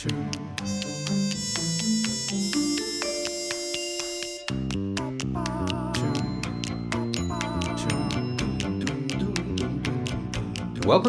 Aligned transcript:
Welcome 0.00 0.16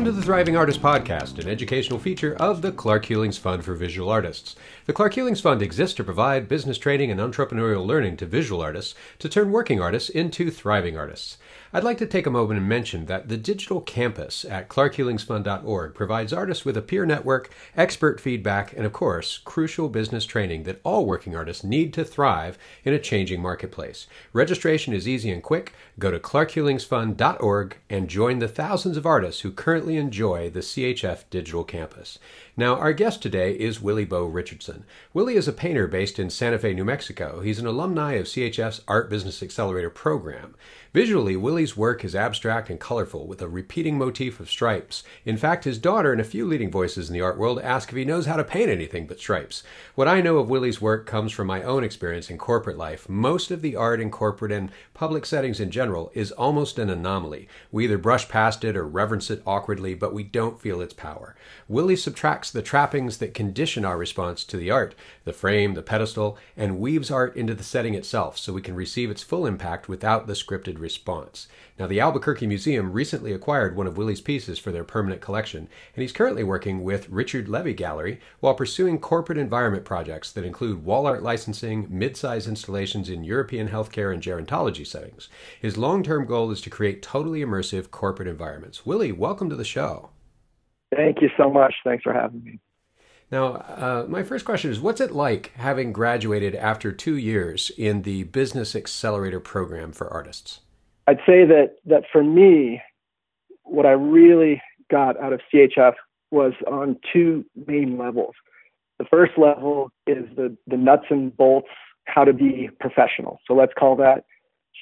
to 0.03 0.11
the 0.11 0.21
Thriving 0.21 0.57
Artist 0.57 0.81
Podcast, 0.81 1.39
an 1.39 1.47
educational 1.47 1.99
feature 1.99 2.35
of 2.35 2.61
the 2.61 2.73
Clark 2.73 3.05
Hulings 3.05 3.39
Fund 3.39 3.63
for 3.63 3.75
Visual 3.75 4.09
Artists. 4.09 4.57
The 4.87 4.93
Clark 4.93 5.13
Hulings 5.13 5.39
Fund 5.39 5.61
exists 5.61 5.95
to 5.95 6.03
provide 6.03 6.49
business 6.49 6.77
training 6.77 7.11
and 7.11 7.19
entrepreneurial 7.21 7.85
learning 7.85 8.17
to 8.17 8.25
visual 8.25 8.61
artists 8.61 8.93
to 9.19 9.29
turn 9.29 9.53
working 9.53 9.79
artists 9.79 10.09
into 10.09 10.51
thriving 10.51 10.97
artists. 10.97 11.37
I'd 11.73 11.85
like 11.85 11.99
to 11.99 12.05
take 12.05 12.25
a 12.25 12.31
moment 12.31 12.59
and 12.59 12.67
mention 12.67 13.05
that 13.05 13.29
the 13.29 13.37
digital 13.37 13.79
campus 13.79 14.43
at 14.43 14.67
clarkhulingsfund.org 14.67 15.93
provides 15.93 16.33
artists 16.33 16.65
with 16.65 16.75
a 16.75 16.81
peer 16.81 17.05
network, 17.05 17.49
expert 17.77 18.19
feedback, 18.19 18.73
and 18.73 18.85
of 18.85 18.91
course, 18.91 19.37
crucial 19.37 19.87
business 19.87 20.25
training 20.25 20.63
that 20.63 20.81
all 20.83 21.05
working 21.05 21.33
artists 21.33 21.63
need 21.63 21.93
to 21.93 22.03
thrive 22.03 22.57
in 22.83 22.93
a 22.93 22.99
changing 22.99 23.41
marketplace. 23.41 24.07
Registration 24.33 24.93
is 24.93 25.07
easy 25.07 25.31
and 25.31 25.41
quick. 25.41 25.71
Go 25.97 26.11
to 26.11 26.19
clarkhulingsfund.org 26.19 27.77
and 27.89 28.09
join 28.09 28.39
the 28.39 28.49
thousands 28.49 28.97
of 28.97 29.05
artists 29.05 29.39
who 29.39 29.51
currently 29.53 29.95
enjoy 29.95 30.49
the 30.49 30.59
CHF 30.59 31.23
digital 31.29 31.63
campus. 31.63 32.19
Now, 32.57 32.75
our 32.75 32.91
guest 32.91 33.21
today 33.21 33.53
is 33.53 33.81
Willy 33.81 34.03
Bo 34.03 34.25
Richardson. 34.25 34.83
Willy 35.13 35.35
is 35.35 35.47
a 35.47 35.53
painter 35.53 35.87
based 35.87 36.19
in 36.19 36.29
Santa 36.29 36.59
Fe, 36.59 36.73
New 36.73 36.83
Mexico. 36.83 37.39
He's 37.39 37.59
an 37.59 37.65
alumni 37.65 38.15
of 38.15 38.25
CHF's 38.25 38.81
Art 38.89 39.09
Business 39.09 39.41
Accelerator 39.41 39.89
program. 39.89 40.55
Visually, 40.93 41.37
Willy's 41.37 41.77
work 41.77 42.03
is 42.03 42.13
abstract 42.13 42.69
and 42.69 42.77
colorful 42.77 43.25
with 43.25 43.41
a 43.41 43.47
repeating 43.47 43.97
motif 43.97 44.41
of 44.41 44.49
stripes. 44.49 45.03
In 45.23 45.37
fact, 45.37 45.63
his 45.63 45.77
daughter 45.77 46.11
and 46.11 46.19
a 46.19 46.25
few 46.25 46.45
leading 46.45 46.69
voices 46.69 47.07
in 47.07 47.13
the 47.13 47.21
art 47.21 47.37
world 47.37 47.61
ask 47.61 47.87
if 47.87 47.95
he 47.95 48.03
knows 48.03 48.25
how 48.25 48.35
to 48.35 48.43
paint 48.43 48.69
anything 48.69 49.07
but 49.07 49.17
stripes. 49.17 49.63
What 49.95 50.09
I 50.09 50.19
know 50.19 50.37
of 50.37 50.49
Willy's 50.49 50.81
work 50.81 51.05
comes 51.05 51.31
from 51.31 51.47
my 51.47 51.63
own 51.63 51.85
experience 51.85 52.29
in 52.29 52.37
corporate 52.37 52.77
life. 52.77 53.07
Most 53.07 53.51
of 53.51 53.61
the 53.61 53.77
art 53.77 54.01
in 54.01 54.11
corporate 54.11 54.51
and 54.51 54.69
public 54.93 55.25
settings 55.25 55.61
in 55.61 55.71
general 55.71 56.11
is 56.13 56.33
almost 56.33 56.77
an 56.77 56.89
anomaly. 56.89 57.47
We 57.71 57.85
either 57.85 57.97
brush 57.97 58.27
past 58.27 58.65
it 58.65 58.75
or 58.75 58.85
reverence 58.85 59.31
it 59.31 59.41
awkwardly, 59.47 59.93
but 59.93 60.13
we 60.13 60.23
don't 60.23 60.59
feel 60.59 60.81
its 60.81 60.93
power. 60.93 61.37
Willy 61.69 61.95
subtracts 61.95 62.40
the 62.49 62.61
trappings 62.61 63.17
that 63.17 63.33
condition 63.33 63.83
our 63.83 63.97
response 63.97 64.43
to 64.45 64.57
the 64.57 64.71
art, 64.71 64.95
the 65.25 65.33
frame, 65.33 65.73
the 65.73 65.83
pedestal, 65.83 66.37
and 66.55 66.79
weaves 66.79 67.11
art 67.11 67.35
into 67.35 67.53
the 67.53 67.63
setting 67.63 67.93
itself 67.93 68.37
so 68.37 68.53
we 68.53 68.61
can 68.61 68.73
receive 68.73 69.11
its 69.11 69.21
full 69.21 69.45
impact 69.45 69.89
without 69.89 70.25
the 70.25 70.33
scripted 70.33 70.79
response. 70.79 71.47
Now, 71.77 71.87
the 71.87 71.99
Albuquerque 71.99 72.47
Museum 72.47 72.93
recently 72.93 73.33
acquired 73.33 73.75
one 73.75 73.87
of 73.87 73.97
Willy's 73.97 74.21
pieces 74.21 74.59
for 74.59 74.71
their 74.71 74.83
permanent 74.83 75.19
collection, 75.19 75.67
and 75.95 76.01
he's 76.01 76.11
currently 76.11 76.43
working 76.43 76.83
with 76.83 77.09
Richard 77.09 77.49
Levy 77.49 77.73
Gallery 77.73 78.21
while 78.39 78.53
pursuing 78.53 78.99
corporate 78.99 79.37
environment 79.37 79.83
projects 79.83 80.31
that 80.31 80.45
include 80.45 80.85
wall 80.85 81.07
art 81.07 81.23
licensing, 81.23 81.87
mid-size 81.89 82.47
installations 82.47 83.09
in 83.09 83.23
European 83.23 83.67
healthcare 83.67 84.13
and 84.13 84.21
gerontology 84.21 84.85
settings. 84.85 85.27
His 85.59 85.75
long-term 85.77 86.27
goal 86.27 86.51
is 86.51 86.61
to 86.61 86.69
create 86.69 87.01
totally 87.01 87.41
immersive 87.41 87.89
corporate 87.89 88.27
environments. 88.27 88.85
Willy, 88.85 89.11
welcome 89.11 89.49
to 89.49 89.55
the 89.55 89.65
show. 89.65 90.10
Thank 90.95 91.21
you 91.21 91.29
so 91.37 91.49
much. 91.49 91.73
Thanks 91.83 92.03
for 92.03 92.13
having 92.13 92.43
me. 92.43 92.59
Now, 93.31 93.45
uh, 93.45 94.05
my 94.09 94.23
first 94.23 94.43
question 94.43 94.71
is 94.71 94.79
What's 94.79 94.99
it 94.99 95.11
like 95.11 95.53
having 95.55 95.93
graduated 95.93 96.53
after 96.55 96.91
two 96.91 97.15
years 97.15 97.71
in 97.77 98.01
the 98.01 98.23
Business 98.23 98.75
Accelerator 98.75 99.39
program 99.39 99.93
for 99.93 100.11
artists? 100.11 100.59
I'd 101.07 101.19
say 101.25 101.45
that, 101.45 101.75
that 101.85 102.03
for 102.11 102.23
me, 102.23 102.81
what 103.63 103.85
I 103.85 103.91
really 103.91 104.61
got 104.89 105.19
out 105.19 105.33
of 105.33 105.41
CHF 105.53 105.93
was 106.29 106.53
on 106.67 106.97
two 107.11 107.45
main 107.67 107.97
levels. 107.97 108.35
The 108.99 109.05
first 109.05 109.33
level 109.37 109.91
is 110.05 110.25
the, 110.35 110.55
the 110.67 110.77
nuts 110.77 111.05
and 111.09 111.35
bolts, 111.35 111.69
how 112.05 112.23
to 112.23 112.33
be 112.33 112.69
professional. 112.79 113.39
So 113.47 113.53
let's 113.53 113.73
call 113.77 113.95
that 113.97 114.25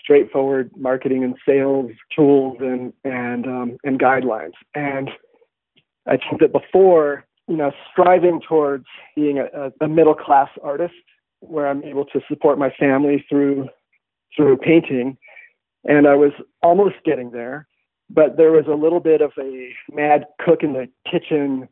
straightforward 0.03 0.71
marketing 0.75 1.23
and 1.23 1.35
sales 1.47 1.91
tools 2.15 2.57
and, 2.59 2.93
and, 3.03 3.45
um, 3.45 3.77
and 3.83 3.99
guidelines. 3.99 4.53
And 4.75 5.09
I 6.09 6.17
think 6.17 6.41
that 6.41 6.51
before 6.51 7.25
you 7.49 7.57
know, 7.57 7.71
striving 7.91 8.39
towards 8.47 8.85
being 9.15 9.39
a, 9.39 9.71
a 9.83 9.87
middle 9.87 10.13
class 10.13 10.49
artist 10.63 10.93
where 11.39 11.67
I'm 11.67 11.83
able 11.83 12.05
to 12.05 12.21
support 12.29 12.59
my 12.59 12.69
family 12.79 13.25
through 13.27 13.67
through 14.37 14.57
painting. 14.57 15.17
And 15.83 16.07
I 16.07 16.13
was 16.13 16.31
almost 16.61 16.95
getting 17.03 17.31
there, 17.31 17.67
but 18.09 18.37
there 18.37 18.51
was 18.51 18.65
a 18.67 18.75
little 18.75 18.99
bit 18.99 19.21
of 19.21 19.31
a 19.39 19.71
mad 19.91 20.25
cook 20.39 20.61
in 20.61 20.73
the 20.73 20.87
kitchen, 21.09 21.67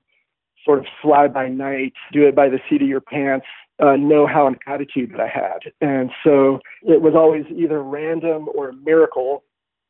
sort 0.66 0.80
of 0.80 0.86
fly 1.02 1.28
by 1.28 1.48
night, 1.48 1.94
do 2.12 2.28
it 2.28 2.36
by 2.36 2.50
the 2.50 2.60
seat 2.68 2.82
of 2.82 2.88
your 2.88 3.02
pants, 3.02 3.46
uh, 3.80 3.96
know 3.96 4.26
how 4.26 4.48
an 4.48 4.58
attitude 4.66 5.12
that 5.12 5.20
I 5.20 5.28
had. 5.28 5.72
And 5.80 6.10
so 6.24 6.60
it 6.82 7.02
was 7.02 7.14
always 7.16 7.46
either 7.56 7.84
random 7.84 8.50
or 8.56 8.70
a 8.70 8.74
miracle 8.74 9.44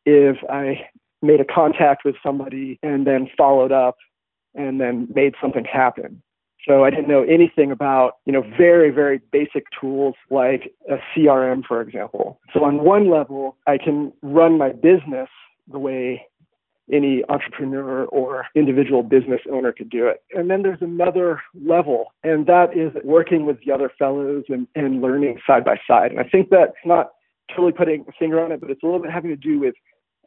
if 0.05 0.35
I 0.49 0.89
made 1.21 1.39
a 1.39 1.45
contact 1.45 2.03
with 2.03 2.15
somebody 2.21 2.77
and 2.83 3.07
then 3.07 3.29
followed 3.37 3.71
up 3.71 3.95
and 4.55 4.79
then 4.81 5.07
made 5.13 5.35
something 5.41 5.65
happen. 5.65 6.21
So 6.67 6.83
I 6.83 6.89
didn't 6.89 7.07
know 7.07 7.23
anything 7.23 7.71
about, 7.71 8.17
you 8.25 8.33
know, 8.33 8.43
very, 8.57 8.89
very 8.89 9.21
basic 9.31 9.65
tools 9.79 10.15
like 10.29 10.73
a 10.89 10.97
CRM, 11.15 11.63
for 11.65 11.81
example. 11.81 12.41
So 12.53 12.65
on 12.65 12.83
one 12.83 13.09
level, 13.09 13.55
I 13.67 13.77
can 13.77 14.11
run 14.21 14.57
my 14.57 14.73
business 14.73 15.29
the 15.71 15.79
way 15.79 16.27
any 16.91 17.23
entrepreneur 17.29 18.05
or 18.05 18.45
individual 18.55 19.03
business 19.03 19.41
owner 19.51 19.71
could 19.71 19.89
do 19.89 20.07
it. 20.07 20.23
And 20.33 20.49
then 20.49 20.61
there's 20.61 20.81
another 20.81 21.41
level, 21.53 22.13
and 22.23 22.45
that 22.47 22.75
is 22.75 22.91
working 23.03 23.45
with 23.45 23.57
the 23.65 23.71
other 23.71 23.91
fellows 23.97 24.45
and, 24.49 24.67
and 24.75 25.01
learning 25.01 25.39
side 25.45 25.65
by 25.65 25.77
side. 25.87 26.11
And 26.11 26.19
I 26.19 26.23
think 26.23 26.49
that's 26.49 26.71
not 26.85 27.11
totally 27.49 27.73
putting 27.73 28.05
a 28.07 28.11
finger 28.13 28.41
on 28.41 28.51
it, 28.51 28.61
but 28.61 28.69
it's 28.69 28.83
a 28.83 28.85
little 28.85 29.01
bit 29.01 29.11
having 29.11 29.31
to 29.31 29.37
do 29.37 29.59
with 29.59 29.75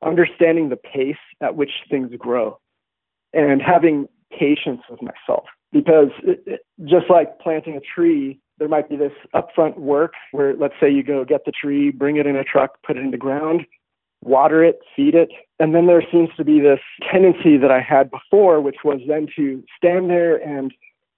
understanding 0.03 0.69
the 0.69 0.77
pace 0.77 1.17
at 1.43 1.57
which 1.57 1.71
things 1.91 2.11
grow 2.19 2.59
and 3.33 3.63
having 3.63 4.09
patience 4.37 4.81
with 4.89 5.01
myself 5.03 5.45
because 5.73 6.09
it, 6.23 6.43
it, 6.47 6.61
just 6.85 7.09
like 7.09 7.39
planting 7.41 7.77
a 7.77 7.81
tree, 7.81 8.41
there 8.59 8.69
might 8.69 8.89
be 8.89 8.97
this 8.97 9.13
upfront 9.35 9.79
work 9.79 10.13
where 10.33 10.55
let's 10.57 10.75
say 10.81 10.91
you 10.91 11.03
go 11.03 11.25
get 11.25 11.45
the 11.45 11.53
tree, 11.53 11.91
bring 11.91 12.17
it 12.17 12.27
in 12.27 12.37
a 12.37 12.45
truck, 12.45 12.79
put 12.87 12.97
it 12.97 13.01
in 13.01 13.11
the 13.11 13.17
ground, 13.17 13.65
water 14.23 14.63
it, 14.63 14.81
feed 14.95 15.15
it. 15.15 15.31
And 15.59 15.75
then 15.75 15.87
there 15.87 16.03
seems 16.11 16.31
to 16.37 16.45
be 16.45 16.61
this 16.61 16.81
tendency 17.11 17.57
that 17.57 17.71
I 17.71 17.81
had 17.81 18.11
before, 18.11 18.61
which 18.61 18.79
was 18.85 19.01
then 19.09 19.27
to 19.37 19.63
stand 19.77 20.11
there 20.11 20.37
and 20.37 20.73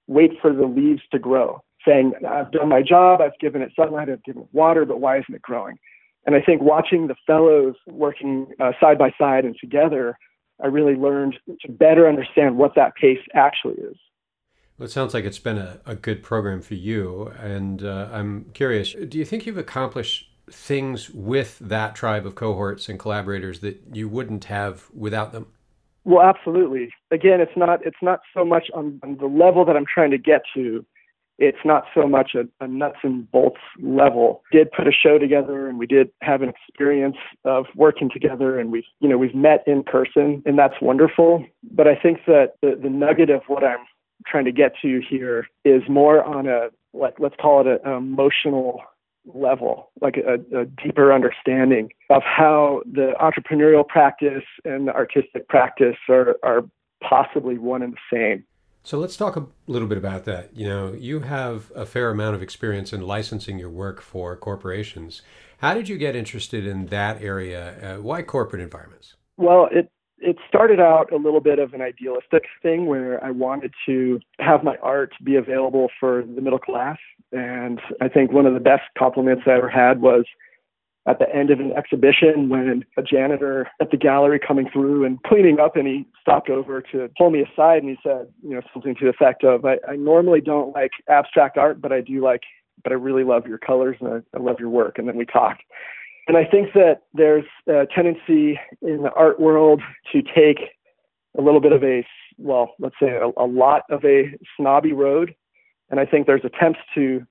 wait 0.07 0.33
for 0.41 0.53
the 0.53 0.67
leaves 0.67 1.03
to 1.13 1.19
grow, 1.19 1.63
saying, 1.87 2.13
I've 2.29 2.53
done 2.53 2.69
my 2.69 2.83
job, 2.83 3.21
I've 3.21 3.39
given 3.41 3.63
it 3.63 3.73
sunlight, 3.75 4.09
I've 4.09 4.25
given 4.25 4.43
it 4.43 4.49
water, 4.53 4.85
but 4.85 5.01
why 5.01 5.19
isn't 5.19 5.35
it 5.35 5.43
growing? 5.43 5.79
And 6.27 6.37
I 6.37 6.41
think 6.41 6.63
watching 6.63 7.09
the 7.09 7.17
fellows 7.27 7.75
working 7.89 8.47
uh, 8.61 8.73
side 8.81 8.99
by 8.99 9.13
side 9.19 9.45
and 9.45 9.57
together 9.61 10.17
I 10.63 10.67
really 10.67 10.95
learned 10.95 11.39
to 11.63 11.73
better 11.73 12.09
understand 12.09 12.57
what 12.57 12.75
that 12.77 12.95
pace 12.95 13.19
actually 13.35 13.75
is. 13.75 13.97
Well, 14.79 14.87
it 14.87 14.91
sounds 14.91 15.15
like 15.15 15.25
it's 15.25 15.39
been 15.39 15.59
a, 15.59 15.81
a 15.87 15.95
good 15.95 16.23
program 16.23 16.63
for 16.63 16.75
you. 16.75 17.33
And 17.39 17.85
uh, 17.85 18.09
I'm 18.13 18.47
curious 18.55 18.95
do 19.09 19.19
you 19.19 19.25
think 19.25 19.47
you've 19.47 19.59
accomplished 19.59 20.29
things 20.51 21.11
with 21.11 21.59
that 21.61 21.95
tribe 21.95 22.27
of 22.27 22.35
cohorts 22.35 22.89
and 22.89 22.99
collaborators 22.99 23.61
that 23.61 23.81
you 23.93 24.09
wouldn't 24.09 24.45
have 24.45 24.89
without 24.93 25.33
them? 25.33 25.47
Well, 26.05 26.23
absolutely. 26.27 26.93
Again, 27.11 27.41
it's 27.41 27.57
not 27.57 27.85
it's 27.87 28.03
not 28.03 28.21
so 28.35 28.45
much 28.45 28.71
on, 28.75 28.99
on 29.03 29.19
the 29.19 29.27
level 29.27 29.65
that 29.65 29.77
I'm 29.77 29.87
trying 29.87 30.11
to 30.11 30.19
get 30.19 30.43
to 30.55 30.85
it's 31.39 31.65
not 31.65 31.85
so 31.95 32.07
much 32.07 32.35
a, 32.35 32.47
a, 32.65 32.69
nuts 32.69 32.99
and 33.03 33.31
bolts 33.31 33.61
level. 33.81 34.43
Did 34.53 34.71
put 34.73 34.87
a 34.87 34.93
show 34.93 35.19
together 35.19 35.69
and 35.69 35.79
we 35.79 35.87
did 35.87 36.11
have 36.23 36.43
an 36.43 36.51
experience 36.51 37.17
of 37.45 37.67
working 37.75 38.11
together 38.11 38.59
and 38.59 38.71
we've 38.71 38.85
you 39.01 39.09
know 39.09 39.19
we've 39.19 39.35
met 39.35 39.65
in 39.67 39.83
person 39.83 40.43
and 40.47 40.59
that's 40.59 40.81
wonderful. 40.81 41.45
But 41.71 41.89
I 41.89 41.97
think 41.97 42.21
that 42.27 42.55
the, 42.63 42.79
the 42.81 42.91
nugget 42.91 43.31
of 43.31 43.43
what 43.49 43.65
I'm 43.65 43.85
trying 44.27 44.45
to 44.45 44.53
get 44.53 44.75
to 44.83 45.01
here 45.09 45.49
is 45.65 45.83
more 45.89 46.23
on 46.23 46.47
a 46.47 46.69
like 46.93 47.15
let's 47.19 47.37
call 47.41 47.67
it 47.67 47.81
an 47.85 47.93
emotional 47.93 48.83
level, 49.25 49.91
like 50.01 50.17
a, 50.17 50.35
a, 50.59 50.65
deeper 50.65 51.13
understanding 51.13 51.91
of 52.11 52.23
how 52.23 52.83
the 52.91 53.13
entrepreneurial 53.21 53.87
practice 53.87 54.43
and 54.65 54.89
the 54.89 54.93
artistic 54.93 55.49
practice 55.49 55.97
are, 56.09 56.37
are 56.43 56.63
possibly 57.03 57.59
one 57.59 57.83
and 57.83 57.95
the 57.95 57.99
same. 58.13 58.45
So 58.85 58.99
let's 58.99 59.17
talk 59.17 59.37
a 59.37 59.47
little 59.67 59.87
bit 59.87 59.99
about 59.99 60.25
that. 60.25 60.57
You 60.57 60.69
know, 60.69 60.93
you 60.93 61.21
have 61.21 61.71
a 61.75 61.87
fair 61.87 62.11
amount 62.11 62.35
of 62.35 62.43
experience 62.43 62.93
in 62.93 63.01
licensing 63.03 63.59
your 63.59 63.71
work 63.71 64.01
for 64.01 64.37
corporations. 64.37 65.23
How 65.59 65.75
did 65.75 65.89
you 65.89 65.97
get 65.97 66.17
interested 66.17 66.67
in 66.67 66.87
that 66.87 67.23
area? 67.23 67.97
Uh, 67.97 68.03
why 68.03 68.23
corporate 68.23 68.61
environments? 68.61 69.15
Well, 69.37 69.69
it 69.71 69.91
it 70.19 70.37
started 70.49 70.79
out 70.79 71.13
a 71.13 71.17
little 71.17 71.41
bit 71.41 71.59
of 71.59 71.75
an 71.75 71.81
idealistic 71.81 72.45
thing 72.63 72.87
where 72.87 73.23
I 73.25 73.33
wanted 73.33 73.73
to 73.87 74.21
have 74.39 74.63
my 74.63 74.77
art 74.81 75.13
be 75.25 75.35
available 75.35 75.89
for 75.99 76.23
the 76.23 76.41
middle 76.41 76.61
class. 76.61 76.99
And 77.33 77.81
I 78.01 78.09
think 78.09 78.31
one 78.31 78.47
of 78.47 78.55
the 78.55 78.61
best 78.61 78.83
compliments 78.97 79.43
I 79.47 79.53
ever 79.53 79.69
had 79.69 80.01
was 80.01 80.25
at 81.07 81.19
the 81.19 81.35
end 81.35 81.51
of 81.51 81.59
an 81.59 81.73
exhibition 81.73 82.49
when 82.49 82.85
a 82.97 83.03
janitor 83.03 83.69
at 83.81 83.91
the 83.91 83.97
gallery 83.97 84.39
coming 84.39 84.69
through 84.73 85.05
and 85.05 85.21
cleaning 85.25 85.59
up 85.59 85.77
and 85.77 85.87
he 85.87 86.07
stopped 86.21 86.49
over 86.49 86.81
to 86.81 87.11
pull 87.19 87.31
me 87.31 87.43
aside 87.43 87.83
and 87.83 87.91
he 87.91 87.97
said, 88.03 88.29
you 88.43 88.55
know, 88.55 88.61
something 88.73 88.95
to 88.95 89.05
the 89.05 89.11
effect 89.11 89.43
of, 89.43 89.65
I, 89.65 89.79
I 89.89 89.97
normally 89.97 90.41
don't 90.41 90.73
like 90.75 90.93
abstract 91.09 91.59
art, 91.59 91.81
but 91.81 91.93
I 91.93 92.01
do 92.01 92.23
like, 92.23 92.43
but 92.85 92.93
I 92.93 92.95
really 92.95 93.25
love 93.25 93.47
your 93.47 93.59
colors 93.59 93.97
and 94.01 94.09
I, 94.09 94.37
I 94.37 94.41
love 94.41 94.61
your 94.61 94.69
work. 94.69 94.99
And 94.99 95.09
then 95.09 95.17
we 95.17 95.27
talked. 95.27 95.63
And 96.29 96.37
I 96.37 96.45
think 96.45 96.73
that 96.75 97.03
there's 97.13 97.45
a 97.67 97.87
tendency 97.93 98.61
in 98.81 99.03
the 99.03 99.11
art 99.17 99.41
world 99.41 99.83
to 100.13 100.23
take 100.23 100.61
a 101.37 101.43
little 101.43 101.61
bit 101.61 101.73
of 101.73 101.83
a, 101.83 102.07
well, 102.39 102.75
let's 102.79 102.95
say 103.01 103.09
a, 103.09 103.29
a 103.43 103.47
lot 103.47 103.83
of 103.91 104.05
a 104.05 104.39
snobby 104.57 104.93
road. 104.93 105.35
And 105.91 105.99
I 105.99 106.07
think 106.07 106.29
there's 106.29 106.45
attempts 106.45 106.79
to 106.95 107.03
to 107.05 107.27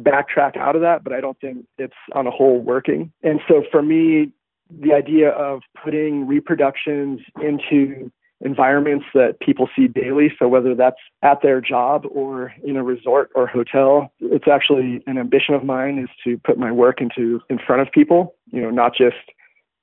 backtrack 0.00 0.56
out 0.56 0.74
of 0.74 0.82
that, 0.82 1.04
but 1.04 1.12
I 1.12 1.20
don't 1.20 1.38
think 1.40 1.66
it's 1.78 1.92
on 2.14 2.26
a 2.26 2.30
whole 2.30 2.60
working. 2.60 3.12
And 3.22 3.40
so 3.48 3.62
for 3.70 3.82
me, 3.82 4.32
the 4.70 4.92
idea 4.92 5.30
of 5.30 5.60
putting 5.82 6.26
reproductions 6.26 7.20
into 7.42 8.10
environments 8.44 9.06
that 9.14 9.38
people 9.40 9.68
see 9.76 9.86
daily. 9.86 10.32
So 10.38 10.48
whether 10.48 10.74
that's 10.74 10.96
at 11.22 11.42
their 11.42 11.60
job 11.60 12.04
or 12.10 12.52
in 12.64 12.76
a 12.76 12.82
resort 12.82 13.30
or 13.34 13.46
hotel, 13.46 14.12
it's 14.20 14.48
actually 14.50 15.02
an 15.06 15.18
ambition 15.18 15.54
of 15.54 15.64
mine 15.64 15.98
is 15.98 16.08
to 16.24 16.38
put 16.44 16.58
my 16.58 16.72
work 16.72 17.00
into 17.00 17.40
in 17.48 17.58
front 17.58 17.82
of 17.82 17.92
people. 17.92 18.34
You 18.50 18.62
know, 18.62 18.70
not 18.70 18.94
just 18.96 19.16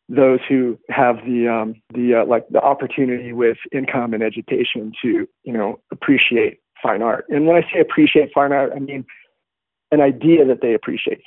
those 0.09 0.39
who 0.49 0.77
have 0.89 1.17
the 1.17 1.47
um, 1.47 1.81
the 1.93 2.21
uh, 2.21 2.25
like 2.25 2.47
the 2.49 2.61
opportunity 2.61 3.31
with 3.31 3.57
income 3.71 4.13
and 4.13 4.23
education 4.23 4.91
to 5.01 5.27
you 5.43 5.53
know 5.53 5.79
appreciate 5.91 6.59
fine 6.81 7.01
art. 7.01 7.25
And 7.29 7.45
when 7.45 7.55
I 7.55 7.61
say 7.71 7.79
appreciate 7.79 8.31
fine 8.33 8.51
art, 8.51 8.71
I 8.75 8.79
mean 8.79 9.05
an 9.91 10.01
idea 10.01 10.45
that 10.45 10.61
they 10.61 10.73
appreciate 10.73 11.21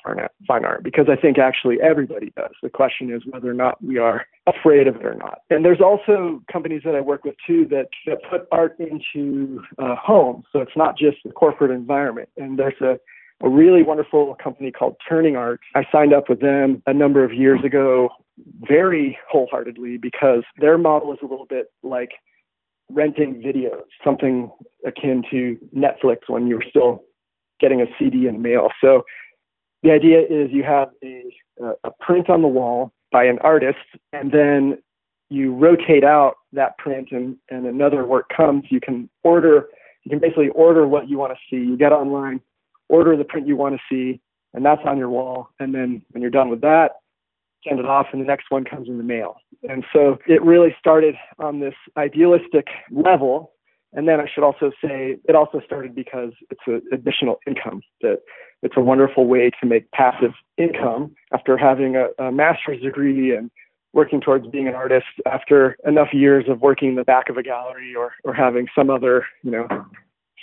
fine 0.46 0.64
art, 0.64 0.82
because 0.84 1.06
I 1.10 1.16
think 1.16 1.38
actually 1.38 1.80
everybody 1.80 2.32
does. 2.36 2.52
The 2.62 2.70
question 2.70 3.12
is 3.12 3.22
whether 3.28 3.50
or 3.50 3.54
not 3.54 3.82
we 3.82 3.98
are 3.98 4.26
afraid 4.46 4.86
of 4.86 4.96
it 4.96 5.04
or 5.04 5.14
not. 5.14 5.40
And 5.50 5.64
there's 5.64 5.80
also 5.80 6.42
companies 6.50 6.82
that 6.84 6.94
I 6.94 7.00
work 7.00 7.24
with 7.24 7.34
too 7.46 7.66
that, 7.70 7.88
that 8.06 8.18
put 8.30 8.46
art 8.52 8.76
into 8.78 9.62
uh, 9.78 9.96
homes. 9.96 10.44
So 10.52 10.60
it's 10.60 10.76
not 10.76 10.96
just 10.96 11.18
the 11.24 11.32
corporate 11.32 11.70
environment. 11.70 12.28
And 12.36 12.58
there's 12.58 12.80
a, 12.80 12.98
a 13.44 13.48
really 13.48 13.82
wonderful 13.82 14.36
company 14.42 14.70
called 14.70 14.96
Turning 15.08 15.36
Art. 15.36 15.60
I 15.74 15.84
signed 15.90 16.14
up 16.14 16.28
with 16.28 16.40
them 16.40 16.82
a 16.86 16.94
number 16.94 17.24
of 17.24 17.32
years 17.32 17.60
ago 17.64 18.10
very 18.60 19.18
wholeheartedly 19.28 19.98
because 19.98 20.42
their 20.58 20.78
model 20.78 21.12
is 21.12 21.18
a 21.22 21.26
little 21.26 21.46
bit 21.46 21.66
like 21.82 22.10
renting 22.90 23.42
videos, 23.42 23.84
something 24.04 24.50
akin 24.86 25.22
to 25.30 25.58
Netflix 25.74 26.28
when 26.28 26.46
you 26.46 26.56
were 26.56 26.64
still 26.68 27.04
getting 27.62 27.80
a 27.80 27.86
CD 27.98 28.26
in 28.26 28.34
the 28.34 28.40
mail. 28.40 28.68
So 28.82 29.04
the 29.82 29.92
idea 29.92 30.20
is 30.20 30.50
you 30.50 30.64
have 30.64 30.90
a, 31.02 31.24
a 31.84 31.90
print 32.00 32.28
on 32.28 32.42
the 32.42 32.48
wall 32.48 32.92
by 33.10 33.24
an 33.24 33.38
artist, 33.40 33.78
and 34.12 34.30
then 34.30 34.78
you 35.30 35.54
rotate 35.54 36.04
out 36.04 36.34
that 36.52 36.76
print 36.76 37.08
and, 37.12 37.36
and 37.48 37.66
another 37.66 38.04
work 38.04 38.26
comes. 38.36 38.64
You 38.68 38.80
can 38.80 39.08
order, 39.22 39.68
you 40.04 40.10
can 40.10 40.18
basically 40.18 40.50
order 40.50 40.86
what 40.86 41.08
you 41.08 41.16
want 41.18 41.32
to 41.32 41.38
see. 41.48 41.64
You 41.64 41.76
get 41.76 41.92
online, 41.92 42.40
order 42.88 43.16
the 43.16 43.24
print 43.24 43.46
you 43.46 43.56
want 43.56 43.76
to 43.76 43.80
see, 43.90 44.20
and 44.52 44.64
that's 44.64 44.82
on 44.84 44.98
your 44.98 45.08
wall. 45.08 45.48
And 45.58 45.74
then 45.74 46.02
when 46.10 46.20
you're 46.20 46.30
done 46.30 46.50
with 46.50 46.60
that, 46.60 46.92
send 47.66 47.78
it 47.78 47.86
off, 47.86 48.08
and 48.12 48.20
the 48.20 48.26
next 48.26 48.46
one 48.50 48.64
comes 48.64 48.88
in 48.88 48.98
the 48.98 49.04
mail. 49.04 49.36
And 49.68 49.84
so 49.92 50.18
it 50.26 50.42
really 50.42 50.74
started 50.78 51.14
on 51.38 51.60
this 51.60 51.74
idealistic 51.96 52.66
level 52.90 53.52
and 53.92 54.08
then 54.08 54.20
I 54.20 54.26
should 54.32 54.44
also 54.44 54.70
say 54.82 55.18
it 55.24 55.34
also 55.34 55.60
started 55.64 55.94
because 55.94 56.32
it's 56.50 56.60
an 56.66 56.82
additional 56.92 57.38
income 57.46 57.82
that 58.00 58.20
it's 58.62 58.76
a 58.76 58.80
wonderful 58.80 59.26
way 59.26 59.50
to 59.60 59.66
make 59.66 59.90
passive 59.90 60.32
income 60.56 61.14
after 61.32 61.56
having 61.56 61.96
a, 61.96 62.08
a 62.22 62.32
master's 62.32 62.80
degree 62.80 63.34
and 63.36 63.50
working 63.92 64.20
towards 64.20 64.46
being 64.46 64.68
an 64.68 64.74
artist 64.74 65.06
after 65.30 65.76
enough 65.86 66.08
years 66.12 66.46
of 66.48 66.60
working 66.60 66.90
in 66.90 66.94
the 66.94 67.04
back 67.04 67.28
of 67.28 67.36
a 67.36 67.42
gallery 67.42 67.94
or, 67.94 68.12
or 68.24 68.32
having 68.32 68.66
some 68.74 68.88
other, 68.88 69.26
you 69.42 69.50
know, 69.50 69.66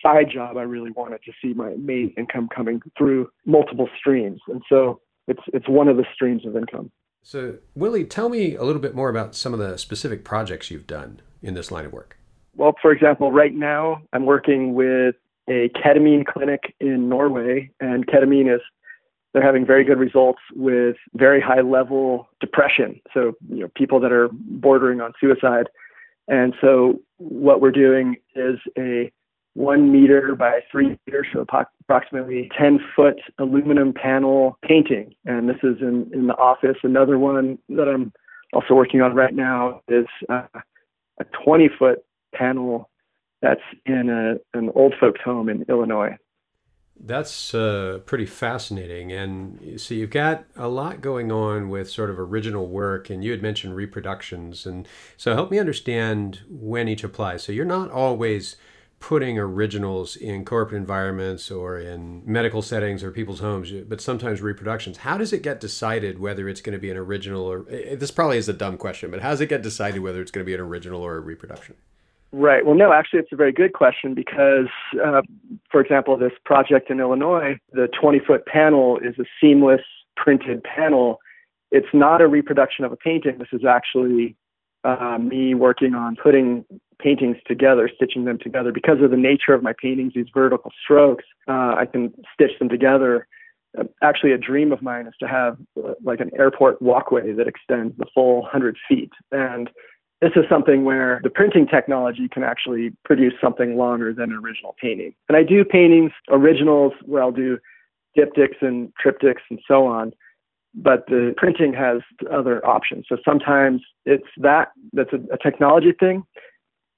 side 0.04 0.30
job, 0.32 0.58
I 0.58 0.62
really 0.62 0.92
wanted 0.92 1.22
to 1.26 1.32
see 1.42 1.54
my 1.54 1.74
main 1.78 2.14
income 2.18 2.50
coming 2.56 2.82
through 2.98 3.30
multiple 3.46 3.90
streams. 3.98 4.40
And 4.48 4.62
so 4.70 5.02
it's 5.28 5.42
it's 5.54 5.68
one 5.68 5.88
of 5.88 5.98
the 5.98 6.06
streams 6.14 6.46
of 6.46 6.56
income. 6.56 6.92
So 7.24 7.58
Willy, 7.76 8.06
tell 8.06 8.30
me 8.30 8.56
a 8.56 8.64
little 8.64 8.82
bit 8.82 8.96
more 8.96 9.10
about 9.10 9.36
some 9.36 9.54
of 9.54 9.60
the 9.60 9.78
specific 9.78 10.24
projects 10.24 10.70
you've 10.70 10.88
done 10.88 11.22
in 11.42 11.54
this 11.54 11.72
line 11.72 11.86
of 11.86 11.94
work. 11.94 12.19
Well, 12.56 12.76
for 12.82 12.92
example, 12.92 13.32
right 13.32 13.54
now 13.54 14.02
I'm 14.14 14.26
working 14.26 14.74
with 14.74 15.16
a 15.50 15.70
ketamine 15.70 16.26
clinic 16.26 16.76
in 16.80 17.10
Norway, 17.10 17.72
and 17.80 18.06
ketamine 18.08 18.54
is 18.54 18.62
they're 19.34 19.44
having 19.44 19.66
very 19.66 19.84
good 19.84 20.00
results 20.00 20.40
with 20.56 20.96
very 21.14 21.40
high 21.42 21.62
level 21.62 22.28
depression. 22.40 23.00
So, 23.14 23.34
you 23.50 23.62
know, 23.62 23.70
people 23.76 24.00
that 24.00 24.12
are 24.12 24.30
bordering 24.32 25.02
on 25.02 25.14
suicide. 25.20 25.68
And 26.28 26.54
so, 26.62 27.00
what 27.18 27.62
we're 27.62 27.72
doing 27.72 28.16
is 28.36 28.58
a 28.78 29.12
one 29.54 29.92
meter 29.92 30.36
by 30.36 30.60
three 30.72 30.98
meters, 31.06 31.28
so 31.34 31.46
approximately 31.84 32.50
10 32.58 32.80
foot 32.96 33.20
aluminum 33.40 33.94
panel 33.94 34.58
painting. 34.64 35.14
And 35.26 35.50
this 35.50 35.58
is 35.64 35.78
in, 35.82 36.10
in 36.14 36.28
the 36.28 36.36
office. 36.36 36.78
Another 36.84 37.20
one 37.20 37.58
that 37.70 37.88
I'm 37.88 38.14
also 38.54 38.74
working 38.74 39.02
on 39.02 39.16
right 39.16 39.34
now 39.34 39.82
is 39.88 40.06
uh, 40.30 40.44
a 41.20 41.26
20 41.44 41.70
foot 41.78 42.00
panel 42.34 42.90
that's 43.42 43.62
in 43.86 44.10
a, 44.10 44.58
an 44.58 44.70
old 44.76 44.94
folks 45.00 45.22
home 45.24 45.50
in 45.50 45.66
Illinois. 45.70 46.18
That's 47.02 47.54
uh, 47.54 48.00
pretty 48.06 48.26
fascinating. 48.26 49.14
And 49.14 49.80
see, 49.80 50.00
you've 50.00 50.10
got 50.10 50.44
a 50.58 50.68
lot 50.68 51.00
going 51.00 51.32
on 51.32 51.70
with 51.70 51.90
sort 51.90 52.10
of 52.10 52.20
original 52.20 52.68
work, 52.68 53.10
and 53.10 53.24
you 53.24 53.32
had 53.32 53.42
mentioned 53.42 53.76
reproductions. 53.76 54.66
And 54.66 54.86
so 55.16 55.34
help 55.34 55.50
me 55.50 55.60
understand 55.60 56.42
when 56.50 56.90
each 56.90 57.06
applies. 57.06 57.44
So 57.44 57.54
you're 57.54 57.64
not 57.64 57.90
always 57.90 58.58
putting 59.00 59.40
originals 59.40 60.18
in 60.18 60.44
corporate 60.44 60.78
environments 60.78 61.50
or 61.50 61.80
in 61.80 62.22
medical 62.26 62.62
settings 62.62 63.02
or 63.02 63.12
people's 63.12 63.40
homes, 63.40 63.72
but 63.88 64.02
sometimes 64.02 64.42
reproductions. 64.42 64.98
How 64.98 65.18
does 65.18 65.32
it 65.32 65.42
get 65.42 65.62
decided 65.62 66.20
whether 66.20 66.50
it's 66.50 66.60
going 66.62 66.74
to 66.74 66.80
be 66.80 66.92
an 66.92 66.98
original 66.98 67.44
or 67.44 67.66
eh, 67.70 67.96
this 67.96 68.12
probably 68.12 68.38
is 68.38 68.50
a 68.50 68.54
dumb 68.54 68.78
question, 68.78 69.10
but 69.10 69.22
how 69.22 69.30
does 69.30 69.40
it 69.40 69.48
get 69.48 69.62
decided 69.62 70.02
whether 70.02 70.22
it's 70.22 70.32
going 70.32 70.44
to 70.44 70.46
be 70.46 70.54
an 70.54 70.60
original 70.60 71.02
or 71.02 71.16
a 71.16 71.22
reproduction? 71.22 71.76
Right. 72.32 72.64
Well, 72.64 72.76
no, 72.76 72.94
actually, 72.94 73.22
it's 73.22 73.32
a 73.32 73.36
very 73.36 73.52
good 73.52 73.74
question 73.74 74.14
because, 74.14 74.68
uh, 75.04 75.22
for 75.72 75.82
example, 75.82 76.16
this 76.16 76.32
project 76.46 76.92
in 76.92 77.00
Illinois, 77.00 77.58
the 77.72 77.88
20 78.00 78.20
foot 78.20 78.46
panel 78.46 79.00
is 79.00 79.18
a 79.18 79.26
seamless 79.42 79.82
printed 80.16 80.64
panel. 80.64 81.20
It's 81.72 81.88
not 81.92 82.22
a 82.22 82.28
reproduction 82.28 82.86
of 82.86 82.92
a 82.92 82.96
painting. 82.96 83.40
This 83.40 83.48
is 83.52 83.66
actually 83.66 84.36
uh, 84.84 85.18
me 85.20 85.56
working 85.56 85.96
on 85.96 86.16
putting 86.22 86.66
paintings 87.00 87.38
together, 87.48 87.90
stitching 87.94 88.26
them 88.26 88.38
together. 88.38 88.72
Because 88.72 89.02
of 89.02 89.10
the 89.10 89.18
nature 89.18 89.54
of 89.54 89.64
my 89.64 89.74
paintings, 89.82 90.14
these 90.14 90.28
vertical 90.32 90.72
strokes, 90.84 91.26
uh, 91.48 91.74
I 91.78 91.88
can 91.92 92.14
stitch 92.34 92.58
them 92.60 92.70
together. 92.70 93.28
Uh, 93.78 93.86
actually, 94.04 94.34
a 94.34 94.38
dream 94.38 94.72
of 94.72 94.84
mine 94.84 95.08
is 95.08 95.14
to 95.20 95.28
have 95.28 95.58
uh, 95.84 95.94
like 96.04 96.20
an 96.20 96.30
airport 96.38 96.80
walkway 96.80 97.32
that 97.32 97.48
extends 97.48 97.98
the 97.98 98.06
full 98.14 98.42
100 98.42 98.78
feet. 98.88 99.12
And 99.32 99.70
this 100.22 100.32
is 100.36 100.44
something 100.50 100.84
where 100.84 101.22
the 101.24 101.30
printing 101.30 101.66
technology 101.66 102.28
can 102.28 102.44
actually 102.44 102.92
produce 103.06 103.34
something 103.42 103.78
longer 103.78 104.14
than 104.14 104.32
an 104.32 104.38
original 104.44 104.76
painting. 104.82 105.14
And 105.30 105.38
I 105.38 105.44
do 105.44 105.64
paintings, 105.64 106.12
originals, 106.30 106.94
where 107.06 107.24
I'll 107.24 107.32
do 107.32 107.58
diptychs 108.18 108.62
and 108.62 108.92
triptychs 109.04 109.42
and 109.50 109.60
so 109.66 109.86
on. 109.88 110.12
But 110.76 111.06
the 111.08 111.34
printing 111.38 111.74
has 111.74 112.02
other 112.32 112.66
options. 112.66 113.06
So 113.08 113.18
sometimes 113.24 113.82
it's 114.06 114.28
that, 114.38 114.72
that's 114.94 115.14
a, 115.14 115.34
a 115.34 115.38
technology 115.38 115.94
thing, 115.98 116.24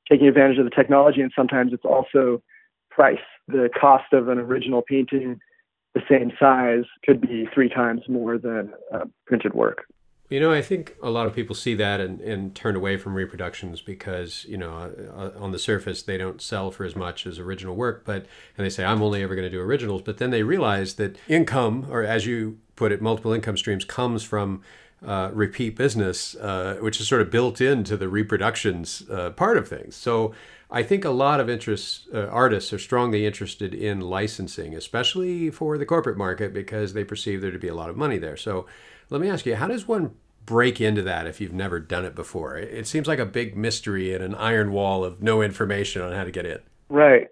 taking 0.10 0.28
advantage 0.28 0.58
of 0.58 0.66
the 0.66 0.72
technology, 0.72 1.22
and 1.22 1.32
sometimes 1.36 1.74
it's 1.74 1.86
also 1.86 2.42
price. 2.90 3.20
The 3.48 3.70
cost 3.80 4.14
of 4.14 4.28
an 4.30 4.40
original 4.40 4.82
painting 4.82 5.40
the 5.94 6.02
same 6.10 6.32
size 6.40 6.86
could 7.06 7.22
be 7.22 7.48
three 7.54 7.70
times 7.70 8.02
more 8.08 8.38
than 8.38 8.74
uh, 8.94 9.06
printed 9.26 9.54
work. 9.54 9.86
You 10.32 10.40
know, 10.40 10.54
I 10.54 10.62
think 10.62 10.96
a 11.04 11.10
lot 11.10 11.28
of 11.28 11.36
people 11.36 11.54
see 11.54 11.76
that 11.76 12.00
and, 12.00 12.22
and 12.22 12.56
turn 12.56 12.78
away 12.78 12.96
from 12.96 13.16
reproductions 13.16 13.82
because, 13.82 14.46
you 14.48 14.56
know, 14.56 14.90
uh, 15.14 15.32
on 15.38 15.52
the 15.52 15.60
surface, 15.60 16.04
they 16.04 16.18
don't 16.18 16.42
sell 16.42 16.72
for 16.72 16.86
as 16.86 16.96
much 16.96 17.28
as 17.28 17.38
original 17.38 17.76
work. 17.76 18.04
But, 18.06 18.28
and 18.58 18.66
they 18.66 18.70
say, 18.70 18.86
I'm 18.86 19.02
only 19.02 19.24
ever 19.24 19.36
going 19.36 19.44
to 19.44 19.50
do 19.50 19.60
originals. 19.60 20.02
But 20.02 20.20
then 20.20 20.30
they 20.30 20.44
realize 20.44 20.94
that 20.94 21.18
income, 21.28 21.86
or 21.90 22.04
as 22.04 22.26
you 22.26 22.60
put 22.78 22.94
it, 22.94 23.02
multiple 23.02 23.34
income 23.34 23.58
streams 23.58 23.84
comes 23.84 24.24
from 24.24 24.62
uh, 25.06 25.32
repeat 25.34 25.76
business, 25.76 26.34
uh, 26.36 26.78
which 26.80 27.02
is 27.02 27.10
sort 27.10 27.22
of 27.22 27.30
built 27.30 27.60
into 27.60 27.98
the 27.98 28.08
reproductions 28.08 29.04
uh, 29.12 29.32
part 29.32 29.58
of 29.58 29.68
things. 29.68 29.98
So 29.98 30.34
I 30.70 30.82
think 30.82 31.04
a 31.04 31.10
lot 31.10 31.42
of 31.42 31.50
interest 31.50 32.08
uh, 32.14 32.28
artists 32.28 32.72
are 32.72 32.80
strongly 32.80 33.26
interested 33.26 33.74
in 33.74 34.00
licensing, 34.00 34.76
especially 34.78 35.50
for 35.50 35.78
the 35.78 35.86
corporate 35.86 36.18
market, 36.18 36.54
because 36.54 36.94
they 36.94 37.04
perceive 37.04 37.42
there 37.42 37.52
to 37.52 37.60
be 37.60 37.68
a 37.68 37.76
lot 37.76 37.90
of 37.90 37.98
money 37.98 38.18
there. 38.18 38.38
So 38.38 38.66
let 39.12 39.22
me 39.22 39.30
ask 39.30 39.46
you, 39.46 39.56
how 39.56 39.68
does 39.68 39.88
one 39.88 40.16
break 40.46 40.82
into 40.82 41.04
that 41.04 41.28
if 41.28 41.40
you've 41.40 41.54
never 41.54 41.80
done 41.80 42.06
it 42.06 42.16
before? 42.16 42.58
It 42.58 42.88
seems 42.88 43.08
like 43.08 43.20
a 43.20 43.26
big 43.26 43.56
mystery 43.56 44.16
and 44.16 44.24
an 44.24 44.34
iron 44.36 44.72
wall 44.72 45.04
of 45.04 45.22
no 45.22 45.42
information 45.42 46.02
on 46.02 46.14
how 46.14 46.24
to 46.24 46.32
get 46.32 46.46
in. 46.46 46.60
Right. 46.90 47.28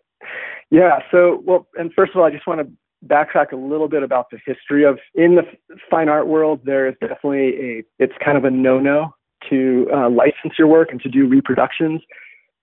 Yeah. 0.70 1.00
So, 1.10 1.42
well, 1.46 1.68
and 1.76 1.92
first 1.94 2.12
of 2.12 2.18
all, 2.18 2.26
I 2.26 2.32
just 2.32 2.46
want 2.46 2.60
to 2.60 2.72
backtrack 3.08 3.54
a 3.54 3.56
little 3.56 3.88
bit 3.88 4.04
about 4.04 4.30
the 4.30 4.38
history 4.46 4.84
of 4.84 5.00
in 5.16 5.36
the 5.36 5.44
fine 5.90 6.10
art 6.10 6.28
world. 6.28 6.60
There 6.66 6.88
is 6.88 6.96
definitely 7.00 7.56
a 7.60 7.84
it's 7.98 8.14
kind 8.24 8.38
of 8.38 8.44
a 8.44 8.52
no-no 8.52 9.16
to 9.50 9.88
uh, 9.94 10.10
license 10.10 10.54
your 10.60 10.68
work 10.68 10.90
and 10.92 11.02
to 11.02 11.10
do 11.10 11.28
reproductions. 11.28 12.02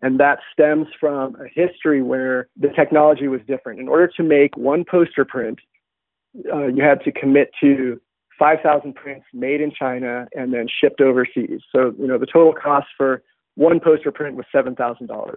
And 0.02 0.20
that 0.20 0.40
stems 0.52 0.88
from 1.00 1.36
a 1.36 1.48
history 1.48 2.02
where 2.02 2.48
the 2.54 2.68
technology 2.68 3.28
was 3.28 3.40
different. 3.48 3.80
In 3.80 3.88
order 3.88 4.10
to 4.18 4.22
make 4.22 4.54
one 4.54 4.84
poster 4.84 5.24
print, 5.24 5.58
uh, 6.52 6.66
you 6.66 6.82
had 6.82 7.00
to 7.04 7.12
commit 7.12 7.50
to 7.62 7.98
5,000 8.38 8.94
prints 8.94 9.26
made 9.32 9.60
in 9.60 9.70
China 9.70 10.26
and 10.34 10.52
then 10.52 10.66
shipped 10.68 11.00
overseas. 11.00 11.60
So, 11.74 11.94
you 11.98 12.06
know, 12.06 12.18
the 12.18 12.26
total 12.26 12.52
cost 12.52 12.86
for 12.96 13.22
one 13.54 13.80
poster 13.80 14.12
print 14.12 14.36
was 14.36 14.46
$7,000. 14.54 15.34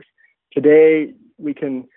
Today, 0.52 1.14
we 1.38 1.54
can 1.54 1.88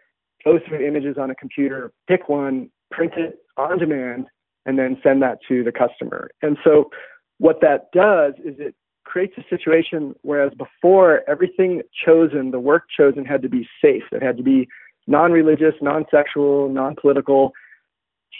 go 0.44 0.58
through 0.66 0.86
images 0.86 1.16
on 1.18 1.30
a 1.30 1.34
computer, 1.34 1.92
pick 2.08 2.28
one, 2.28 2.70
print 2.90 3.12
it 3.16 3.38
on 3.56 3.78
demand, 3.78 4.26
and 4.66 4.78
then 4.78 4.98
send 5.02 5.22
that 5.22 5.38
to 5.48 5.64
the 5.64 5.72
customer. 5.72 6.30
And 6.42 6.56
so, 6.62 6.90
what 7.38 7.60
that 7.60 7.90
does 7.92 8.34
is 8.44 8.54
it 8.58 8.74
creates 9.04 9.34
a 9.36 9.42
situation 9.50 10.14
whereas 10.22 10.52
before 10.56 11.22
everything 11.28 11.82
chosen, 12.06 12.50
the 12.50 12.60
work 12.60 12.84
chosen 12.96 13.24
had 13.24 13.42
to 13.42 13.48
be 13.48 13.68
safe. 13.82 14.04
It 14.12 14.22
had 14.22 14.36
to 14.36 14.42
be 14.42 14.68
non 15.06 15.32
religious, 15.32 15.74
non 15.80 16.04
sexual, 16.10 16.68
non 16.68 16.94
political, 17.00 17.52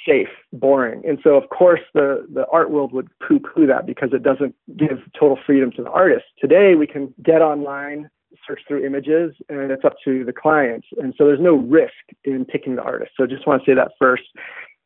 safe, 0.06 0.28
boring. 0.52 1.02
And 1.06 1.18
so, 1.22 1.36
of 1.36 1.48
course, 1.50 1.80
the, 1.94 2.26
the 2.32 2.46
art 2.52 2.70
world 2.70 2.92
would 2.92 3.08
poo 3.26 3.40
poo 3.40 3.66
that 3.66 3.86
because 3.86 4.10
it 4.12 4.22
doesn't 4.22 4.54
give 4.76 4.98
total 5.18 5.38
freedom 5.46 5.70
to 5.72 5.82
the 5.82 5.90
artist. 5.90 6.24
Today, 6.40 6.74
we 6.74 6.86
can 6.86 7.14
get 7.22 7.42
online, 7.42 8.10
search 8.46 8.60
through 8.66 8.84
images, 8.84 9.34
and 9.48 9.70
it's 9.70 9.84
up 9.84 9.94
to 10.04 10.24
the 10.24 10.32
client. 10.32 10.84
And 10.98 11.14
so, 11.16 11.26
there's 11.26 11.40
no 11.40 11.54
risk 11.54 11.92
in 12.24 12.44
picking 12.44 12.76
the 12.76 12.82
artist. 12.82 13.12
So, 13.16 13.24
I 13.24 13.26
just 13.26 13.46
want 13.46 13.64
to 13.64 13.70
say 13.70 13.74
that 13.74 13.92
first. 13.98 14.24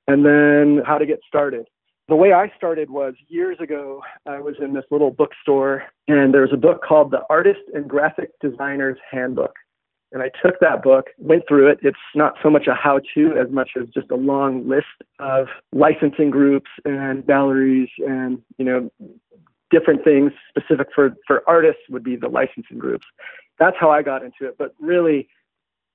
And 0.08 0.25
then, 0.25 0.82
how 0.87 0.99
to 0.99 1.06
get 1.06 1.20
started. 1.26 1.66
The 2.08 2.14
way 2.14 2.32
I 2.32 2.52
started 2.56 2.88
was 2.88 3.14
years 3.26 3.58
ago, 3.58 4.00
I 4.26 4.38
was 4.38 4.54
in 4.61 4.75
this 4.75 4.85
little 4.92 5.11
bookstore, 5.11 5.82
and 6.06 6.32
there 6.32 6.42
was 6.42 6.52
a 6.52 6.56
book 6.56 6.80
called 6.87 7.11
The 7.11 7.23
Artist 7.28 7.62
and 7.75 7.90
Graphic 7.90 8.30
Designer's 8.40 8.99
Handbook. 9.11 9.54
And 10.12 10.22
I 10.22 10.30
took 10.42 10.60
that 10.60 10.82
book, 10.82 11.06
went 11.18 11.42
through 11.48 11.68
it. 11.68 11.78
It's 11.82 11.98
not 12.14 12.34
so 12.42 12.48
much 12.48 12.66
a 12.68 12.75
how 12.75 13.00
to 13.14 13.36
as 13.36 13.50
much 13.50 13.70
as 13.80 13.88
just 13.88 14.10
a 14.10 14.16
long 14.16 14.68
list 14.68 14.86
of 15.18 15.48
licensing 15.72 16.30
groups 16.30 16.70
and 16.84 17.26
galleries 17.26 17.88
and, 17.98 18.40
you 18.56 18.64
know, 18.64 18.90
different 19.70 20.04
things 20.04 20.32
specific 20.48 20.88
for, 20.94 21.14
for 21.26 21.42
artists 21.48 21.82
would 21.90 22.04
be 22.04 22.16
the 22.16 22.28
licensing 22.28 22.78
groups. 22.78 23.04
That's 23.58 23.76
how 23.80 23.90
I 23.90 24.02
got 24.02 24.22
into 24.22 24.46
it. 24.46 24.56
But 24.58 24.75
really, 24.80 25.28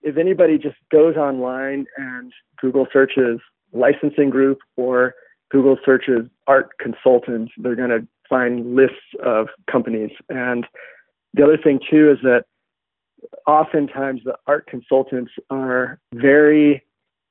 if 0.01 0.17
anybody 0.17 0.57
just 0.57 0.77
goes 0.91 1.15
online 1.15 1.85
and 1.97 2.33
Google 2.59 2.87
searches 2.91 3.39
licensing 3.71 4.29
group 4.29 4.59
or 4.75 5.13
Google 5.51 5.77
searches 5.85 6.27
art 6.47 6.71
consultants, 6.79 7.51
they're 7.57 7.75
going 7.75 7.89
to 7.89 8.05
find 8.29 8.75
lists 8.75 8.95
of 9.23 9.47
companies. 9.69 10.11
And 10.29 10.65
the 11.33 11.43
other 11.43 11.57
thing, 11.57 11.79
too, 11.89 12.11
is 12.11 12.17
that 12.23 12.45
oftentimes 13.48 14.21
the 14.24 14.36
art 14.48 14.67
consultants 14.67 15.31
are 15.50 16.00
very 16.13 16.83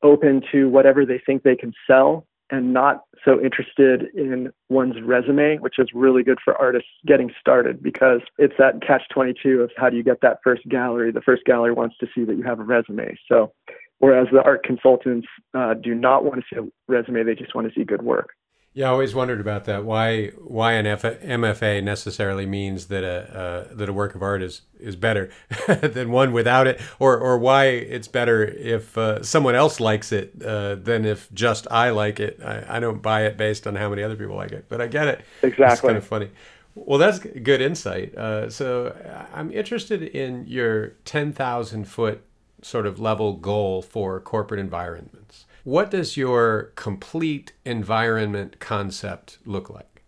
open 0.02 0.42
to 0.52 0.68
whatever 0.68 1.04
they 1.04 1.20
think 1.24 1.42
they 1.42 1.56
can 1.56 1.72
sell 1.86 2.26
and 2.50 2.72
not 2.72 3.04
so 3.24 3.40
interested 3.40 4.06
in 4.14 4.50
one's 4.68 5.00
resume, 5.02 5.58
which 5.58 5.78
is 5.78 5.88
really 5.94 6.22
good 6.22 6.38
for 6.44 6.56
artists 6.56 6.88
getting 7.06 7.30
started 7.38 7.82
because 7.82 8.20
it's 8.38 8.54
that 8.58 8.82
catch 8.84 9.02
22 9.12 9.60
of 9.60 9.70
how 9.76 9.88
do 9.88 9.96
you 9.96 10.02
get 10.02 10.20
that 10.22 10.38
first 10.42 10.66
gallery? 10.68 11.12
The 11.12 11.20
first 11.20 11.44
gallery 11.44 11.72
wants 11.72 11.96
to 11.98 12.06
see 12.14 12.24
that 12.24 12.36
you 12.36 12.42
have 12.42 12.58
a 12.58 12.64
resume. 12.64 13.16
So, 13.28 13.52
whereas 13.98 14.28
the 14.32 14.42
art 14.42 14.64
consultants 14.64 15.28
uh, 15.54 15.74
do 15.74 15.94
not 15.94 16.24
want 16.24 16.40
to 16.40 16.46
see 16.52 16.60
a 16.60 16.92
resume, 16.92 17.22
they 17.22 17.34
just 17.34 17.54
want 17.54 17.68
to 17.68 17.74
see 17.78 17.84
good 17.84 18.02
work. 18.02 18.30
Yeah, 18.72 18.86
I 18.86 18.90
always 18.90 19.16
wondered 19.16 19.40
about 19.40 19.64
that. 19.64 19.84
Why 19.84 20.28
why 20.38 20.72
an 20.74 20.86
F- 20.86 21.02
MFA 21.02 21.82
necessarily 21.82 22.46
means 22.46 22.86
that 22.86 23.02
a 23.02 23.68
uh, 23.70 23.74
that 23.74 23.88
a 23.88 23.92
work 23.92 24.14
of 24.14 24.22
art 24.22 24.42
is 24.42 24.62
is 24.78 24.94
better 24.94 25.30
than 25.66 26.12
one 26.12 26.32
without 26.32 26.68
it, 26.68 26.80
or 27.00 27.18
or 27.18 27.36
why 27.36 27.64
it's 27.66 28.06
better 28.06 28.44
if 28.44 28.96
uh, 28.96 29.24
someone 29.24 29.56
else 29.56 29.80
likes 29.80 30.12
it 30.12 30.40
uh, 30.44 30.76
than 30.76 31.04
if 31.04 31.32
just 31.34 31.66
I 31.68 31.90
like 31.90 32.20
it. 32.20 32.40
I, 32.44 32.76
I 32.76 32.80
don't 32.80 33.02
buy 33.02 33.22
it 33.26 33.36
based 33.36 33.66
on 33.66 33.74
how 33.74 33.88
many 33.90 34.04
other 34.04 34.14
people 34.16 34.36
like 34.36 34.52
it, 34.52 34.66
but 34.68 34.80
I 34.80 34.86
get 34.86 35.08
it. 35.08 35.24
Exactly. 35.42 35.72
It's 35.72 35.80
kind 35.80 35.96
of 35.96 36.06
funny. 36.06 36.30
Well, 36.76 36.98
that's 37.00 37.18
good 37.18 37.60
insight. 37.60 38.14
Uh, 38.14 38.48
so 38.50 38.94
I'm 39.34 39.50
interested 39.50 40.02
in 40.04 40.46
your 40.46 40.90
ten 41.04 41.32
thousand 41.32 41.86
foot 41.86 42.22
sort 42.62 42.86
of 42.86 43.00
level 43.00 43.32
goal 43.34 43.82
for 43.82 44.20
corporate 44.20 44.60
environments. 44.60 45.46
What 45.64 45.90
does 45.90 46.16
your 46.16 46.72
complete 46.74 47.52
environment 47.64 48.60
concept 48.60 49.38
look 49.44 49.68
like? 49.70 50.02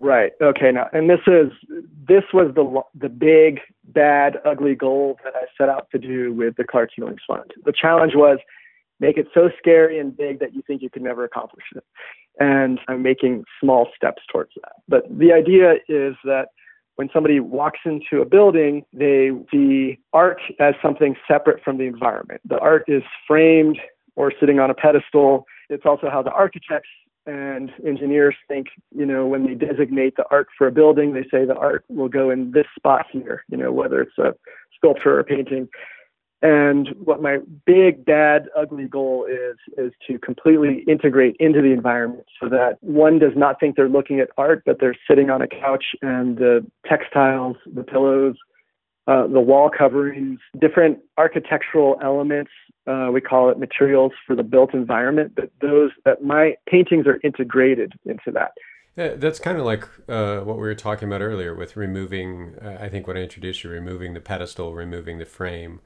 Right. 0.00 0.32
Okay. 0.42 0.72
Now, 0.72 0.88
and 0.92 1.08
this 1.08 1.20
is 1.26 1.52
this 2.06 2.24
was 2.32 2.52
the 2.54 2.82
the 2.98 3.08
big 3.08 3.60
bad 3.84 4.38
ugly 4.44 4.74
goal 4.74 5.18
that 5.24 5.34
I 5.34 5.46
set 5.56 5.68
out 5.68 5.88
to 5.92 5.98
do 5.98 6.32
with 6.32 6.56
the 6.56 6.64
Clark 6.64 6.90
Hulings 6.96 7.20
Fund. 7.26 7.52
The 7.64 7.72
challenge 7.72 8.12
was 8.14 8.38
make 9.00 9.16
it 9.16 9.28
so 9.34 9.50
scary 9.58 9.98
and 9.98 10.16
big 10.16 10.40
that 10.40 10.54
you 10.54 10.62
think 10.66 10.82
you 10.82 10.90
could 10.90 11.02
never 11.02 11.24
accomplish 11.24 11.64
it. 11.74 11.84
And 12.40 12.80
I'm 12.88 13.02
making 13.02 13.44
small 13.60 13.88
steps 13.96 14.22
towards 14.30 14.50
that. 14.62 14.72
But 14.88 15.04
the 15.08 15.32
idea 15.32 15.74
is 15.88 16.16
that 16.24 16.48
when 16.96 17.08
somebody 17.12 17.40
walks 17.40 17.80
into 17.84 18.20
a 18.20 18.24
building, 18.24 18.84
they 18.92 19.30
see 19.50 19.98
art 20.12 20.40
as 20.60 20.74
something 20.82 21.16
separate 21.26 21.62
from 21.62 21.78
the 21.78 21.84
environment. 21.84 22.40
The 22.44 22.58
art 22.58 22.84
is 22.88 23.02
framed 23.26 23.78
or 24.16 24.32
sitting 24.38 24.60
on 24.60 24.70
a 24.70 24.74
pedestal. 24.74 25.46
It's 25.70 25.84
also 25.86 26.10
how 26.10 26.22
the 26.22 26.32
architects 26.32 26.88
and 27.26 27.70
engineers 27.86 28.34
think, 28.48 28.68
you 28.94 29.06
know, 29.06 29.26
when 29.26 29.46
they 29.46 29.54
designate 29.54 30.16
the 30.16 30.24
art 30.30 30.48
for 30.56 30.66
a 30.66 30.72
building, 30.72 31.14
they 31.14 31.22
say 31.30 31.44
the 31.44 31.56
art 31.56 31.84
will 31.88 32.08
go 32.08 32.30
in 32.30 32.52
this 32.52 32.66
spot 32.76 33.06
here, 33.10 33.44
you 33.48 33.56
know, 33.56 33.72
whether 33.72 34.02
it's 34.02 34.18
a 34.18 34.34
sculpture 34.76 35.18
or 35.18 35.24
painting. 35.24 35.68
And 36.42 36.90
what 37.02 37.22
my 37.22 37.38
big, 37.64 38.04
bad, 38.04 38.50
ugly 38.54 38.84
goal 38.84 39.24
is, 39.24 39.56
is 39.78 39.92
to 40.06 40.18
completely 40.18 40.84
integrate 40.86 41.36
into 41.40 41.62
the 41.62 41.72
environment 41.72 42.26
so 42.38 42.50
that 42.50 42.76
one 42.82 43.18
does 43.18 43.32
not 43.34 43.58
think 43.58 43.76
they're 43.76 43.88
looking 43.88 44.20
at 44.20 44.28
art, 44.36 44.62
but 44.66 44.78
they're 44.78 44.96
sitting 45.08 45.30
on 45.30 45.40
a 45.40 45.48
couch 45.48 45.84
and 46.02 46.36
the 46.36 46.66
textiles, 46.86 47.56
the 47.72 47.82
pillows, 47.82 48.36
uh, 49.06 49.26
the 49.26 49.40
wall 49.40 49.70
coverings, 49.70 50.38
different 50.60 50.98
architectural 51.16 51.98
elements. 52.02 52.50
Uh, 52.86 53.08
we 53.12 53.20
call 53.20 53.48
it 53.48 53.58
materials 53.58 54.12
for 54.26 54.36
the 54.36 54.42
built 54.42 54.74
environment, 54.74 55.32
but 55.34 55.50
those 55.60 55.90
that 56.04 56.22
my 56.22 56.54
paintings 56.66 57.06
are 57.06 57.18
integrated 57.22 57.92
into 58.04 58.30
that. 58.30 58.52
Yeah, 58.96 59.14
that's 59.16 59.40
kind 59.40 59.58
of 59.58 59.64
like 59.64 59.88
uh, 60.08 60.40
what 60.40 60.56
we 60.56 60.62
were 60.62 60.74
talking 60.74 61.08
about 61.08 61.20
earlier 61.20 61.54
with 61.54 61.76
removing. 61.76 62.54
Uh, 62.62 62.78
I 62.80 62.88
think 62.88 63.06
what 63.06 63.16
I 63.16 63.20
introduced 63.20 63.64
you, 63.64 63.70
removing 63.70 64.14
the 64.14 64.20
pedestal, 64.20 64.74
removing 64.74 65.18
the 65.18 65.24
frame. 65.24 65.80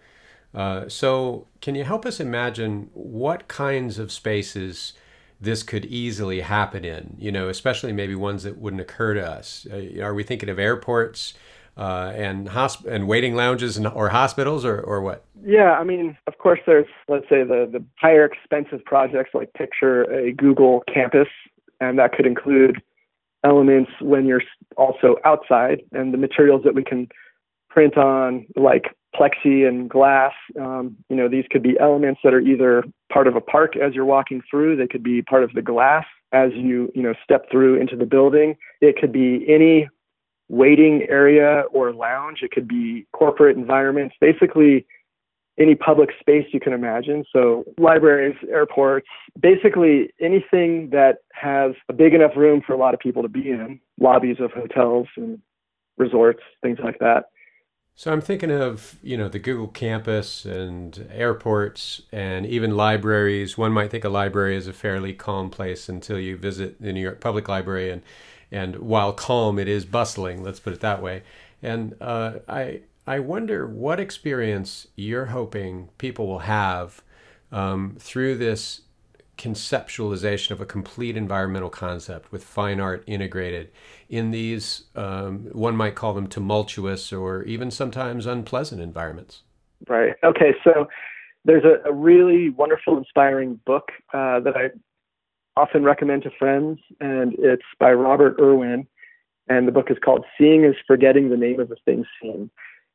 Uh, 0.54 0.88
so, 0.88 1.46
can 1.60 1.74
you 1.74 1.84
help 1.84 2.04
us 2.04 2.20
imagine 2.20 2.90
what 2.92 3.48
kinds 3.48 3.98
of 3.98 4.12
spaces 4.12 4.92
this 5.40 5.62
could 5.62 5.86
easily 5.86 6.40
happen 6.40 6.84
in? 6.84 7.16
You 7.18 7.32
know, 7.32 7.48
especially 7.48 7.92
maybe 7.92 8.14
ones 8.14 8.42
that 8.42 8.58
wouldn't 8.58 8.80
occur 8.80 9.14
to 9.14 9.26
us. 9.26 9.66
are 10.00 10.14
we 10.14 10.22
thinking 10.22 10.48
of 10.48 10.58
airports? 10.58 11.34
Uh, 11.78 12.12
and 12.16 12.48
hosp- 12.48 12.84
and 12.86 13.06
waiting 13.06 13.34
lounges 13.34 13.76
and, 13.76 13.86
or 13.86 14.08
hospitals 14.08 14.64
or, 14.64 14.80
or 14.80 15.00
what? 15.00 15.24
Yeah, 15.44 15.78
I 15.78 15.84
mean, 15.84 16.16
of 16.26 16.38
course, 16.38 16.58
there's 16.66 16.86
let's 17.08 17.28
say 17.28 17.44
the 17.44 17.68
the 17.70 17.84
higher 17.96 18.24
expensive 18.24 18.84
projects 18.84 19.30
like 19.32 19.52
picture 19.54 20.02
a 20.12 20.32
Google 20.32 20.82
campus, 20.92 21.28
and 21.80 21.98
that 21.98 22.12
could 22.12 22.26
include 22.26 22.82
elements 23.44 23.92
when 24.00 24.26
you're 24.26 24.42
also 24.76 25.16
outside 25.24 25.82
and 25.92 26.12
the 26.12 26.18
materials 26.18 26.62
that 26.64 26.74
we 26.74 26.82
can 26.82 27.08
print 27.70 27.96
on 27.96 28.44
like 28.56 28.96
plexi 29.14 29.66
and 29.66 29.88
glass 29.88 30.32
um, 30.60 30.96
you 31.08 31.14
know 31.14 31.28
these 31.28 31.44
could 31.50 31.62
be 31.62 31.78
elements 31.78 32.20
that 32.24 32.34
are 32.34 32.40
either 32.40 32.82
part 33.12 33.28
of 33.28 33.36
a 33.36 33.40
park 33.40 33.76
as 33.76 33.94
you're 33.94 34.04
walking 34.04 34.42
through 34.50 34.74
they 34.76 34.88
could 34.88 35.04
be 35.04 35.22
part 35.22 35.44
of 35.44 35.52
the 35.52 35.62
glass 35.62 36.04
as 36.32 36.50
you 36.54 36.90
you 36.96 37.02
know 37.02 37.14
step 37.22 37.48
through 37.50 37.80
into 37.80 37.96
the 37.96 38.04
building 38.04 38.56
it 38.80 38.96
could 38.96 39.12
be 39.12 39.44
any 39.48 39.88
waiting 40.48 41.06
area 41.08 41.64
or 41.72 41.92
lounge. 41.92 42.38
It 42.42 42.50
could 42.50 42.68
be 42.68 43.06
corporate 43.12 43.56
environments, 43.56 44.14
basically 44.20 44.86
any 45.58 45.74
public 45.74 46.10
space 46.20 46.46
you 46.52 46.60
can 46.60 46.72
imagine. 46.72 47.24
So 47.32 47.64
libraries, 47.78 48.36
airports, 48.48 49.08
basically 49.40 50.10
anything 50.20 50.90
that 50.90 51.18
has 51.32 51.72
a 51.88 51.92
big 51.92 52.14
enough 52.14 52.36
room 52.36 52.62
for 52.64 52.74
a 52.74 52.76
lot 52.76 52.94
of 52.94 53.00
people 53.00 53.22
to 53.22 53.28
be 53.28 53.50
in, 53.50 53.80
lobbies 54.00 54.36
of 54.40 54.52
hotels 54.52 55.08
and 55.16 55.40
resorts, 55.96 56.40
things 56.62 56.78
like 56.82 56.98
that. 57.00 57.24
So 57.96 58.12
I'm 58.12 58.20
thinking 58.20 58.52
of, 58.52 58.96
you 59.02 59.16
know, 59.16 59.28
the 59.28 59.40
Google 59.40 59.66
campus 59.66 60.44
and 60.44 61.08
airports 61.12 62.02
and 62.12 62.46
even 62.46 62.76
libraries. 62.76 63.58
One 63.58 63.72
might 63.72 63.90
think 63.90 64.04
a 64.04 64.08
library 64.08 64.54
is 64.54 64.68
a 64.68 64.72
fairly 64.72 65.12
calm 65.12 65.50
place 65.50 65.88
until 65.88 66.20
you 66.20 66.36
visit 66.36 66.80
the 66.80 66.92
New 66.92 67.00
York 67.00 67.20
Public 67.20 67.48
Library 67.48 67.90
and 67.90 68.02
and 68.50 68.76
while 68.76 69.12
calm, 69.12 69.58
it 69.58 69.68
is 69.68 69.84
bustling. 69.84 70.42
Let's 70.42 70.60
put 70.60 70.72
it 70.72 70.80
that 70.80 71.02
way. 71.02 71.22
And 71.62 71.94
uh, 72.00 72.34
I 72.48 72.80
I 73.06 73.20
wonder 73.20 73.66
what 73.66 73.98
experience 73.98 74.88
you're 74.94 75.26
hoping 75.26 75.88
people 75.98 76.26
will 76.26 76.40
have 76.40 77.02
um, 77.50 77.96
through 77.98 78.36
this 78.36 78.82
conceptualization 79.38 80.50
of 80.50 80.60
a 80.60 80.66
complete 80.66 81.16
environmental 81.16 81.70
concept 81.70 82.30
with 82.32 82.44
fine 82.44 82.80
art 82.80 83.02
integrated 83.06 83.70
in 84.08 84.30
these, 84.30 84.84
um, 84.96 85.48
one 85.52 85.76
might 85.76 85.94
call 85.94 86.12
them 86.12 86.26
tumultuous 86.26 87.12
or 87.12 87.44
even 87.44 87.70
sometimes 87.70 88.26
unpleasant 88.26 88.82
environments. 88.82 89.42
Right. 89.88 90.14
Okay. 90.24 90.54
So 90.64 90.88
there's 91.44 91.64
a, 91.64 91.88
a 91.88 91.92
really 91.92 92.50
wonderful, 92.50 92.98
inspiring 92.98 93.60
book 93.64 93.90
uh, 94.12 94.40
that 94.40 94.56
I 94.56 94.70
often 95.58 95.82
recommend 95.82 96.22
to 96.22 96.30
friends, 96.38 96.78
and 97.00 97.34
it's 97.38 97.64
by 97.80 97.92
Robert 97.92 98.36
Irwin. 98.40 98.86
And 99.48 99.66
the 99.66 99.72
book 99.72 99.90
is 99.90 99.96
called 100.04 100.24
Seeing 100.38 100.64
is 100.64 100.76
Forgetting 100.86 101.30
the 101.30 101.36
Name 101.36 101.58
of 101.58 101.68
the 101.68 101.76
Thing 101.84 102.04
Seen. 102.20 102.50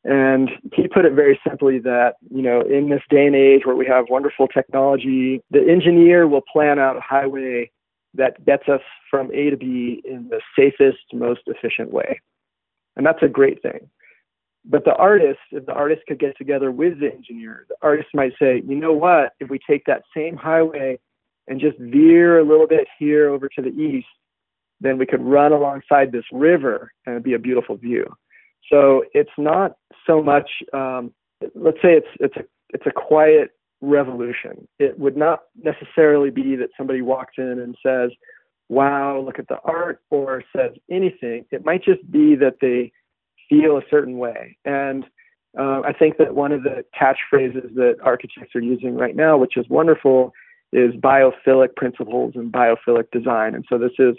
And 0.05 0.49
he 0.73 0.87
put 0.87 1.05
it 1.05 1.13
very 1.13 1.39
simply 1.47 1.79
that, 1.79 2.15
you 2.29 2.41
know, 2.41 2.61
in 2.61 2.89
this 2.89 3.01
day 3.09 3.25
and 3.25 3.35
age 3.35 3.65
where 3.65 3.75
we 3.75 3.85
have 3.87 4.05
wonderful 4.09 4.47
technology, 4.47 5.41
the 5.51 5.67
engineer 5.67 6.27
will 6.27 6.41
plan 6.41 6.79
out 6.79 6.97
a 6.97 7.01
highway 7.01 7.71
that 8.13 8.45
gets 8.45 8.69
us 8.69 8.81
from 9.09 9.31
A 9.33 9.49
to 9.49 9.57
B 9.57 10.01
in 10.05 10.29
the 10.29 10.39
safest, 10.57 10.99
most 11.11 11.41
efficient 11.47 11.91
way. 11.91 12.21
And 12.95 13.05
that's 13.05 13.23
a 13.23 13.27
great 13.27 13.61
thing. 13.61 13.89
But 14.65 14.85
the 14.85 14.95
artist, 14.95 15.39
if 15.51 15.65
the 15.65 15.73
artist 15.73 16.03
could 16.07 16.19
get 16.19 16.37
together 16.37 16.71
with 16.71 16.99
the 16.99 17.11
engineer, 17.11 17.65
the 17.67 17.75
artist 17.81 18.09
might 18.13 18.33
say, 18.39 18.61
you 18.65 18.75
know 18.75 18.93
what, 18.93 19.33
if 19.39 19.49
we 19.49 19.59
take 19.59 19.85
that 19.85 20.03
same 20.15 20.37
highway 20.37 20.99
and 21.47 21.59
just 21.59 21.77
veer 21.77 22.39
a 22.39 22.43
little 22.43 22.67
bit 22.67 22.87
here 22.97 23.29
over 23.29 23.49
to 23.49 23.61
the 23.61 23.69
east, 23.69 24.07
then 24.79 24.97
we 24.97 25.05
could 25.05 25.21
run 25.21 25.51
alongside 25.51 26.11
this 26.11 26.25
river 26.31 26.91
and 27.05 27.13
it'd 27.13 27.23
be 27.23 27.33
a 27.33 27.39
beautiful 27.39 27.75
view. 27.77 28.05
So 28.71 29.03
it's 29.13 29.31
not 29.37 29.75
so 30.07 30.21
much. 30.21 30.49
Um, 30.73 31.13
let's 31.55 31.77
say 31.81 31.93
it's 31.93 32.07
it's 32.19 32.35
a 32.37 32.45
it's 32.69 32.85
a 32.85 32.91
quiet 32.91 33.51
revolution. 33.81 34.67
It 34.79 34.97
would 34.97 35.17
not 35.17 35.43
necessarily 35.61 36.29
be 36.29 36.55
that 36.55 36.69
somebody 36.77 37.01
walks 37.01 37.33
in 37.37 37.59
and 37.59 37.75
says, 37.85 38.11
"Wow, 38.69 39.19
look 39.19 39.39
at 39.39 39.47
the 39.49 39.59
art," 39.65 40.01
or 40.09 40.43
says 40.55 40.71
anything. 40.89 41.45
It 41.51 41.65
might 41.65 41.83
just 41.83 42.09
be 42.09 42.35
that 42.35 42.55
they 42.61 42.91
feel 43.49 43.77
a 43.77 43.83
certain 43.89 44.17
way. 44.17 44.57
And 44.63 45.05
uh, 45.57 45.81
I 45.85 45.93
think 45.93 46.17
that 46.17 46.33
one 46.33 46.51
of 46.51 46.63
the 46.63 46.83
catchphrases 46.99 47.75
that 47.75 47.97
architects 48.01 48.55
are 48.55 48.61
using 48.61 48.95
right 48.95 49.15
now, 49.15 49.37
which 49.37 49.57
is 49.57 49.67
wonderful, 49.69 50.33
is 50.75 50.93
biophilic 50.95 51.75
principles 51.75 52.33
and 52.35 52.51
biophilic 52.51 53.11
design. 53.11 53.55
And 53.55 53.65
so 53.69 53.77
this 53.77 53.91
is 53.99 54.15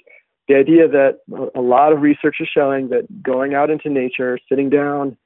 the 0.48 0.54
idea 0.54 0.88
that 0.88 1.18
a 1.54 1.60
lot 1.60 1.92
of 1.92 2.02
research 2.02 2.36
is 2.40 2.48
showing 2.52 2.88
that 2.90 3.22
going 3.22 3.54
out 3.54 3.70
into 3.70 3.88
nature, 3.88 4.38
sitting 4.48 4.68
down 4.68 5.16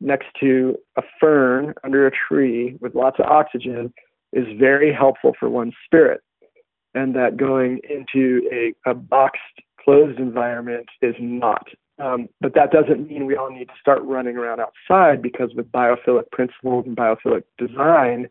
next 0.00 0.26
to 0.40 0.76
a 0.96 1.02
fern 1.20 1.74
under 1.84 2.06
a 2.06 2.10
tree 2.10 2.76
with 2.80 2.94
lots 2.94 3.18
of 3.18 3.26
oxygen 3.26 3.92
is 4.32 4.46
very 4.58 4.92
helpful 4.92 5.32
for 5.38 5.48
one's 5.48 5.74
spirit. 5.84 6.20
And 6.94 7.14
that 7.16 7.36
going 7.36 7.80
into 7.88 8.48
a, 8.52 8.74
a 8.90 8.94
boxed, 8.94 9.40
closed 9.82 10.18
environment 10.18 10.86
is 11.00 11.14
not. 11.18 11.66
Um, 11.98 12.28
but 12.40 12.54
that 12.54 12.72
doesn't 12.72 13.08
mean 13.08 13.26
we 13.26 13.36
all 13.36 13.50
need 13.50 13.68
to 13.68 13.74
start 13.80 14.02
running 14.02 14.36
around 14.36 14.60
outside 14.60 15.22
because 15.22 15.50
with 15.54 15.70
biophilic 15.70 16.30
principles 16.32 16.84
and 16.86 16.96
biophilic 16.96 17.44
design, 17.58 18.28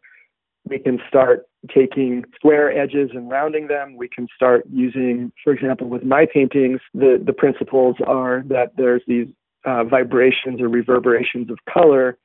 we 0.67 0.79
can 0.79 0.99
start 1.07 1.45
taking 1.73 2.23
square 2.35 2.75
edges 2.75 3.11
and 3.13 3.29
rounding 3.29 3.67
them. 3.67 3.95
We 3.95 4.07
can 4.07 4.27
start 4.35 4.63
using, 4.71 5.31
for 5.43 5.53
example, 5.53 5.87
with 5.87 6.03
my 6.03 6.25
paintings, 6.31 6.79
the, 6.93 7.21
the 7.23 7.33
principles 7.33 7.95
are 8.05 8.43
that 8.47 8.71
there's 8.77 9.03
these 9.07 9.27
uh, 9.65 9.83
vibrations 9.83 10.59
or 10.59 10.69
reverberations 10.69 11.49
of 11.51 11.59
color 11.71 12.17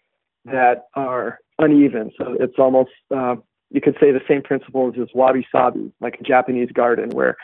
that 0.47 0.87
are 0.95 1.39
uneven. 1.59 2.11
So 2.17 2.37
it's 2.39 2.59
almost, 2.59 2.91
uh, 3.15 3.37
you 3.71 3.81
could 3.81 3.97
say 4.01 4.13
the 4.13 4.21
same 4.29 4.43
principles 4.43 4.95
as 5.01 5.09
wabi 5.15 5.47
sabi, 5.53 5.93
like 6.01 6.17
a 6.21 6.23
Japanese 6.23 6.71
garden, 6.73 7.11
where 7.11 7.37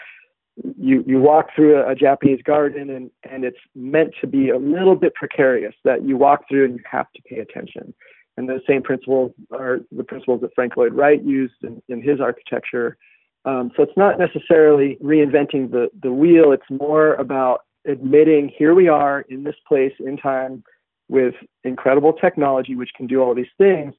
you, 0.79 1.05
you 1.07 1.19
walk 1.19 1.49
through 1.55 1.77
a, 1.77 1.91
a 1.91 1.95
Japanese 1.95 2.41
garden 2.43 2.91
and, 2.91 3.11
and 3.29 3.45
it's 3.45 3.59
meant 3.75 4.15
to 4.21 4.27
be 4.27 4.51
a 4.51 4.59
little 4.59 4.97
bit 4.97 5.15
precarious 5.15 5.75
that 5.85 6.05
you 6.05 6.17
walk 6.17 6.45
through 6.49 6.65
and 6.67 6.75
you 6.75 6.85
have 6.91 7.11
to 7.15 7.23
pay 7.23 7.39
attention. 7.39 7.93
And 8.37 8.49
those 8.49 8.61
same 8.67 8.83
principles 8.83 9.33
are 9.51 9.81
the 9.91 10.05
principles 10.05 10.41
that 10.41 10.55
Frank 10.55 10.77
Lloyd 10.77 10.95
Wright 10.95 11.23
used 11.23 11.63
in, 11.63 11.83
in 11.89 12.03
his 12.03 12.21
architecture. 12.21 12.97
Um, 13.45 13.73
so 13.77 13.83
it's 13.83 13.97
not 13.97 14.19
necessarily 14.19 14.97
reinventing 15.03 15.71
the, 15.71 15.91
the 16.03 16.13
wheel, 16.13 16.53
it's 16.53 16.63
more 16.71 17.15
about 17.15 17.63
admitting 17.87 18.49
here 18.57 18.75
we 18.75 18.89
are 18.89 19.23
in 19.29 19.43
this 19.43 19.57
place 19.67 19.93
in 19.99 20.17
time 20.17 20.63
with 21.09 21.35
incredible 21.65 22.13
technology 22.13 22.77
which 22.77 22.91
can 22.97 23.07
do 23.07 23.21
all 23.21 23.35
these 23.35 23.47
things. 23.59 23.95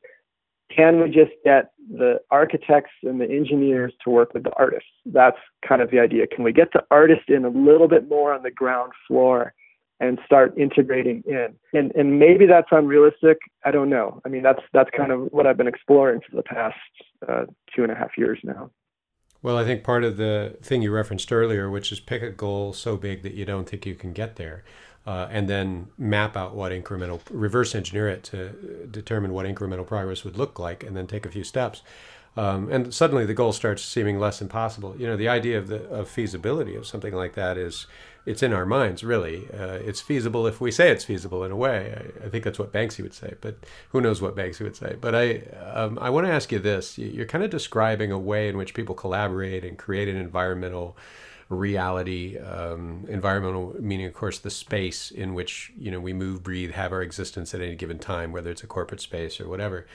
Can 0.75 1.01
we 1.01 1.09
just 1.09 1.31
get 1.43 1.71
the 1.91 2.19
architects 2.31 2.91
and 3.03 3.19
the 3.19 3.29
engineers 3.29 3.93
to 4.03 4.09
work 4.09 4.33
with 4.33 4.43
the 4.43 4.53
artists? 4.55 4.89
That's 5.05 5.37
kind 5.67 5.81
of 5.81 5.91
the 5.91 5.99
idea. 5.99 6.25
Can 6.25 6.43
we 6.43 6.53
get 6.53 6.71
the 6.73 6.83
artist 6.89 7.29
in 7.29 7.45
a 7.45 7.49
little 7.49 7.87
bit 7.87 8.09
more 8.09 8.33
on 8.33 8.41
the 8.41 8.49
ground 8.49 8.93
floor 9.07 9.53
and 9.99 10.19
start 10.25 10.57
integrating 10.57 11.23
in. 11.25 11.49
And 11.73 11.91
and 11.95 12.19
maybe 12.19 12.45
that's 12.45 12.67
unrealistic. 12.71 13.37
I 13.65 13.71
don't 13.71 13.89
know. 13.89 14.21
I 14.25 14.29
mean, 14.29 14.43
that's 14.43 14.61
that's 14.73 14.89
kind 14.95 15.11
of 15.11 15.27
what 15.31 15.47
I've 15.47 15.57
been 15.57 15.67
exploring 15.67 16.21
for 16.29 16.35
the 16.35 16.43
past 16.43 16.75
uh, 17.27 17.45
two 17.75 17.83
and 17.83 17.91
a 17.91 17.95
half 17.95 18.17
years 18.17 18.39
now. 18.43 18.71
Well, 19.41 19.57
I 19.57 19.65
think 19.65 19.83
part 19.83 20.05
of 20.05 20.15
the 20.15 20.57
thing 20.61 20.81
you 20.81 20.91
referenced 20.91 21.31
earlier, 21.31 21.69
which 21.69 21.91
is 21.91 21.99
pick 21.99 22.21
a 22.23 22.29
goal 22.29 22.71
so 22.71 22.95
big 22.95 23.23
that 23.23 23.33
you 23.33 23.43
don't 23.43 23.67
think 23.67 23.85
you 23.85 23.93
can 23.93 24.13
get 24.13 24.37
there, 24.37 24.63
uh, 25.05 25.27
and 25.29 25.49
then 25.49 25.87
map 25.97 26.37
out 26.37 26.55
what 26.55 26.71
incremental, 26.71 27.19
reverse 27.29 27.75
engineer 27.75 28.07
it 28.07 28.23
to 28.23 28.87
determine 28.89 29.33
what 29.33 29.45
incremental 29.45 29.85
progress 29.85 30.23
would 30.23 30.37
look 30.37 30.59
like, 30.59 30.81
and 30.81 30.95
then 30.95 31.07
take 31.07 31.25
a 31.25 31.29
few 31.29 31.43
steps. 31.43 31.81
Um, 32.37 32.71
and 32.71 32.93
suddenly 32.93 33.25
the 33.25 33.33
goal 33.33 33.51
starts 33.51 33.83
seeming 33.83 34.17
less 34.17 34.41
impossible. 34.41 34.95
You 34.97 35.07
know, 35.07 35.17
the 35.17 35.27
idea 35.27 35.57
of 35.57 35.67
the 35.67 35.83
of 35.89 36.09
feasibility 36.09 36.75
of 36.75 36.87
something 36.87 37.13
like 37.13 37.33
that 37.33 37.57
is 37.57 37.85
it's 38.25 38.41
in 38.41 38.53
our 38.53 38.65
minds, 38.65 39.03
really. 39.03 39.47
Uh, 39.51 39.79
it's 39.83 39.99
feasible 39.99 40.47
if 40.47 40.61
we 40.61 40.71
say 40.71 40.89
it's 40.89 41.03
feasible 41.03 41.43
in 41.43 41.51
a 41.51 41.55
way. 41.55 41.93
I, 41.97 42.25
I, 42.25 42.29
think 42.29 42.43
that's 42.43 42.59
what 42.59 42.71
Banksy 42.71 43.01
would 43.01 43.13
say, 43.13 43.33
but 43.41 43.57
who 43.89 43.99
knows 43.99 44.21
what 44.21 44.35
Banksy 44.35 44.61
would 44.61 44.77
say. 44.77 44.95
But 44.99 45.13
I, 45.13 45.39
um, 45.73 45.99
I 45.99 46.09
want 46.09 46.27
to 46.27 46.31
ask 46.31 46.51
you 46.51 46.59
this: 46.59 46.97
You're 46.97 47.25
kind 47.25 47.43
of 47.43 47.49
describing 47.49 48.11
a 48.11 48.17
way 48.17 48.47
in 48.47 48.57
which 48.57 48.73
people 48.73 48.95
collaborate 48.95 49.65
and 49.65 49.77
create 49.77 50.07
an 50.07 50.15
environmental 50.15 50.97
reality. 51.49 52.37
Um, 52.37 53.05
environmental 53.09 53.75
meaning, 53.79 54.05
of 54.05 54.13
course, 54.13 54.39
the 54.39 54.49
space 54.49 55.11
in 55.11 55.33
which 55.33 55.73
you 55.77 55.91
know 55.91 55.99
we 55.99 56.13
move, 56.13 56.43
breathe, 56.43 56.71
have 56.71 56.93
our 56.93 57.01
existence 57.01 57.53
at 57.53 57.61
any 57.61 57.75
given 57.75 57.99
time, 57.99 58.31
whether 58.31 58.51
it's 58.51 58.63
a 58.63 58.67
corporate 58.67 59.01
space 59.01 59.41
or 59.41 59.49
whatever. 59.49 59.85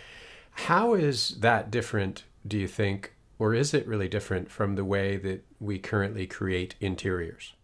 How 0.52 0.94
is 0.94 1.38
that 1.40 1.70
different? 1.70 2.24
Do 2.46 2.58
you 2.58 2.68
think, 2.68 3.14
or 3.38 3.54
is 3.54 3.72
it 3.72 3.86
really 3.86 4.08
different 4.08 4.50
from 4.50 4.74
the 4.74 4.84
way 4.84 5.16
that 5.16 5.44
we 5.60 5.78
currently 5.78 6.26
create 6.26 6.74
interiors? 6.80 7.54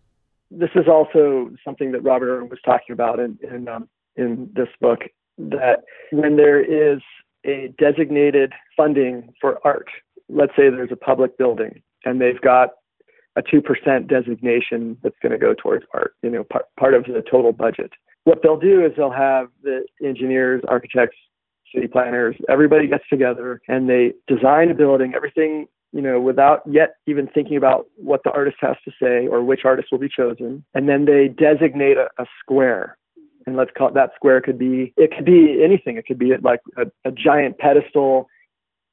This 0.58 0.70
is 0.74 0.86
also 0.88 1.50
something 1.64 1.92
that 1.92 2.02
Robert 2.02 2.34
Irwin 2.34 2.48
was 2.48 2.60
talking 2.64 2.92
about 2.92 3.18
in 3.18 3.38
in, 3.42 3.68
um, 3.68 3.88
in 4.16 4.50
this 4.54 4.68
book 4.80 5.00
that 5.38 5.80
when 6.12 6.36
there 6.36 6.62
is 6.62 7.00
a 7.44 7.72
designated 7.78 8.52
funding 8.76 9.32
for 9.40 9.58
art, 9.64 9.88
let's 10.28 10.52
say 10.56 10.70
there's 10.70 10.92
a 10.92 10.96
public 10.96 11.36
building 11.36 11.82
and 12.04 12.20
they've 12.20 12.40
got 12.40 12.70
a 13.36 13.42
2% 13.42 14.06
designation 14.06 14.96
that's 15.02 15.16
going 15.20 15.32
to 15.32 15.38
go 15.38 15.54
towards 15.54 15.84
art, 15.92 16.14
you 16.22 16.30
know, 16.30 16.44
part, 16.44 16.66
part 16.78 16.94
of 16.94 17.04
the 17.04 17.22
total 17.28 17.52
budget. 17.52 17.90
What 18.24 18.42
they'll 18.42 18.58
do 18.58 18.84
is 18.84 18.92
they'll 18.96 19.10
have 19.10 19.48
the 19.62 19.84
engineers, 20.02 20.62
architects, 20.68 21.16
city 21.74 21.88
planners, 21.88 22.36
everybody 22.48 22.86
gets 22.86 23.04
together 23.10 23.60
and 23.68 23.88
they 23.88 24.12
design 24.28 24.70
a 24.70 24.74
building, 24.74 25.14
everything 25.14 25.66
you 25.94 26.02
know, 26.02 26.20
without 26.20 26.60
yet 26.68 26.96
even 27.06 27.28
thinking 27.28 27.56
about 27.56 27.86
what 27.94 28.22
the 28.24 28.30
artist 28.32 28.56
has 28.60 28.74
to 28.84 28.90
say 29.00 29.28
or 29.28 29.44
which 29.44 29.60
artist 29.64 29.88
will 29.92 30.00
be 30.00 30.08
chosen. 30.08 30.64
And 30.74 30.88
then 30.88 31.04
they 31.04 31.28
designate 31.28 31.96
a, 31.96 32.08
a 32.18 32.26
square. 32.40 32.98
And 33.46 33.56
let's 33.56 33.70
call 33.78 33.88
it 33.88 33.94
that 33.94 34.10
square 34.16 34.40
could 34.40 34.58
be, 34.58 34.92
it 34.96 35.12
could 35.14 35.24
be 35.24 35.62
anything. 35.62 35.96
It 35.96 36.06
could 36.06 36.18
be 36.18 36.32
like 36.42 36.60
a, 36.76 36.86
a 37.08 37.12
giant 37.12 37.58
pedestal 37.58 38.28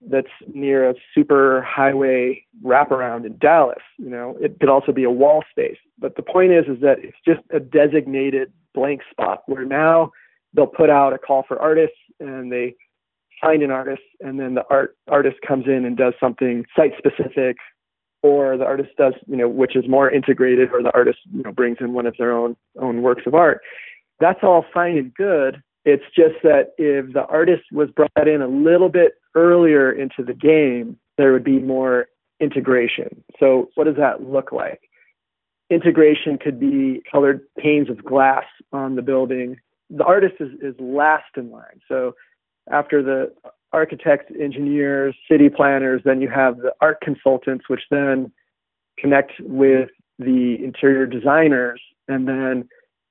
that's 0.10 0.28
near 0.54 0.92
a 0.92 0.94
super 1.16 1.64
highway 1.68 2.46
wraparound 2.64 3.26
in 3.26 3.36
Dallas. 3.40 3.82
You 3.98 4.10
know, 4.10 4.38
it 4.40 4.60
could 4.60 4.70
also 4.70 4.92
be 4.92 5.04
a 5.04 5.12
wall 5.12 5.44
space. 5.50 5.78
But 5.98 6.18
the 6.18 6.24
point 6.24 6.52
is, 6.52 6.66
is 6.68 6.82
that 6.82 6.98
it's 7.00 7.18
just 7.26 7.42
a 7.52 7.60
designated 7.60 8.54
blank 8.76 9.02
spot 9.10 9.42
where 9.48 9.66
now 9.66 10.12
they'll 10.54 10.68
put 10.68 10.92
out 10.92 11.14
a 11.14 11.18
call 11.18 11.46
for 11.48 11.60
artists 11.60 11.98
and 12.20 12.52
they 12.52 12.76
find 13.42 13.64
an 13.64 13.72
artist 13.72 14.04
and 14.20 14.40
then 14.40 14.54
the 14.54 14.64
art 14.70 14.96
artist 15.08 15.38
comes 15.46 15.66
in 15.66 15.86
and 15.86 15.98
does 15.98 16.14
something 16.20 16.66
site 16.76 16.94
specific 16.98 17.58
or 18.24 18.56
the 18.56 18.66
artist 18.66 18.90
does 18.98 19.14
you 19.28 19.36
know 19.36 19.50
which 19.50 19.76
is 19.76 19.88
more 19.88 20.10
integrated 20.10 20.70
or 20.72 20.84
the 20.84 20.94
artist 20.94 21.20
you 21.34 21.44
know 21.44 21.52
brings 21.52 21.78
in 21.80 21.94
one 21.94 22.06
of 22.06 22.16
their 22.18 22.32
own 22.32 22.56
own 22.80 23.02
works 23.02 23.24
of 23.26 23.34
art. 23.34 23.62
That's 24.20 24.40
all 24.44 24.66
fine 24.74 24.98
and 24.98 25.14
good. 25.14 25.62
It's 25.84 26.04
just 26.16 26.36
that 26.44 26.74
if 26.78 27.14
the 27.14 27.26
artist 27.26 27.64
was 27.72 27.90
brought 27.90 28.28
in 28.28 28.42
a 28.42 28.48
little 28.48 28.90
bit 28.90 29.14
earlier 29.36 29.92
into 29.92 30.24
the 30.24 30.34
game 30.34 30.98
there 31.18 31.34
would 31.34 31.44
be 31.44 31.60
more 31.60 32.08
integration. 32.40 33.24
So 33.40 33.70
what 33.76 33.86
does 33.86 33.98
that 33.98 34.24
look 34.24 34.52
like? 34.52 34.82
Integration 35.70 36.38
could 36.38 36.60
be 36.60 37.02
colored 37.10 37.42
panes 37.58 37.90
of 37.90 38.04
glass 38.04 38.46
on 38.74 38.96
the 38.96 39.02
building. 39.02 39.58
The 39.90 40.04
artist 40.04 40.36
is, 40.40 40.50
is 40.62 40.76
last 40.80 41.38
in 41.38 41.52
line. 41.52 41.82
So 41.88 42.16
after 42.69 43.02
the 43.02 43.32
architects, 43.74 44.32
engineers, 44.39 45.15
city 45.30 45.50
planners. 45.50 46.02
Then 46.04 46.21
you 46.21 46.30
have 46.30 46.58
the 46.58 46.74
art 46.82 47.00
consultants, 47.02 47.65
which 47.67 47.82
then 47.89 48.32
connect 49.00 49.32
with 49.39 49.89
the 50.19 50.58
interior 50.63 51.06
designers, 51.06 51.82
and 52.08 52.28
then 52.28 52.67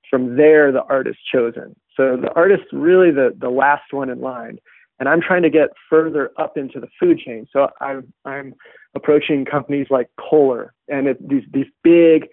from 0.08 0.36
there 0.36 0.70
the 0.70 0.82
art 0.84 1.08
is 1.08 1.16
chosen. 1.32 1.74
So 1.96 2.16
the 2.16 2.32
artist 2.34 2.64
really 2.72 3.10
the 3.10 3.34
the 3.38 3.50
last 3.50 3.92
one 3.92 4.10
in 4.10 4.20
line. 4.20 4.58
And 4.98 5.08
I'm 5.08 5.22
trying 5.22 5.42
to 5.42 5.50
get 5.50 5.70
further 5.88 6.30
up 6.36 6.58
into 6.58 6.78
the 6.78 6.88
food 6.98 7.18
chain. 7.18 7.46
So 7.52 7.68
I'm 7.80 8.12
I'm 8.24 8.54
approaching 8.94 9.44
companies 9.44 9.86
like 9.90 10.10
Kohler 10.18 10.74
and 10.88 11.08
it, 11.08 11.28
these 11.28 11.44
these 11.52 11.66
big, 11.82 12.28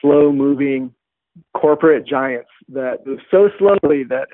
slow 0.00 0.32
moving 0.32 0.92
corporate 1.56 2.06
giants 2.06 2.50
that 2.68 3.06
move 3.06 3.20
so 3.30 3.48
slowly 3.58 4.04
that 4.04 4.28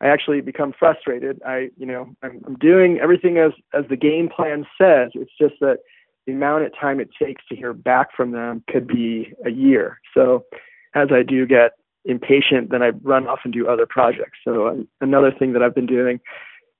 I 0.00 0.08
actually 0.08 0.40
become 0.40 0.72
frustrated. 0.78 1.40
I, 1.44 1.70
you 1.76 1.86
know, 1.86 2.14
I'm, 2.22 2.40
I'm 2.46 2.54
doing 2.56 2.98
everything 3.02 3.38
as 3.38 3.52
as 3.74 3.84
the 3.88 3.96
game 3.96 4.28
plan 4.28 4.66
says. 4.80 5.10
It's 5.14 5.32
just 5.40 5.54
that 5.60 5.78
the 6.26 6.32
amount 6.32 6.64
of 6.64 6.72
time 6.78 7.00
it 7.00 7.08
takes 7.20 7.42
to 7.48 7.56
hear 7.56 7.72
back 7.72 8.08
from 8.16 8.32
them 8.32 8.62
could 8.68 8.86
be 8.86 9.32
a 9.46 9.50
year. 9.50 9.98
So 10.14 10.44
as 10.94 11.08
I 11.10 11.22
do 11.22 11.46
get 11.46 11.72
impatient, 12.04 12.70
then 12.70 12.82
I 12.82 12.90
run 13.02 13.26
off 13.26 13.40
and 13.44 13.52
do 13.52 13.66
other 13.66 13.86
projects. 13.86 14.38
So 14.44 14.68
um, 14.68 14.88
another 15.00 15.32
thing 15.36 15.52
that 15.54 15.62
I've 15.62 15.74
been 15.74 15.86
doing 15.86 16.20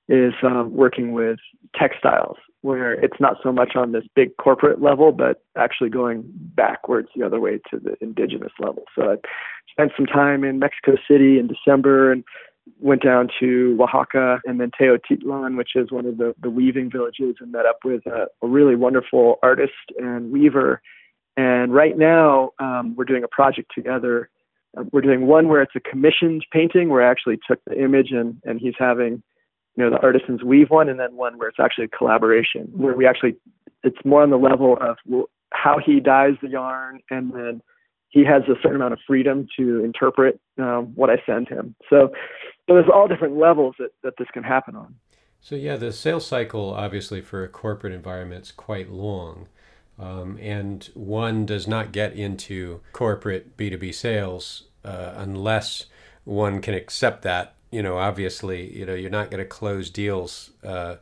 is 0.07 0.33
um, 0.43 0.73
working 0.73 1.13
with 1.13 1.39
textiles, 1.75 2.37
where 2.61 2.93
it's 2.93 3.19
not 3.19 3.37
so 3.43 3.51
much 3.51 3.75
on 3.75 3.91
this 3.91 4.03
big 4.15 4.35
corporate 4.37 4.81
level, 4.81 5.11
but 5.11 5.43
actually 5.55 5.89
going 5.89 6.23
backwards 6.25 7.09
the 7.15 7.23
other 7.23 7.39
way 7.39 7.59
to 7.69 7.79
the 7.79 7.95
indigenous 8.01 8.51
level. 8.59 8.83
So 8.95 9.11
I 9.11 9.15
spent 9.71 9.91
some 9.95 10.07
time 10.07 10.43
in 10.43 10.57
Mexico 10.57 10.95
City 11.09 11.37
in 11.37 11.47
December 11.47 12.11
and 12.11 12.23
went 12.79 13.03
down 13.03 13.29
to 13.39 13.77
Oaxaca 13.81 14.41
and 14.45 14.59
then 14.59 14.71
Teotitlan, 14.79 15.57
which 15.57 15.75
is 15.75 15.91
one 15.91 16.05
of 16.05 16.17
the, 16.17 16.33
the 16.41 16.49
weaving 16.49 16.89
villages, 16.91 17.35
and 17.39 17.51
met 17.51 17.65
up 17.65 17.79
with 17.83 18.05
a, 18.05 18.27
a 18.41 18.47
really 18.47 18.75
wonderful 18.75 19.39
artist 19.43 19.73
and 19.97 20.31
weaver. 20.31 20.81
And 21.37 21.73
right 21.73 21.97
now, 21.97 22.51
um, 22.59 22.95
we're 22.95 23.05
doing 23.05 23.23
a 23.23 23.27
project 23.27 23.71
together. 23.73 24.29
Uh, 24.77 24.83
we're 24.91 25.01
doing 25.01 25.27
one 25.27 25.47
where 25.47 25.61
it's 25.61 25.75
a 25.75 25.79
commissioned 25.79 26.45
painting, 26.51 26.89
where 26.89 27.05
I 27.05 27.09
actually 27.09 27.39
took 27.47 27.63
the 27.65 27.81
image 27.81 28.11
and, 28.11 28.41
and 28.43 28.59
he's 28.59 28.75
having, 28.77 29.23
you 29.75 29.83
know, 29.83 29.89
the 29.89 30.01
artisans 30.01 30.43
weave 30.43 30.69
one, 30.69 30.89
and 30.89 30.99
then 30.99 31.15
one 31.15 31.37
where 31.37 31.47
it's 31.47 31.59
actually 31.59 31.85
a 31.85 31.97
collaboration, 31.97 32.69
where 32.73 32.95
we 32.95 33.07
actually, 33.07 33.35
it's 33.83 34.03
more 34.03 34.21
on 34.21 34.29
the 34.29 34.37
level 34.37 34.77
of 34.81 34.97
how 35.51 35.77
he 35.83 35.99
dyes 35.99 36.33
the 36.41 36.49
yarn 36.49 36.99
and 37.09 37.33
then 37.33 37.61
he 38.09 38.25
has 38.25 38.43
a 38.43 38.55
certain 38.61 38.75
amount 38.75 38.93
of 38.93 38.99
freedom 39.05 39.47
to 39.57 39.83
interpret 39.83 40.39
um, 40.57 40.91
what 40.95 41.09
I 41.09 41.21
send 41.25 41.47
him. 41.47 41.75
So, 41.89 42.11
so 42.67 42.73
there's 42.73 42.89
all 42.93 43.07
different 43.07 43.37
levels 43.37 43.75
that, 43.79 43.91
that 44.03 44.13
this 44.17 44.27
can 44.33 44.43
happen 44.43 44.75
on. 44.75 44.95
So 45.41 45.55
yeah, 45.55 45.77
the 45.77 45.93
sales 45.93 46.27
cycle 46.27 46.73
obviously 46.73 47.21
for 47.21 47.43
a 47.43 47.47
corporate 47.47 47.93
environment 47.93 48.45
is 48.45 48.51
quite 48.51 48.91
long. 48.91 49.47
Um, 49.97 50.37
and 50.41 50.89
one 50.93 51.45
does 51.45 51.67
not 51.67 51.91
get 51.91 52.13
into 52.13 52.81
corporate 52.93 53.57
B2B 53.57 53.93
sales 53.93 54.63
uh, 54.83 55.13
unless 55.17 55.85
one 56.23 56.61
can 56.61 56.73
accept 56.73 57.21
that. 57.23 57.55
You 57.69 57.83
know, 57.83 57.97
obviously, 57.97 58.75
you 58.75 58.85
know, 58.85 58.95
you're 58.95 59.09
not 59.09 59.29
going 59.29 59.43
to 59.43 59.49
close 59.49 59.89
deals 59.89 60.51
uh, 60.63 60.95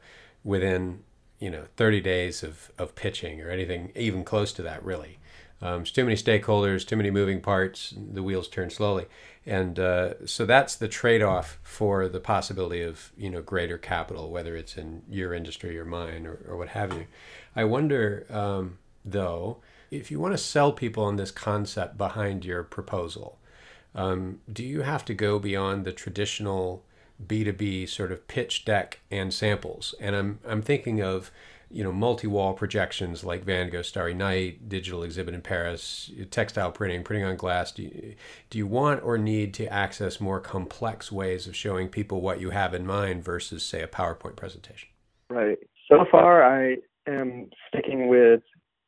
within, 0.43 1.03
you 1.39 1.49
know, 1.49 1.65
30 1.77 2.01
days 2.01 2.43
of, 2.43 2.71
of 2.77 2.95
pitching 2.95 3.41
or 3.41 3.49
anything 3.49 3.91
even 3.95 4.23
close 4.23 4.51
to 4.53 4.61
that, 4.63 4.83
really. 4.83 5.19
Um, 5.61 5.79
there's 5.79 5.91
too 5.91 6.03
many 6.03 6.15
stakeholders, 6.15 6.85
too 6.85 6.95
many 6.95 7.09
moving 7.09 7.41
parts. 7.41 7.93
The 7.97 8.21
wheels 8.21 8.47
turn 8.47 8.69
slowly, 8.69 9.05
and 9.45 9.79
uh, 9.79 10.25
so 10.25 10.45
that's 10.45 10.75
the 10.75 10.87
trade-off 10.87 11.59
for 11.63 12.07
the 12.07 12.19
possibility 12.19 12.81
of 12.81 13.11
you 13.17 13.29
know 13.29 13.41
greater 13.41 13.77
capital, 13.77 14.29
whether 14.29 14.55
it's 14.55 14.77
in 14.77 15.01
your 15.09 15.33
industry 15.33 15.77
or 15.79 15.85
mine 15.85 16.27
or, 16.27 16.39
or 16.47 16.57
what 16.57 16.69
have 16.69 16.93
you. 16.93 17.07
I 17.55 17.63
wonder, 17.63 18.27
um, 18.29 18.77
though, 19.03 19.57
if 19.89 20.11
you 20.11 20.19
want 20.19 20.33
to 20.33 20.37
sell 20.37 20.71
people 20.71 21.03
on 21.03 21.15
this 21.15 21.31
concept 21.31 21.97
behind 21.97 22.45
your 22.45 22.63
proposal, 22.63 23.39
um, 23.95 24.41
do 24.51 24.63
you 24.63 24.81
have 24.81 25.05
to 25.05 25.15
go 25.15 25.39
beyond 25.39 25.85
the 25.85 25.91
traditional 25.91 26.83
B2B 27.25 27.89
sort 27.89 28.11
of 28.11 28.27
pitch 28.27 28.63
deck 28.63 28.99
and 29.09 29.33
samples? 29.33 29.95
And 29.99 30.15
I'm 30.15 30.39
I'm 30.47 30.61
thinking 30.61 31.01
of 31.01 31.31
you 31.69 31.83
know, 31.83 31.91
multi-wall 31.91 32.53
projections 32.53 33.23
like 33.23 33.43
Van 33.43 33.69
Gogh 33.69 33.81
Starry 33.81 34.13
Night, 34.13 34.69
digital 34.69 35.03
exhibit 35.03 35.33
in 35.33 35.41
Paris, 35.41 36.09
textile 36.31 36.71
printing, 36.71 37.03
printing 37.03 37.25
on 37.25 37.35
glass. 37.35 37.71
Do 37.71 37.83
you, 37.83 38.15
do 38.49 38.57
you 38.57 38.67
want 38.67 39.03
or 39.03 39.17
need 39.17 39.53
to 39.55 39.71
access 39.71 40.21
more 40.21 40.39
complex 40.39 41.11
ways 41.11 41.47
of 41.47 41.55
showing 41.55 41.89
people 41.89 42.21
what 42.21 42.39
you 42.39 42.51
have 42.51 42.73
in 42.73 42.85
mind 42.85 43.23
versus, 43.23 43.63
say, 43.63 43.81
a 43.81 43.87
PowerPoint 43.87 44.35
presentation? 44.35 44.89
Right. 45.29 45.57
So 45.89 46.05
far, 46.09 46.43
I 46.43 46.77
am 47.07 47.49
sticking 47.67 48.07
with 48.07 48.41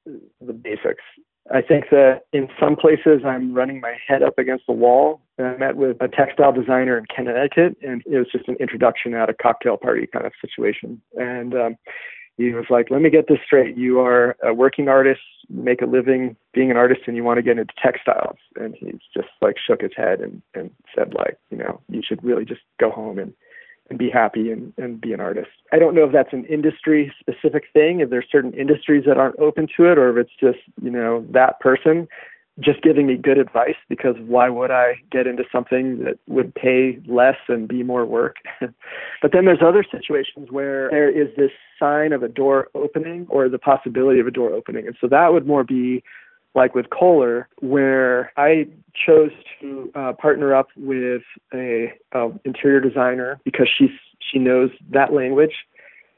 the 0.05 0.53
basics. 0.53 1.03
I 1.51 1.61
think 1.61 1.85
that 1.89 2.21
in 2.31 2.47
some 2.59 2.75
places 2.75 3.21
I'm 3.25 3.53
running 3.53 3.81
my 3.81 3.95
head 4.07 4.21
up 4.21 4.37
against 4.37 4.67
the 4.67 4.73
wall. 4.73 5.21
I 5.39 5.57
met 5.57 5.75
with 5.75 5.97
a 5.99 6.07
textile 6.07 6.51
designer 6.51 6.97
in 6.97 7.05
Connecticut, 7.13 7.75
and 7.81 8.03
it 8.05 8.17
was 8.17 8.27
just 8.31 8.47
an 8.47 8.55
introduction 8.59 9.15
at 9.15 9.29
a 9.29 9.33
cocktail 9.33 9.77
party 9.77 10.05
kind 10.05 10.25
of 10.25 10.33
situation. 10.41 11.01
And 11.15 11.55
um, 11.55 11.75
he 12.39 12.54
was 12.54 12.65
like, 12.69 12.89
let 12.89 13.02
me 13.02 13.10
get 13.10 13.28
this 13.28 13.39
straight. 13.45 13.75
You 13.75 13.99
are 13.99 14.38
a 14.41 14.54
working 14.54 14.88
artist, 14.88 15.19
make 15.49 15.82
a 15.82 15.86
living 15.86 16.38
being 16.54 16.71
an 16.71 16.78
artist, 16.78 17.02
and 17.06 17.17
you 17.17 17.23
want 17.23 17.38
to 17.38 17.41
get 17.41 17.60
into 17.60 17.73
textiles. 17.84 18.38
And 18.56 18.73
he 18.75 18.93
just 19.13 19.28
like 19.41 19.58
shook 19.58 19.82
his 19.82 19.91
head 19.95 20.21
and, 20.21 20.41
and 20.54 20.71
said, 20.95 21.13
like, 21.13 21.38
you 21.49 21.58
know, 21.58 21.82
you 21.89 22.02
should 22.02 22.23
really 22.23 22.45
just 22.45 22.62
go 22.80 22.91
home 22.91 23.19
and, 23.19 23.34
and 23.89 23.99
be 23.99 24.10
happy 24.10 24.54
and, 24.54 24.71
and 24.78 25.02
be 25.02 25.12
an 25.12 25.19
artist. 25.19 25.49
I 25.73 25.80
don't 25.80 25.93
know 25.93 26.06
if 26.06 26.13
that's 26.13 26.32
an 26.32 26.45
industry 26.45 27.13
specific 27.19 27.65
thing, 27.73 27.99
if 27.99 28.10
there's 28.10 28.28
certain 28.32 28.54
industries 28.54 29.04
that 29.06 29.17
aren't 29.17 29.38
open 29.39 29.67
to 29.75 29.91
it, 29.91 29.97
or 29.97 30.17
if 30.17 30.25
it's 30.25 30.39
just, 30.39 30.60
you 30.82 30.91
know, 30.91 31.25
that 31.32 31.60
person 31.60 32.08
just 32.59 32.81
giving 32.81 33.07
me 33.07 33.15
good 33.15 33.37
advice 33.37 33.75
because 33.87 34.15
why 34.19 34.49
would 34.49 34.71
I 34.71 35.01
get 35.11 35.27
into 35.27 35.43
something 35.51 36.03
that 36.03 36.19
would 36.27 36.53
pay 36.53 36.99
less 37.07 37.37
and 37.47 37.67
be 37.67 37.83
more 37.83 38.05
work? 38.05 38.37
but 39.21 39.31
then 39.31 39.45
there's 39.45 39.61
other 39.65 39.83
situations 39.89 40.49
where 40.51 40.89
there 40.89 41.09
is 41.09 41.35
this 41.37 41.51
sign 41.79 42.13
of 42.13 42.23
a 42.23 42.27
door 42.27 42.67
opening 42.75 43.25
or 43.29 43.49
the 43.49 43.59
possibility 43.59 44.19
of 44.19 44.27
a 44.27 44.31
door 44.31 44.51
opening. 44.51 44.87
And 44.87 44.95
so 44.99 45.07
that 45.07 45.33
would 45.33 45.47
more 45.47 45.63
be 45.63 46.03
like 46.55 46.75
with 46.75 46.89
Kohler, 46.89 47.47
where 47.59 48.31
I 48.37 48.67
chose 48.93 49.31
to 49.61 49.91
uh, 49.95 50.13
partner 50.13 50.55
up 50.55 50.67
with 50.75 51.21
a, 51.53 51.93
a 52.11 52.29
interior 52.43 52.79
designer 52.79 53.39
because 53.45 53.69
she's 53.77 53.91
she 54.31 54.39
knows 54.39 54.69
that 54.91 55.13
language, 55.13 55.53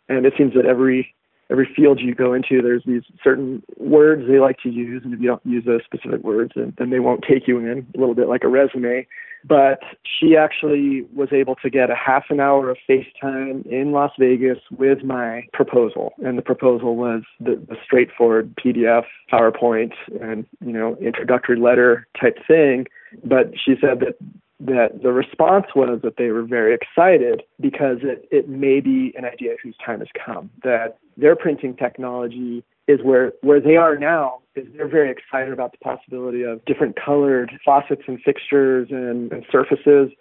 and 0.10 0.26
it 0.26 0.34
seems 0.38 0.54
that 0.56 0.66
every 0.66 1.14
every 1.52 1.70
field 1.76 2.00
you 2.00 2.16
go 2.16 2.34
into, 2.34 2.62
there's 2.62 2.84
these 2.86 3.04
certain 3.24 3.62
words 3.78 4.24
they 4.28 4.40
like 4.40 4.58
to 4.64 4.70
use, 4.70 5.02
and 5.04 5.14
if 5.14 5.20
you 5.20 5.28
don't 5.28 5.46
use 5.46 5.66
those 5.66 5.82
specific 5.84 6.24
words, 6.24 6.54
then, 6.56 6.74
then 6.78 6.90
they 6.90 7.00
won't 7.00 7.24
take 7.30 7.48
you 7.48 7.60
in. 7.60 7.86
A 7.96 8.00
little 8.00 8.16
bit 8.16 8.28
like 8.28 8.44
a 8.44 8.48
resume. 8.48 9.06
But 9.44 9.80
she 10.04 10.38
actually 10.38 11.02
was 11.14 11.30
able 11.32 11.56
to 11.56 11.70
get 11.70 11.90
a 11.90 11.96
half 11.96 12.26
an 12.30 12.40
hour 12.40 12.70
of 12.70 12.78
FaceTime 12.88 13.66
in 13.66 13.92
Las 13.92 14.12
Vegas 14.20 14.60
with 14.78 15.04
my 15.04 15.48
proposal, 15.52 16.14
and 16.24 16.38
the 16.38 16.44
proposal 16.44 16.96
was 16.96 17.24
the, 17.40 17.56
the 17.68 17.76
straightforward 17.84 18.54
PDF, 18.56 19.04
PowerPoint, 19.32 19.94
and 20.22 20.46
you 20.64 20.72
know 20.72 20.96
introductory 21.02 21.60
letter 21.60 22.08
type 22.20 22.38
thing. 22.48 22.86
But 23.24 23.52
she 23.58 23.74
said 23.82 24.00
that 24.02 24.16
that 24.66 25.02
the 25.02 25.12
response 25.12 25.66
was 25.76 26.00
that 26.04 26.18
they 26.18 26.30
were 26.30 26.44
very 26.44 26.74
excited 26.74 27.42
because 27.60 27.98
it, 28.04 28.28
it 28.32 28.48
may 28.48 28.80
be 28.80 29.14
an 29.18 29.26
idea 29.26 29.56
whose 29.62 29.76
time 29.84 30.00
has 30.00 30.08
come, 30.26 30.52
that 30.64 31.00
their 31.18 31.36
printing 31.36 31.76
technology 31.76 32.64
is 32.88 33.00
where, 33.04 33.34
where 33.42 33.60
they 33.60 33.76
are 33.76 33.98
now 33.98 34.40
is 34.56 34.68
they're 34.76 34.88
very 34.88 35.10
excited 35.10 35.52
about 35.52 35.72
the 35.72 35.78
possibility 35.80 36.44
of 36.44 36.64
different 36.66 36.96
colored 36.96 37.52
faucets 37.66 38.04
and 38.08 38.22
fixtures 38.22 38.88
and, 38.92 39.32
and 39.32 39.46
surfaces, 39.52 40.12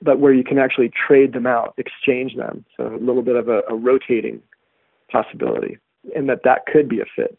but 0.00 0.18
where 0.18 0.32
you 0.32 0.44
can 0.44 0.58
actually 0.58 0.90
trade 0.90 1.32
them 1.32 1.46
out, 1.46 1.74
exchange 1.76 2.36
them. 2.36 2.64
So 2.76 2.86
a 2.86 2.96
little 2.96 3.22
bit 3.22 3.36
of 3.36 3.48
a, 3.48 3.62
a 3.68 3.74
rotating 3.74 4.40
possibility 5.10 5.78
and 6.14 6.28
that 6.28 6.40
that 6.44 6.66
could 6.66 6.88
be 6.88 7.00
a 7.00 7.04
fit. 7.14 7.38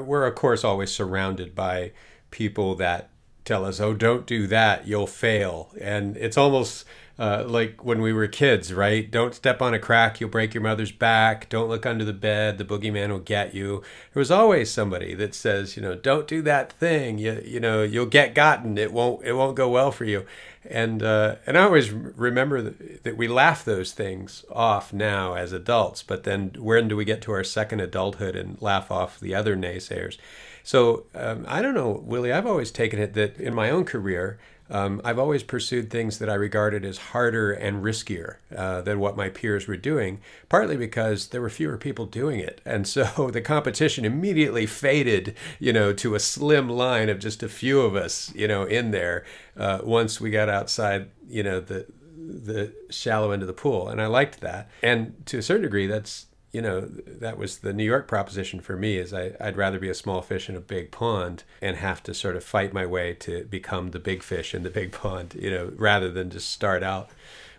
We're, 0.00 0.26
of 0.26 0.34
course, 0.34 0.64
always 0.64 0.90
surrounded 0.90 1.54
by 1.54 1.92
people 2.30 2.74
that 2.76 3.10
tell 3.44 3.64
us, 3.64 3.80
"Oh, 3.80 3.94
don't 3.94 4.26
do 4.26 4.46
that; 4.48 4.86
you'll 4.86 5.06
fail." 5.06 5.70
And 5.80 6.16
it's 6.16 6.36
almost 6.36 6.84
uh, 7.18 7.44
like 7.46 7.84
when 7.84 8.00
we 8.00 8.12
were 8.12 8.26
kids, 8.26 8.72
right? 8.72 9.08
Don't 9.10 9.34
step 9.34 9.62
on 9.62 9.74
a 9.74 9.78
crack; 9.78 10.20
you'll 10.20 10.30
break 10.30 10.54
your 10.54 10.62
mother's 10.62 10.92
back. 10.92 11.48
Don't 11.48 11.68
look 11.68 11.86
under 11.86 12.04
the 12.04 12.12
bed; 12.12 12.58
the 12.58 12.64
boogeyman 12.64 13.10
will 13.10 13.18
get 13.18 13.54
you. 13.54 13.82
There 14.12 14.20
was 14.20 14.30
always 14.30 14.70
somebody 14.70 15.14
that 15.14 15.34
says, 15.34 15.76
you 15.76 15.82
know, 15.82 15.94
don't 15.94 16.26
do 16.26 16.42
that 16.42 16.72
thing. 16.72 17.18
You 17.18 17.42
you 17.44 17.60
know, 17.60 17.82
you'll 17.82 18.06
get 18.06 18.34
gotten. 18.34 18.78
It 18.78 18.92
won't 18.92 19.24
it 19.24 19.34
won't 19.34 19.56
go 19.56 19.68
well 19.68 19.92
for 19.92 20.04
you. 20.04 20.26
And 20.68 21.02
uh, 21.02 21.36
and 21.46 21.58
I 21.58 21.64
always 21.64 21.90
remember 21.92 22.62
that, 22.62 23.04
that 23.04 23.16
we 23.16 23.28
laugh 23.28 23.64
those 23.64 23.92
things 23.92 24.44
off 24.50 24.92
now 24.92 25.34
as 25.34 25.52
adults, 25.52 26.02
but 26.02 26.24
then 26.24 26.52
when 26.58 26.88
do 26.88 26.96
we 26.96 27.04
get 27.04 27.20
to 27.22 27.32
our 27.32 27.44
second 27.44 27.80
adulthood 27.80 28.34
and 28.34 28.60
laugh 28.62 28.90
off 28.90 29.20
the 29.20 29.34
other 29.34 29.56
naysayers? 29.56 30.16
So 30.64 31.04
um, 31.14 31.44
I 31.46 31.62
don't 31.62 31.74
know, 31.74 32.02
Willy. 32.04 32.32
I've 32.32 32.46
always 32.46 32.72
taken 32.72 32.98
it 32.98 33.12
that 33.14 33.38
in 33.38 33.54
my 33.54 33.70
own 33.70 33.84
career, 33.84 34.38
um, 34.70 35.02
I've 35.04 35.18
always 35.18 35.42
pursued 35.42 35.90
things 35.90 36.18
that 36.18 36.30
I 36.30 36.34
regarded 36.34 36.86
as 36.86 36.96
harder 36.96 37.52
and 37.52 37.84
riskier 37.84 38.36
uh, 38.56 38.80
than 38.80 38.98
what 38.98 39.14
my 39.14 39.28
peers 39.28 39.68
were 39.68 39.76
doing, 39.76 40.20
partly 40.48 40.78
because 40.78 41.28
there 41.28 41.42
were 41.42 41.50
fewer 41.50 41.76
people 41.76 42.06
doing 42.06 42.40
it. 42.40 42.62
And 42.64 42.88
so 42.88 43.30
the 43.32 43.42
competition 43.42 44.06
immediately 44.06 44.64
faded, 44.64 45.36
you 45.60 45.72
know, 45.72 45.92
to 45.92 46.14
a 46.14 46.20
slim 46.20 46.70
line 46.70 47.10
of 47.10 47.18
just 47.18 47.42
a 47.42 47.48
few 47.48 47.82
of 47.82 47.94
us, 47.94 48.34
you 48.34 48.48
know, 48.48 48.64
in 48.64 48.90
there 48.90 49.24
uh, 49.58 49.80
once 49.82 50.18
we 50.18 50.30
got 50.30 50.48
outside, 50.48 51.10
you 51.28 51.42
know, 51.42 51.60
the 51.60 51.86
the 52.16 52.72
shallow 52.88 53.32
end 53.32 53.42
of 53.42 53.48
the 53.48 53.52
pool. 53.52 53.88
And 53.88 54.00
I 54.00 54.06
liked 54.06 54.40
that. 54.40 54.70
And 54.82 55.14
to 55.26 55.36
a 55.36 55.42
certain 55.42 55.62
degree, 55.62 55.86
that's 55.86 56.24
you 56.54 56.62
know 56.62 56.80
that 56.82 57.36
was 57.36 57.58
the 57.58 57.72
New 57.72 57.84
York 57.84 58.06
proposition 58.06 58.60
for 58.60 58.76
me 58.76 58.96
is 58.96 59.12
I, 59.12 59.32
would 59.40 59.56
rather 59.56 59.78
be 59.78 59.88
a 59.88 59.94
small 59.94 60.22
fish 60.22 60.48
in 60.48 60.56
a 60.56 60.60
big 60.60 60.90
pond 60.90 61.42
and 61.60 61.76
have 61.76 62.02
to 62.04 62.14
sort 62.14 62.36
of 62.36 62.44
fight 62.44 62.72
my 62.72 62.86
way 62.86 63.14
to 63.14 63.44
become 63.44 63.90
the 63.90 63.98
big 63.98 64.22
fish 64.22 64.54
in 64.54 64.62
the 64.62 64.70
big 64.70 64.92
pond 64.92 65.36
you 65.38 65.50
know 65.50 65.72
rather 65.76 66.10
than 66.10 66.30
just 66.30 66.50
start 66.50 66.82
out 66.82 67.10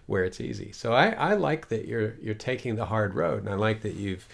where 0.08 0.24
it's 0.24 0.40
easy. 0.40 0.72
So 0.72 0.94
I, 0.94 1.10
I 1.10 1.34
like 1.34 1.70
that 1.70 1.88
you're 1.88 2.16
you're 2.22 2.36
taking 2.36 2.76
the 2.76 2.86
hard 2.86 3.16
road 3.16 3.44
and 3.44 3.50
I 3.50 3.56
like 3.56 3.82
that 3.82 3.96
you've 3.96 4.28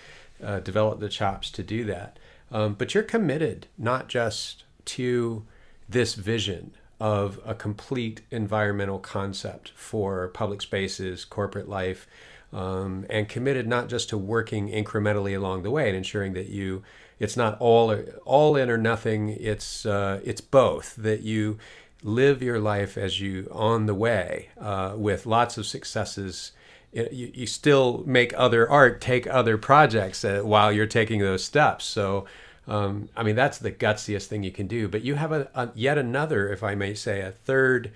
uh, 0.44 0.60
developed 0.60 1.00
the 1.00 1.10
chops 1.10 1.50
to 1.52 1.64
do 1.64 1.84
that. 1.86 2.18
Um, 2.52 2.74
but 2.74 2.94
you're 2.94 3.04
committed 3.04 3.68
not 3.78 4.10
just 4.10 4.64
to 4.86 5.46
this 5.88 6.16
vision 6.16 6.74
of 7.00 7.40
a 7.46 7.56
complete 7.56 8.22
environmental 8.30 9.00
concept 9.00 9.72
for 9.76 10.28
public 10.30 10.62
spaces 10.62 11.26
corporate 11.26 11.70
life 11.70 12.08
um, 12.54 13.06
and 13.10 13.30
committed 13.30 13.68
not 13.68 13.88
just 13.88 14.10
to 14.10 14.18
working 14.18 14.70
incrementally 14.70 15.36
along 15.36 15.64
the 15.64 15.72
way 15.72 15.88
and 15.88 15.98
ensuring 15.98 16.34
that 16.34 16.48
you 16.48 16.84
it's 17.20 17.38
not 17.38 17.58
all 17.60 17.96
all 18.26 18.56
in 18.56 18.70
or 18.70 18.78
nothing 18.78 19.30
it's 19.30 19.86
uh, 19.86 20.20
it's 20.24 20.42
both 20.42 20.96
that 20.96 21.22
you 21.22 21.58
live 22.04 22.42
your 22.42 22.60
life 22.60 22.98
as 22.98 23.22
you 23.22 23.48
on 23.52 23.86
the 23.86 23.94
way 23.94 24.50
uh, 24.60 24.94
with 24.96 25.26
lots 25.26 25.58
of 25.58 25.66
successes. 25.66 26.52
You, 26.92 27.32
you 27.34 27.48
still 27.48 28.04
make 28.06 28.34
other 28.36 28.70
art 28.70 29.00
take 29.00 29.28
other 29.28 29.58
projects 29.58 30.26
uh, 30.26 30.42
while 30.44 30.72
you're 30.72 30.88
taking 30.88 31.22
those 31.22 31.44
steps. 31.44 31.86
So 31.86 32.26
um, 32.68 33.10
I 33.16 33.24
mean 33.24 33.36
that's 33.36 33.60
the 33.60 33.72
gutsiest 33.72 34.26
thing 34.26 34.44
you 34.44 34.52
can 34.52 34.68
do. 34.68 34.88
But 34.88 35.04
you 35.04 35.16
have 35.16 35.32
a, 35.32 35.50
a 35.54 35.70
yet 35.74 35.98
another 35.98 36.50
if 36.50 36.64
I 36.64 36.76
may 36.76 36.94
say 36.94 37.22
a 37.22 37.32
third 37.32 37.92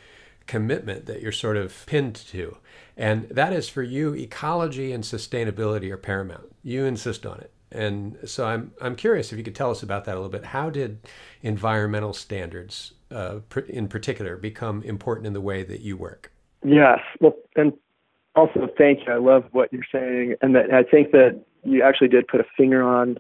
commitment 0.47 1.07
that 1.07 1.21
you're 1.21 1.31
sort 1.31 1.57
of 1.57 1.83
pinned 1.87 2.15
to 2.15 2.57
and 2.97 3.27
that 3.29 3.53
is 3.53 3.67
for 3.67 3.83
you, 3.83 4.13
ecology 4.13 4.91
and 4.91 5.03
sustainability 5.03 5.91
are 5.91 5.97
paramount. 5.97 6.55
You 6.63 6.85
insist 6.85 7.25
on 7.25 7.39
it. 7.39 7.51
And 7.71 8.17
so 8.25 8.45
I'm, 8.45 8.71
I'm 8.81 8.95
curious 8.95 9.31
if 9.31 9.37
you 9.37 9.43
could 9.43 9.55
tell 9.55 9.71
us 9.71 9.83
about 9.83 10.05
that 10.05 10.13
a 10.13 10.19
little 10.19 10.29
bit. 10.29 10.45
How 10.45 10.69
did 10.69 10.99
environmental 11.41 12.13
standards, 12.13 12.93
uh, 13.11 13.39
in 13.67 13.87
particular, 13.87 14.37
become 14.37 14.81
important 14.83 15.27
in 15.27 15.33
the 15.33 15.41
way 15.41 15.63
that 15.63 15.81
you 15.81 15.97
work? 15.97 16.31
Yes. 16.63 16.99
Well, 17.19 17.33
and 17.55 17.73
also 18.35 18.69
thank 18.77 19.05
you. 19.05 19.13
I 19.13 19.17
love 19.17 19.45
what 19.51 19.73
you're 19.73 19.83
saying. 19.91 20.35
And 20.41 20.55
that 20.55 20.73
I 20.73 20.83
think 20.83 21.11
that 21.11 21.43
you 21.63 21.83
actually 21.83 22.07
did 22.07 22.27
put 22.27 22.39
a 22.39 22.45
finger 22.55 22.81
on 22.81 23.17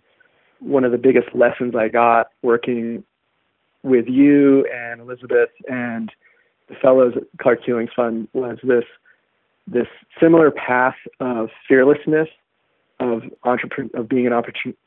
one 0.59 0.85
of 0.85 0.91
the 0.91 0.97
biggest 0.97 1.27
lessons 1.35 1.75
I 1.75 1.89
got 1.89 2.27
working 2.41 3.03
with 3.83 4.05
you 4.07 4.65
and 4.73 5.01
Elizabeth 5.01 5.49
and 5.67 6.11
the 6.69 6.75
fellows 6.75 7.13
at 7.17 7.23
Clark 7.41 7.59
Hulings 7.65 7.89
Fund 7.95 8.27
was 8.33 8.57
this 8.63 8.85
this 9.67 9.87
similar 10.19 10.51
path 10.51 10.95
of 11.19 11.49
fearlessness, 11.67 12.29
of 12.99 13.23
entrepreneur, 13.43 13.99
of 13.99 14.07
being 14.07 14.27
an 14.27 14.33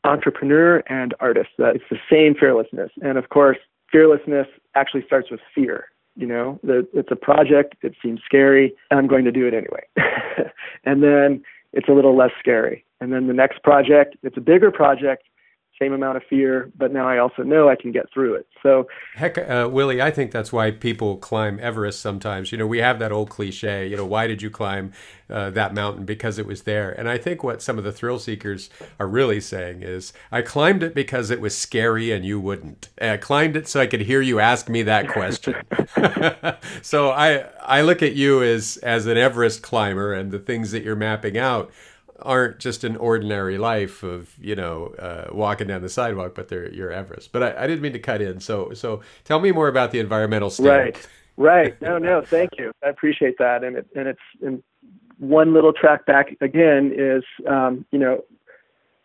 entrepreneur 0.03 0.83
and 0.87 1.13
artist. 1.19 1.49
That 1.57 1.75
it's 1.75 1.85
the 1.89 1.99
same 2.11 2.35
fearlessness, 2.35 2.91
and 3.01 3.17
of 3.17 3.29
course, 3.29 3.57
fearlessness 3.91 4.47
actually 4.75 5.03
starts 5.05 5.29
with 5.29 5.41
fear. 5.53 5.85
You 6.15 6.27
know, 6.27 6.59
it's 6.63 7.11
a 7.11 7.15
project. 7.15 7.75
It 7.81 7.95
seems 8.01 8.21
scary. 8.25 8.73
I'm 8.91 9.07
going 9.07 9.25
to 9.25 9.31
do 9.31 9.47
it 9.47 9.53
anyway, 9.53 9.83
and 10.83 11.03
then 11.03 11.43
it's 11.73 11.87
a 11.87 11.93
little 11.93 12.15
less 12.15 12.31
scary. 12.39 12.83
And 13.01 13.13
then 13.13 13.27
the 13.27 13.33
next 13.33 13.63
project, 13.63 14.17
it's 14.23 14.35
a 14.35 14.41
bigger 14.41 14.71
project, 14.71 15.23
same 15.79 15.93
amount 15.93 16.17
of 16.17 16.23
fear, 16.29 16.71
but 16.77 16.91
now 16.91 17.07
I 17.07 17.17
also 17.17 17.43
know 17.43 17.69
I 17.69 17.75
can 17.75 17.91
get 17.91 18.11
through 18.13 18.35
it. 18.35 18.47
So, 18.61 18.87
heck, 19.15 19.37
uh, 19.37 19.69
Willy, 19.71 20.01
I 20.01 20.11
think 20.11 20.31
that's 20.31 20.51
why 20.51 20.71
people 20.71 21.17
climb 21.17 21.59
Everest 21.61 22.01
sometimes. 22.01 22.51
You 22.51 22.57
know, 22.57 22.67
we 22.67 22.79
have 22.79 22.99
that 22.99 23.11
old 23.11 23.29
cliche, 23.29 23.87
you 23.87 23.95
know, 23.95 24.05
why 24.05 24.27
did 24.27 24.41
you 24.41 24.49
climb 24.49 24.91
uh, 25.29 25.49
that 25.51 25.73
mountain? 25.73 26.05
Because 26.05 26.37
it 26.37 26.45
was 26.45 26.63
there. 26.63 26.91
And 26.91 27.09
I 27.09 27.17
think 27.17 27.43
what 27.43 27.61
some 27.61 27.77
of 27.77 27.83
the 27.83 27.91
thrill 27.91 28.19
seekers 28.19 28.69
are 28.99 29.07
really 29.07 29.39
saying 29.39 29.81
is, 29.83 30.11
I 30.31 30.41
climbed 30.41 30.83
it 30.83 30.93
because 30.93 31.29
it 31.29 31.39
was 31.39 31.57
scary 31.57 32.11
and 32.11 32.25
you 32.25 32.39
wouldn't. 32.39 32.89
I 33.01 33.17
climbed 33.17 33.55
it 33.55 33.67
so 33.67 33.79
I 33.79 33.87
could 33.87 34.01
hear 34.01 34.21
you 34.21 34.39
ask 34.39 34.67
me 34.69 34.83
that 34.83 35.07
question. 35.07 35.55
so 36.81 37.09
I 37.11 37.45
I 37.61 37.81
look 37.81 38.01
at 38.01 38.13
you 38.13 38.43
as 38.43 38.77
as 38.77 39.05
an 39.05 39.17
Everest 39.17 39.61
climber 39.61 40.13
and 40.13 40.31
the 40.31 40.39
things 40.39 40.71
that 40.71 40.83
you're 40.83 40.95
mapping 40.95 41.37
out 41.37 41.71
aren't 42.21 42.59
just 42.59 42.83
an 42.83 42.95
ordinary 42.97 43.57
life 43.57 44.03
of 44.03 44.33
you 44.39 44.55
know 44.55 44.87
uh, 44.99 45.29
walking 45.31 45.67
down 45.67 45.81
the 45.81 45.89
sidewalk, 45.89 46.35
but 46.35 46.47
they're 46.47 46.71
your 46.73 46.91
Everest. 46.91 47.31
But 47.31 47.43
I, 47.43 47.63
I, 47.63 47.67
didn't 47.67 47.81
mean 47.81 47.93
to 47.93 47.99
cut 47.99 48.21
in. 48.21 48.39
So 48.39 48.73
so 48.73 49.01
tell 49.23 49.39
me 49.39 49.51
more 49.51 49.67
about 49.67 49.91
the 49.91 49.99
environmental 49.99 50.49
state. 50.49 50.65
Right, 50.65 51.07
right. 51.37 51.81
No, 51.81 51.97
no. 51.97 52.21
Thank 52.21 52.51
you. 52.57 52.71
I 52.83 52.89
appreciate 52.89 53.37
that. 53.39 53.63
And 53.63 53.77
it, 53.77 53.87
and 53.95 54.07
it's 54.07 54.19
and 54.41 54.63
one 55.17 55.53
little 55.53 55.73
track 55.73 56.05
back 56.05 56.35
again 56.41 56.93
is 56.95 57.23
um, 57.47 57.85
you 57.91 57.99
know 57.99 58.23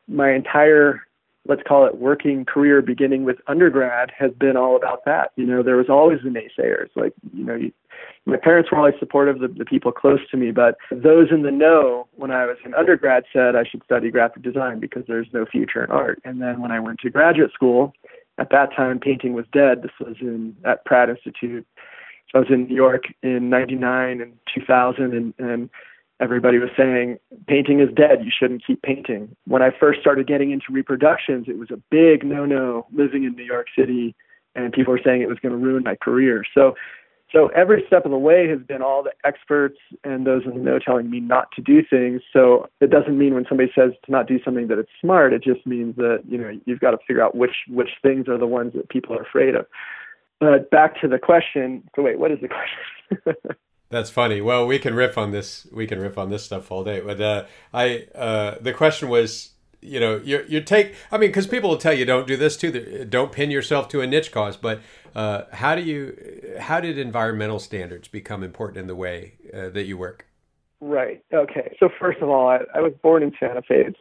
my 0.08 0.32
entire 0.32 1.02
let's 1.46 1.62
call 1.66 1.84
it 1.86 1.98
working 1.98 2.44
career 2.44 2.80
beginning 2.80 3.24
with 3.24 3.36
undergrad 3.46 4.10
has 4.16 4.32
been 4.32 4.56
all 4.56 4.76
about 4.76 5.04
that. 5.04 5.32
You 5.36 5.44
know, 5.44 5.62
there 5.62 5.76
was 5.76 5.88
always 5.88 6.20
the 6.24 6.30
naysayers. 6.30 6.88
Like, 6.96 7.12
you 7.32 7.44
know, 7.44 7.54
you, 7.54 7.72
my 8.26 8.36
parents 8.36 8.70
were 8.70 8.78
always 8.78 8.94
supportive 8.98 9.42
of 9.42 9.56
the 9.56 9.64
people 9.64 9.92
close 9.92 10.20
to 10.30 10.36
me, 10.36 10.50
but 10.50 10.76
those 10.90 11.30
in 11.30 11.42
the 11.42 11.50
know 11.50 12.08
when 12.16 12.30
I 12.30 12.46
was 12.46 12.56
an 12.64 12.74
undergrad 12.74 13.24
said 13.32 13.56
I 13.56 13.64
should 13.64 13.84
study 13.84 14.10
graphic 14.10 14.42
design 14.42 14.80
because 14.80 15.04
there's 15.06 15.28
no 15.32 15.44
future 15.44 15.84
in 15.84 15.90
art. 15.90 16.20
And 16.24 16.40
then 16.40 16.60
when 16.60 16.70
I 16.70 16.80
went 16.80 17.00
to 17.00 17.10
graduate 17.10 17.52
school, 17.52 17.92
at 18.38 18.50
that 18.50 18.74
time 18.74 18.98
painting 18.98 19.34
was 19.34 19.44
dead. 19.52 19.82
This 19.82 19.92
was 20.00 20.16
in 20.20 20.56
at 20.64 20.84
Pratt 20.84 21.10
Institute. 21.10 21.66
So 22.30 22.38
I 22.38 22.38
was 22.40 22.50
in 22.50 22.66
New 22.66 22.74
York 22.74 23.04
in 23.22 23.48
99 23.48 24.20
and 24.20 24.32
2000 24.52 25.14
and, 25.14 25.34
and 25.38 25.70
everybody 26.24 26.58
was 26.58 26.70
saying 26.76 27.18
painting 27.46 27.80
is 27.80 27.88
dead. 27.94 28.24
You 28.24 28.32
shouldn't 28.36 28.66
keep 28.66 28.80
painting. 28.82 29.36
When 29.46 29.62
i 29.62 29.70
first 29.78 30.00
started 30.00 30.26
getting 30.26 30.50
into 30.50 30.66
reproductions 30.70 31.46
it 31.48 31.58
was 31.58 31.70
a 31.70 31.76
big 31.90 32.24
no 32.24 32.44
no 32.46 32.86
living 32.92 33.24
in 33.24 33.36
new 33.36 33.44
york 33.44 33.66
city 33.78 34.16
and 34.54 34.72
people 34.72 34.92
were 34.92 35.00
saying 35.04 35.20
it 35.20 35.28
was 35.28 35.38
going 35.38 35.52
to 35.52 35.58
ruin 35.58 35.82
my 35.84 35.96
career. 35.96 36.44
So 36.54 36.74
so 37.32 37.48
every 37.48 37.82
step 37.88 38.04
of 38.04 38.12
the 38.12 38.18
way 38.18 38.48
has 38.48 38.60
been 38.60 38.80
all 38.80 39.02
the 39.02 39.12
experts 39.24 39.78
and 40.04 40.24
those 40.24 40.42
in 40.44 40.54
the 40.54 40.60
know 40.60 40.78
telling 40.78 41.10
me 41.10 41.18
not 41.18 41.50
to 41.56 41.62
do 41.62 41.82
things. 41.88 42.22
So 42.32 42.68
it 42.80 42.90
doesn't 42.90 43.18
mean 43.18 43.34
when 43.34 43.44
somebody 43.48 43.72
says 43.74 43.90
to 44.04 44.12
not 44.12 44.28
do 44.28 44.38
something 44.44 44.68
that 44.68 44.78
it's 44.78 44.90
smart 45.00 45.32
it 45.32 45.42
just 45.42 45.66
means 45.66 45.96
that 45.96 46.22
you 46.26 46.38
know 46.38 46.50
you've 46.64 46.80
got 46.80 46.92
to 46.92 46.98
figure 47.06 47.22
out 47.22 47.34
which 47.34 47.56
which 47.68 47.90
things 48.02 48.28
are 48.28 48.38
the 48.38 48.46
ones 48.46 48.72
that 48.74 48.88
people 48.88 49.14
are 49.16 49.22
afraid 49.22 49.54
of. 49.54 49.66
But 50.40 50.70
back 50.70 51.00
to 51.00 51.08
the 51.08 51.18
question 51.18 51.82
so 51.94 52.02
wait 52.02 52.18
what 52.18 52.30
is 52.30 52.38
the 52.40 52.48
question 52.48 53.34
That's 53.94 54.10
funny. 54.10 54.40
Well, 54.40 54.66
we 54.66 54.80
can 54.80 54.96
riff 54.96 55.16
on 55.16 55.30
this. 55.30 55.68
We 55.70 55.86
can 55.86 56.00
riff 56.00 56.18
on 56.18 56.28
this 56.28 56.42
stuff 56.42 56.72
all 56.72 56.82
day. 56.82 56.98
But 56.98 57.20
uh, 57.20 57.44
I, 57.72 58.08
uh, 58.12 58.56
the 58.60 58.72
question 58.72 59.08
was, 59.08 59.50
you 59.80 60.00
know, 60.00 60.16
you 60.16 60.44
you 60.48 60.60
take. 60.62 60.96
I 61.12 61.16
mean, 61.16 61.28
because 61.28 61.46
people 61.46 61.70
will 61.70 61.78
tell 61.78 61.92
you 61.92 62.04
don't 62.04 62.26
do 62.26 62.36
this 62.36 62.56
too. 62.56 63.04
Don't 63.08 63.30
pin 63.30 63.52
yourself 63.52 63.86
to 63.90 64.00
a 64.00 64.06
niche 64.08 64.32
cause. 64.32 64.56
But 64.56 64.80
uh, 65.14 65.42
how 65.52 65.76
do 65.76 65.82
you? 65.82 66.56
How 66.58 66.80
did 66.80 66.98
environmental 66.98 67.60
standards 67.60 68.08
become 68.08 68.42
important 68.42 68.78
in 68.78 68.88
the 68.88 68.96
way 68.96 69.34
uh, 69.54 69.68
that 69.68 69.84
you 69.84 69.96
work? 69.96 70.26
Right. 70.80 71.22
Okay. 71.32 71.76
So 71.78 71.88
first 72.00 72.20
of 72.20 72.28
all, 72.28 72.48
I, 72.48 72.62
I 72.74 72.80
was 72.80 72.94
born 73.00 73.22
in 73.22 73.32
Santa 73.38 73.62
Fe. 73.62 73.84
It's 73.86 74.00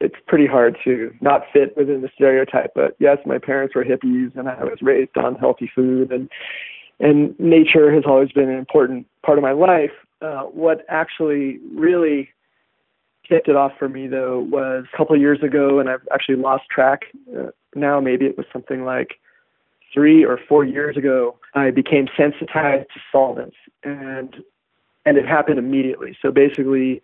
it's 0.00 0.16
pretty 0.26 0.46
hard 0.46 0.78
to 0.84 1.14
not 1.20 1.42
fit 1.52 1.76
within 1.76 2.00
the 2.00 2.08
stereotype. 2.14 2.70
But 2.74 2.96
yes, 2.98 3.18
my 3.26 3.36
parents 3.36 3.74
were 3.74 3.84
hippies, 3.84 4.34
and 4.38 4.48
I 4.48 4.64
was 4.64 4.78
raised 4.80 5.18
on 5.18 5.34
healthy 5.34 5.70
food 5.74 6.12
and 6.12 6.30
and 7.00 7.38
nature 7.38 7.92
has 7.92 8.04
always 8.06 8.32
been 8.32 8.48
an 8.48 8.58
important 8.58 9.06
part 9.24 9.38
of 9.38 9.42
my 9.42 9.52
life. 9.52 9.92
Uh, 10.20 10.42
what 10.42 10.84
actually 10.88 11.58
really 11.74 12.30
kicked 13.28 13.48
it 13.48 13.56
off 13.56 13.72
for 13.78 13.88
me 13.88 14.06
though 14.06 14.40
was 14.40 14.84
a 14.92 14.96
couple 14.96 15.14
of 15.14 15.20
years 15.20 15.42
ago, 15.42 15.78
and 15.78 15.88
I've 15.88 16.06
actually 16.12 16.36
lost 16.36 16.64
track 16.70 17.02
uh, 17.36 17.50
now. 17.74 18.00
Maybe 18.00 18.26
it 18.26 18.36
was 18.36 18.46
something 18.52 18.84
like 18.84 19.18
three 19.92 20.24
or 20.24 20.38
four 20.48 20.64
years 20.64 20.96
ago. 20.96 21.38
I 21.54 21.70
became 21.70 22.08
sensitized 22.16 22.88
to 22.94 23.00
solvents, 23.10 23.56
and 23.82 24.36
and 25.06 25.18
it 25.18 25.26
happened 25.26 25.58
immediately. 25.58 26.16
So 26.22 26.30
basically, 26.30 27.02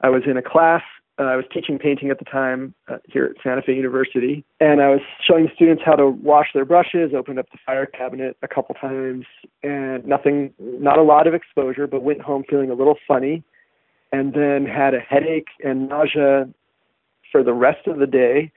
I 0.00 0.08
was 0.08 0.22
in 0.26 0.36
a 0.36 0.42
class 0.42 0.82
uh, 1.20 1.24
I 1.24 1.36
was 1.36 1.44
teaching 1.52 1.78
painting 1.78 2.08
at 2.10 2.18
the 2.18 2.24
time 2.24 2.74
uh, 2.88 2.96
here 3.06 3.26
at 3.26 3.42
Santa 3.42 3.60
Fe 3.60 3.74
University, 3.74 4.42
and 4.58 4.80
I 4.80 4.88
was 4.88 5.00
showing 5.22 5.50
students 5.54 5.82
how 5.84 5.94
to 5.94 6.08
wash 6.08 6.48
their 6.54 6.64
brushes, 6.64 7.12
opened 7.14 7.38
up 7.38 7.46
the 7.52 7.58
fire 7.64 7.84
cabinet 7.84 8.38
a 8.42 8.48
couple 8.48 8.74
times, 8.76 9.26
and 9.62 10.04
nothing, 10.06 10.54
not 10.58 10.98
a 10.98 11.02
lot 11.02 11.26
of 11.26 11.34
exposure, 11.34 11.86
but 11.86 12.02
went 12.02 12.22
home 12.22 12.44
feeling 12.48 12.70
a 12.70 12.74
little 12.74 12.96
funny, 13.06 13.42
and 14.12 14.32
then 14.32 14.64
had 14.64 14.94
a 14.94 15.00
headache 15.00 15.48
and 15.62 15.90
nausea 15.90 16.48
for 17.30 17.42
the 17.42 17.52
rest 17.52 17.86
of 17.86 17.98
the 17.98 18.06
day. 18.06 18.50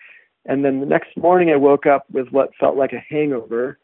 And 0.46 0.64
then 0.64 0.80
the 0.80 0.86
next 0.86 1.18
morning, 1.18 1.50
I 1.50 1.58
woke 1.58 1.86
up 1.86 2.06
with 2.12 2.30
what 2.30 2.56
felt 2.58 2.78
like 2.78 2.94
a 2.94 3.04
hangover. 3.10 3.78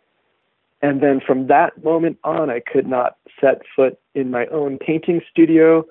And 0.82 1.04
then 1.04 1.20
from 1.26 1.48
that 1.48 1.84
moment 1.84 2.18
on, 2.24 2.50
I 2.50 2.62
could 2.62 2.88
not 2.88 3.18
set 3.42 3.62
foot 3.76 4.00
in 4.16 4.32
my 4.32 4.46
own 4.48 4.78
painting 4.78 5.22
studio 5.30 5.86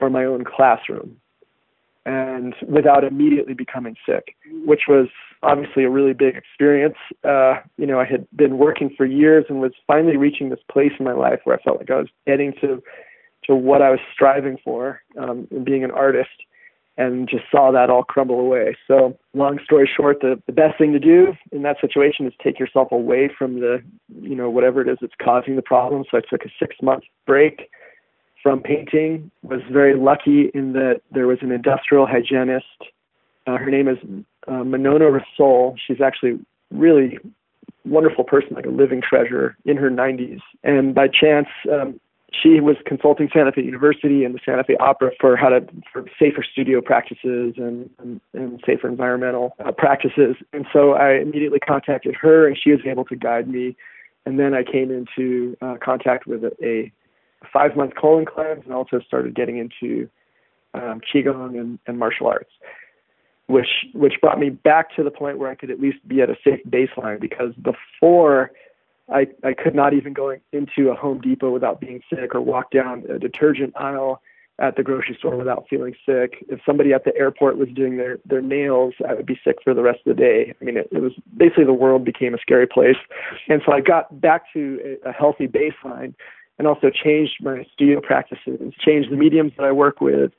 or 0.00 0.10
my 0.10 0.24
own 0.24 0.44
classroom 0.44 1.20
and 2.06 2.54
without 2.66 3.04
immediately 3.04 3.54
becoming 3.54 3.96
sick, 4.06 4.36
which 4.64 4.82
was 4.88 5.08
obviously 5.42 5.84
a 5.84 5.90
really 5.90 6.12
big 6.12 6.36
experience. 6.36 6.96
Uh, 7.24 7.54
you 7.76 7.86
know, 7.86 8.00
I 8.00 8.04
had 8.04 8.26
been 8.34 8.58
working 8.58 8.90
for 8.96 9.04
years 9.04 9.44
and 9.48 9.60
was 9.60 9.72
finally 9.86 10.16
reaching 10.16 10.50
this 10.50 10.60
place 10.70 10.92
in 10.98 11.04
my 11.04 11.12
life 11.12 11.40
where 11.44 11.56
I 11.58 11.62
felt 11.62 11.78
like 11.78 11.90
I 11.90 11.96
was 11.96 12.08
getting 12.26 12.52
to 12.60 12.82
to 13.44 13.54
what 13.54 13.80
I 13.80 13.90
was 13.90 14.00
striving 14.12 14.58
for, 14.62 15.00
um, 15.18 15.48
being 15.64 15.82
an 15.82 15.90
artist, 15.90 16.28
and 16.98 17.26
just 17.26 17.44
saw 17.50 17.72
that 17.72 17.88
all 17.88 18.02
crumble 18.02 18.38
away. 18.38 18.76
So, 18.86 19.18
long 19.32 19.58
story 19.64 19.88
short, 19.96 20.20
the, 20.20 20.40
the 20.46 20.52
best 20.52 20.76
thing 20.76 20.92
to 20.92 20.98
do 20.98 21.34
in 21.50 21.62
that 21.62 21.78
situation 21.80 22.26
is 22.26 22.34
take 22.42 22.58
yourself 22.58 22.92
away 22.92 23.30
from 23.36 23.60
the, 23.60 23.82
you 24.20 24.36
know, 24.36 24.50
whatever 24.50 24.82
it 24.82 24.88
is 24.88 24.98
that's 25.00 25.14
causing 25.22 25.56
the 25.56 25.62
problem. 25.62 26.04
So 26.10 26.18
I 26.18 26.20
took 26.20 26.44
a 26.44 26.50
six 26.58 26.76
month 26.82 27.04
break 27.26 27.70
from 28.42 28.60
painting. 28.60 29.30
Was 29.42 29.60
very 29.70 29.94
lucky 29.94 30.50
in 30.54 30.72
that 30.74 31.02
there 31.10 31.26
was 31.26 31.38
an 31.42 31.52
industrial 31.52 32.06
hygienist. 32.06 32.66
Uh, 33.46 33.56
her 33.56 33.70
name 33.70 33.88
is 33.88 33.98
uh, 34.48 34.64
Monona 34.64 35.06
Rossol. 35.06 35.76
She's 35.86 36.00
actually 36.00 36.38
really 36.70 37.18
wonderful 37.84 38.24
person, 38.24 38.54
like 38.54 38.66
a 38.66 38.70
living 38.70 39.02
treasure 39.02 39.56
in 39.64 39.76
her 39.76 39.90
90s. 39.90 40.40
And 40.62 40.94
by 40.94 41.08
chance, 41.08 41.48
um, 41.70 41.98
she 42.32 42.60
was 42.60 42.76
consulting 42.86 43.28
Santa 43.32 43.52
Fe 43.52 43.62
University 43.62 44.24
and 44.24 44.34
the 44.34 44.38
Santa 44.44 44.62
Fe 44.64 44.76
Opera 44.78 45.10
for 45.20 45.36
how 45.36 45.48
to 45.48 45.66
for 45.92 46.04
safer 46.18 46.44
studio 46.44 46.80
practices 46.80 47.54
and 47.56 47.90
and, 47.98 48.20
and 48.34 48.62
safer 48.64 48.88
environmental 48.88 49.56
uh, 49.64 49.72
practices. 49.72 50.36
And 50.52 50.66
so 50.72 50.92
I 50.92 51.14
immediately 51.14 51.58
contacted 51.58 52.14
her, 52.14 52.46
and 52.46 52.56
she 52.56 52.70
was 52.70 52.80
able 52.86 53.04
to 53.06 53.16
guide 53.16 53.48
me. 53.48 53.76
And 54.26 54.38
then 54.38 54.54
I 54.54 54.62
came 54.62 54.90
into 54.90 55.56
uh, 55.60 55.76
contact 55.82 56.26
with 56.26 56.44
a, 56.44 56.52
a 56.62 56.92
five 57.52 57.76
month 57.76 57.94
colon 58.00 58.24
cleanse, 58.24 58.64
and 58.64 58.74
also 58.74 59.00
started 59.00 59.34
getting 59.34 59.58
into 59.58 60.08
um, 60.74 61.00
qigong 61.12 61.58
and, 61.58 61.78
and 61.86 61.98
martial 61.98 62.26
arts, 62.26 62.50
which 63.46 63.86
which 63.94 64.14
brought 64.20 64.38
me 64.38 64.50
back 64.50 64.94
to 64.96 65.02
the 65.02 65.10
point 65.10 65.38
where 65.38 65.50
I 65.50 65.54
could 65.54 65.70
at 65.70 65.80
least 65.80 66.06
be 66.06 66.20
at 66.20 66.30
a 66.30 66.36
safe 66.44 66.60
baseline 66.68 67.20
because 67.20 67.54
before 67.54 68.50
I, 69.12 69.26
I 69.42 69.54
could 69.54 69.74
not 69.74 69.92
even 69.92 70.12
go 70.12 70.36
into 70.52 70.90
a 70.90 70.94
Home 70.94 71.20
Depot 71.20 71.50
without 71.50 71.80
being 71.80 72.00
sick 72.08 72.34
or 72.34 72.40
walk 72.40 72.70
down 72.70 73.04
a 73.10 73.18
detergent 73.18 73.74
aisle 73.76 74.22
at 74.60 74.76
the 74.76 74.82
grocery 74.82 75.16
store 75.18 75.36
without 75.36 75.64
feeling 75.68 75.94
sick. 76.06 76.44
If 76.48 76.60
somebody 76.66 76.92
at 76.92 77.04
the 77.04 77.16
airport 77.16 77.56
was 77.56 77.68
doing 77.74 77.96
their, 77.96 78.18
their 78.26 78.42
nails, 78.42 78.94
I 79.08 79.14
would 79.14 79.26
be 79.26 79.40
sick 79.42 79.56
for 79.64 79.72
the 79.72 79.82
rest 79.82 80.00
of 80.06 80.16
the 80.16 80.22
day. 80.22 80.54
I 80.60 80.64
mean, 80.64 80.76
it, 80.76 80.88
it 80.92 81.00
was 81.00 81.12
basically 81.36 81.64
the 81.64 81.72
world 81.72 82.04
became 82.04 82.34
a 82.34 82.38
scary 82.38 82.66
place. 82.66 82.96
And 83.48 83.62
so 83.64 83.72
I 83.72 83.80
got 83.80 84.20
back 84.20 84.52
to 84.52 84.98
a, 85.04 85.08
a 85.08 85.12
healthy 85.12 85.48
baseline 85.48 86.14
and 86.60 86.68
also 86.68 86.90
changed 86.90 87.36
my 87.40 87.66
studio 87.72 88.02
practices, 88.02 88.60
changed 88.78 89.10
the 89.10 89.16
mediums 89.16 89.50
that 89.56 89.64
I 89.64 89.72
work 89.72 90.02
with, 90.02 90.30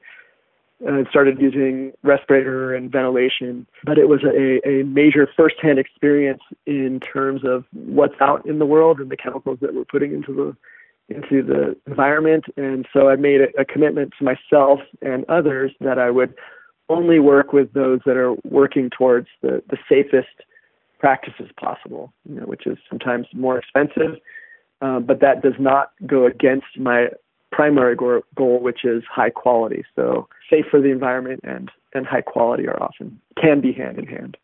and 0.86 1.07
started 1.10 1.41
using 1.41 1.93
respirator 2.03 2.75
and 2.75 2.91
ventilation. 2.91 3.65
But 3.84 3.97
it 3.97 4.07
was 4.07 4.19
a, 4.23 4.62
a 4.69 4.84
major 4.84 5.27
firsthand 5.36 5.79
experience 5.79 6.43
in 6.67 6.99
terms 6.99 7.41
of 7.43 7.65
what's 7.73 8.13
out 8.21 8.45
in 8.45 8.60
the 8.60 8.67
world 8.67 8.99
and 8.99 9.10
the 9.10 9.17
chemicals 9.17 9.57
that 9.62 9.73
we're 9.73 9.84
putting 9.84 10.13
into 10.13 10.31
the 10.31 10.55
into 11.15 11.41
the 11.41 11.75
environment. 11.88 12.45
And 12.55 12.88
so 12.93 13.10
I 13.10 13.15
made 13.15 13.41
a, 13.41 13.47
a 13.60 13.65
commitment 13.65 14.13
to 14.19 14.23
myself 14.23 14.79
and 15.01 15.25
others 15.27 15.71
that 15.79 15.97
I 15.97 16.12
would 16.12 16.36
only 16.88 17.17
work 17.17 17.51
with 17.51 17.73
those 17.73 17.99
that 18.05 18.15
are 18.15 18.36
working 18.43 18.91
towards 18.95 19.27
the, 19.41 19.63
the 19.71 19.77
safest 19.89 20.29
practices 20.99 21.49
possible, 21.60 22.13
you 22.29 22.36
know, 22.36 22.45
which 22.45 22.67
is 22.67 22.77
sometimes 22.88 23.25
more 23.34 23.57
expensive, 23.57 24.17
uh, 24.82 25.00
but 25.00 25.20
that 25.22 25.41
does 25.41 25.54
not 25.60 25.91
go 26.06 26.26
against 26.26 26.78
my 26.78 27.08
primary 27.52 27.96
go- 27.96 28.24
goal, 28.36 28.60
which 28.60 28.84
is 28.86 29.04
high 29.10 29.30
quality. 29.30 29.84
So 29.96 30.28
safe 30.50 30.65
for 30.72 30.82
the 30.82 30.89
environment 30.89 31.41
and, 31.44 31.70
and 31.94 32.06
high 32.06 32.22
quality 32.22 32.67
are 32.67 32.82
often 32.82 33.20
can 33.39 33.62
be 33.62 33.74
hand 33.74 34.00
in 34.00 34.08
hand. 34.08 34.38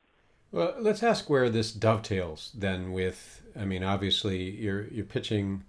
Well, 0.51 0.75
let's 0.79 1.03
ask 1.03 1.29
where 1.29 1.49
this 1.49 1.71
dovetails 1.71 2.51
then 2.53 2.91
with. 2.91 3.41
I 3.59 3.65
mean, 3.65 3.83
obviously, 3.83 4.51
you're 4.51 4.87
you're 4.87 5.05
pitching, 5.05 5.63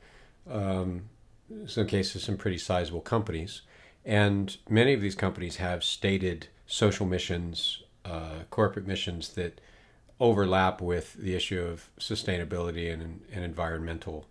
um, 0.49 1.05
some 1.67 1.87
cases, 1.87 2.23
some 2.23 2.37
pretty 2.37 2.59
sizable 2.59 3.01
companies, 3.01 3.63
and 4.05 4.57
many 4.69 4.93
of 4.95 5.01
these 5.01 5.15
companies 5.15 5.57
have 5.57 5.83
stated 5.83 6.49
social 6.67 7.07
missions, 7.07 7.83
uh, 8.05 8.45
corporate 8.51 8.87
missions 8.87 9.31
that 9.31 9.61
overlap 10.21 10.81
with 10.81 11.15
the 11.15 11.35
issue 11.35 11.61
of 11.61 11.91
sustainability 11.99 12.93
and, 12.93 13.23
and 13.33 13.45
environmental 13.45 14.27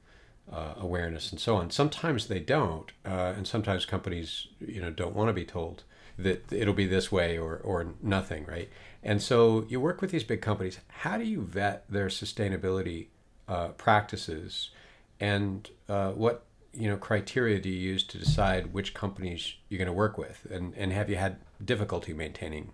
uh, 0.52 0.74
awareness 0.78 1.32
and 1.32 1.40
so 1.40 1.56
on. 1.56 1.70
Sometimes 1.70 2.28
they 2.28 2.40
don't, 2.40 2.92
uh, 3.06 3.34
and 3.36 3.48
sometimes 3.48 3.86
companies, 3.86 4.48
you 4.60 4.82
know, 4.82 4.92
don't 4.92 5.16
want 5.16 5.30
to 5.30 5.34
be 5.34 5.46
told 5.46 5.84
that 6.18 6.52
it'll 6.52 6.74
be 6.74 6.88
this 6.88 7.12
way 7.12 7.38
or 7.38 7.58
or 7.58 7.94
nothing, 8.02 8.46
right? 8.46 8.70
And 9.04 9.22
so 9.22 9.66
you 9.70 9.80
work 9.80 10.02
with 10.02 10.12
these 10.12 10.24
big 10.24 10.42
companies. 10.42 10.80
How 10.88 11.18
do 11.18 11.24
you 11.24 11.42
vet 11.42 11.90
their 11.90 12.08
sustainability 12.08 13.08
uh, 13.48 13.70
practices, 13.70 14.70
and 15.20 15.70
uh, 15.88 16.12
what 16.12 16.46
you 16.74 16.90
know 16.90 16.98
criteria 16.98 17.60
do 17.60 17.70
you 17.70 17.80
use 17.80 18.04
to 18.06 18.18
decide 18.18 18.74
which 18.74 18.94
companies 18.94 19.56
you're 19.70 19.78
going 19.78 19.88
to 19.88 19.94
work 19.94 20.18
with? 20.18 20.48
And 20.50 20.74
and 20.76 20.92
have 20.92 21.10
you 21.10 21.18
had 21.18 21.38
difficulty 21.64 22.14
maintaining, 22.14 22.72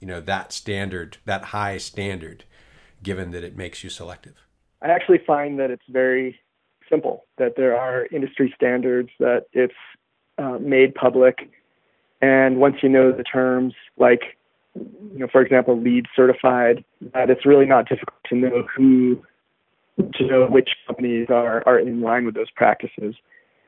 you 0.00 0.06
know, 0.06 0.20
that 0.20 0.52
standard, 0.52 1.18
that 1.24 1.46
high 1.46 1.78
standard, 1.78 2.44
given 3.02 3.30
that 3.30 3.44
it 3.44 3.56
makes 3.56 3.82
you 3.82 3.90
selective? 3.90 4.34
I 4.82 4.88
actually 4.88 5.22
find 5.26 5.58
that 5.58 5.70
it's 5.70 5.86
very 5.88 6.38
simple, 6.88 7.24
that 7.38 7.54
there 7.56 7.76
are 7.76 8.06
industry 8.06 8.52
standards, 8.56 9.10
that 9.18 9.46
it's 9.52 9.74
uh, 10.38 10.58
made 10.60 10.94
public. 10.94 11.50
And 12.20 12.58
once 12.58 12.76
you 12.82 12.88
know 12.88 13.12
the 13.12 13.22
terms, 13.22 13.74
like, 13.98 14.36
you 14.74 15.18
know, 15.18 15.28
for 15.30 15.40
example, 15.42 15.80
LEED 15.80 16.06
certified, 16.16 16.84
that 17.12 17.30
it's 17.30 17.46
really 17.46 17.66
not 17.66 17.88
difficult 17.88 18.18
to 18.28 18.34
know 18.34 18.66
who, 18.74 19.22
to 20.14 20.26
know 20.26 20.46
which 20.46 20.70
companies 20.86 21.28
are, 21.30 21.62
are 21.66 21.78
in 21.78 22.00
line 22.00 22.24
with 22.24 22.34
those 22.34 22.50
practices. 22.50 23.14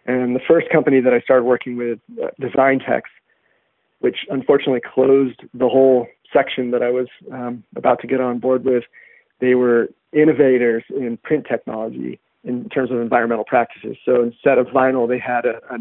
And 0.07 0.35
the 0.35 0.41
first 0.47 0.69
company 0.71 1.01
that 1.01 1.13
I 1.13 1.21
started 1.21 1.45
working 1.45 1.77
with, 1.77 1.99
uh, 2.23 2.29
Designtex, 2.41 3.03
which 4.01 4.19
unfortunately 4.31 4.81
closed 4.81 5.41
the 5.55 5.69
whole 5.69 6.07
section 6.33 6.71
that 6.73 6.83
I 6.83 6.91
was 6.91 7.09
um, 7.33 7.65
about 7.77 8.01
to 8.01 8.07
get 8.07 8.21
on 8.21 8.39
board 8.39 8.65
with, 8.65 8.85
they 9.41 9.55
were 9.55 9.89
innovators 10.13 10.85
in 10.91 11.19
print 11.19 11.47
technology 11.49 12.19
in 12.47 12.69
terms 12.69 12.91
of 12.91 13.01
environmental 13.01 13.45
practices. 13.45 13.97
So 14.05 14.23
instead 14.23 14.59
of 14.59 14.69
vinyl, 14.69 15.09
they 15.09 15.19
had 15.19 15.45
a, 15.45 15.61
a, 15.69 15.79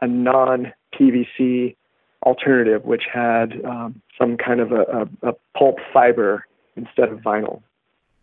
a 0.00 0.06
non 0.08 0.72
PVC 0.98 1.76
alternative, 2.24 2.84
which 2.84 3.04
had 3.12 3.64
um, 3.64 4.02
some 4.18 4.36
kind 4.36 4.60
of 4.60 4.72
a, 4.72 5.08
a, 5.22 5.32
pulp 5.56 5.76
fiber 5.92 6.46
instead 6.76 7.10
of 7.10 7.18
vinyl. 7.20 7.62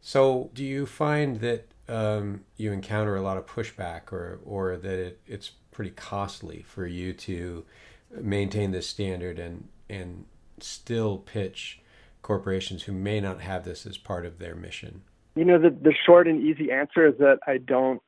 So, 0.01 0.49
do 0.53 0.63
you 0.63 0.85
find 0.85 1.39
that 1.41 1.67
um, 1.87 2.41
you 2.57 2.71
encounter 2.71 3.15
a 3.15 3.21
lot 3.21 3.37
of 3.37 3.45
pushback, 3.45 4.11
or 4.11 4.39
or 4.45 4.77
that 4.77 4.99
it, 4.99 5.21
it's 5.25 5.51
pretty 5.71 5.91
costly 5.91 6.63
for 6.67 6.85
you 6.85 7.13
to 7.13 7.65
maintain 8.21 8.71
this 8.71 8.87
standard 8.87 9.39
and 9.39 9.67
and 9.89 10.25
still 10.59 11.17
pitch 11.17 11.81
corporations 12.21 12.83
who 12.83 12.91
may 12.91 13.19
not 13.19 13.41
have 13.41 13.63
this 13.63 13.85
as 13.85 13.97
part 13.97 14.25
of 14.25 14.37
their 14.37 14.55
mission? 14.55 15.01
You 15.37 15.45
know, 15.45 15.59
the, 15.59 15.69
the 15.69 15.93
short 16.05 16.27
and 16.27 16.41
easy 16.41 16.71
answer 16.71 17.07
is 17.07 17.17
that 17.19 17.39
I 17.45 17.57
don't 17.57 18.01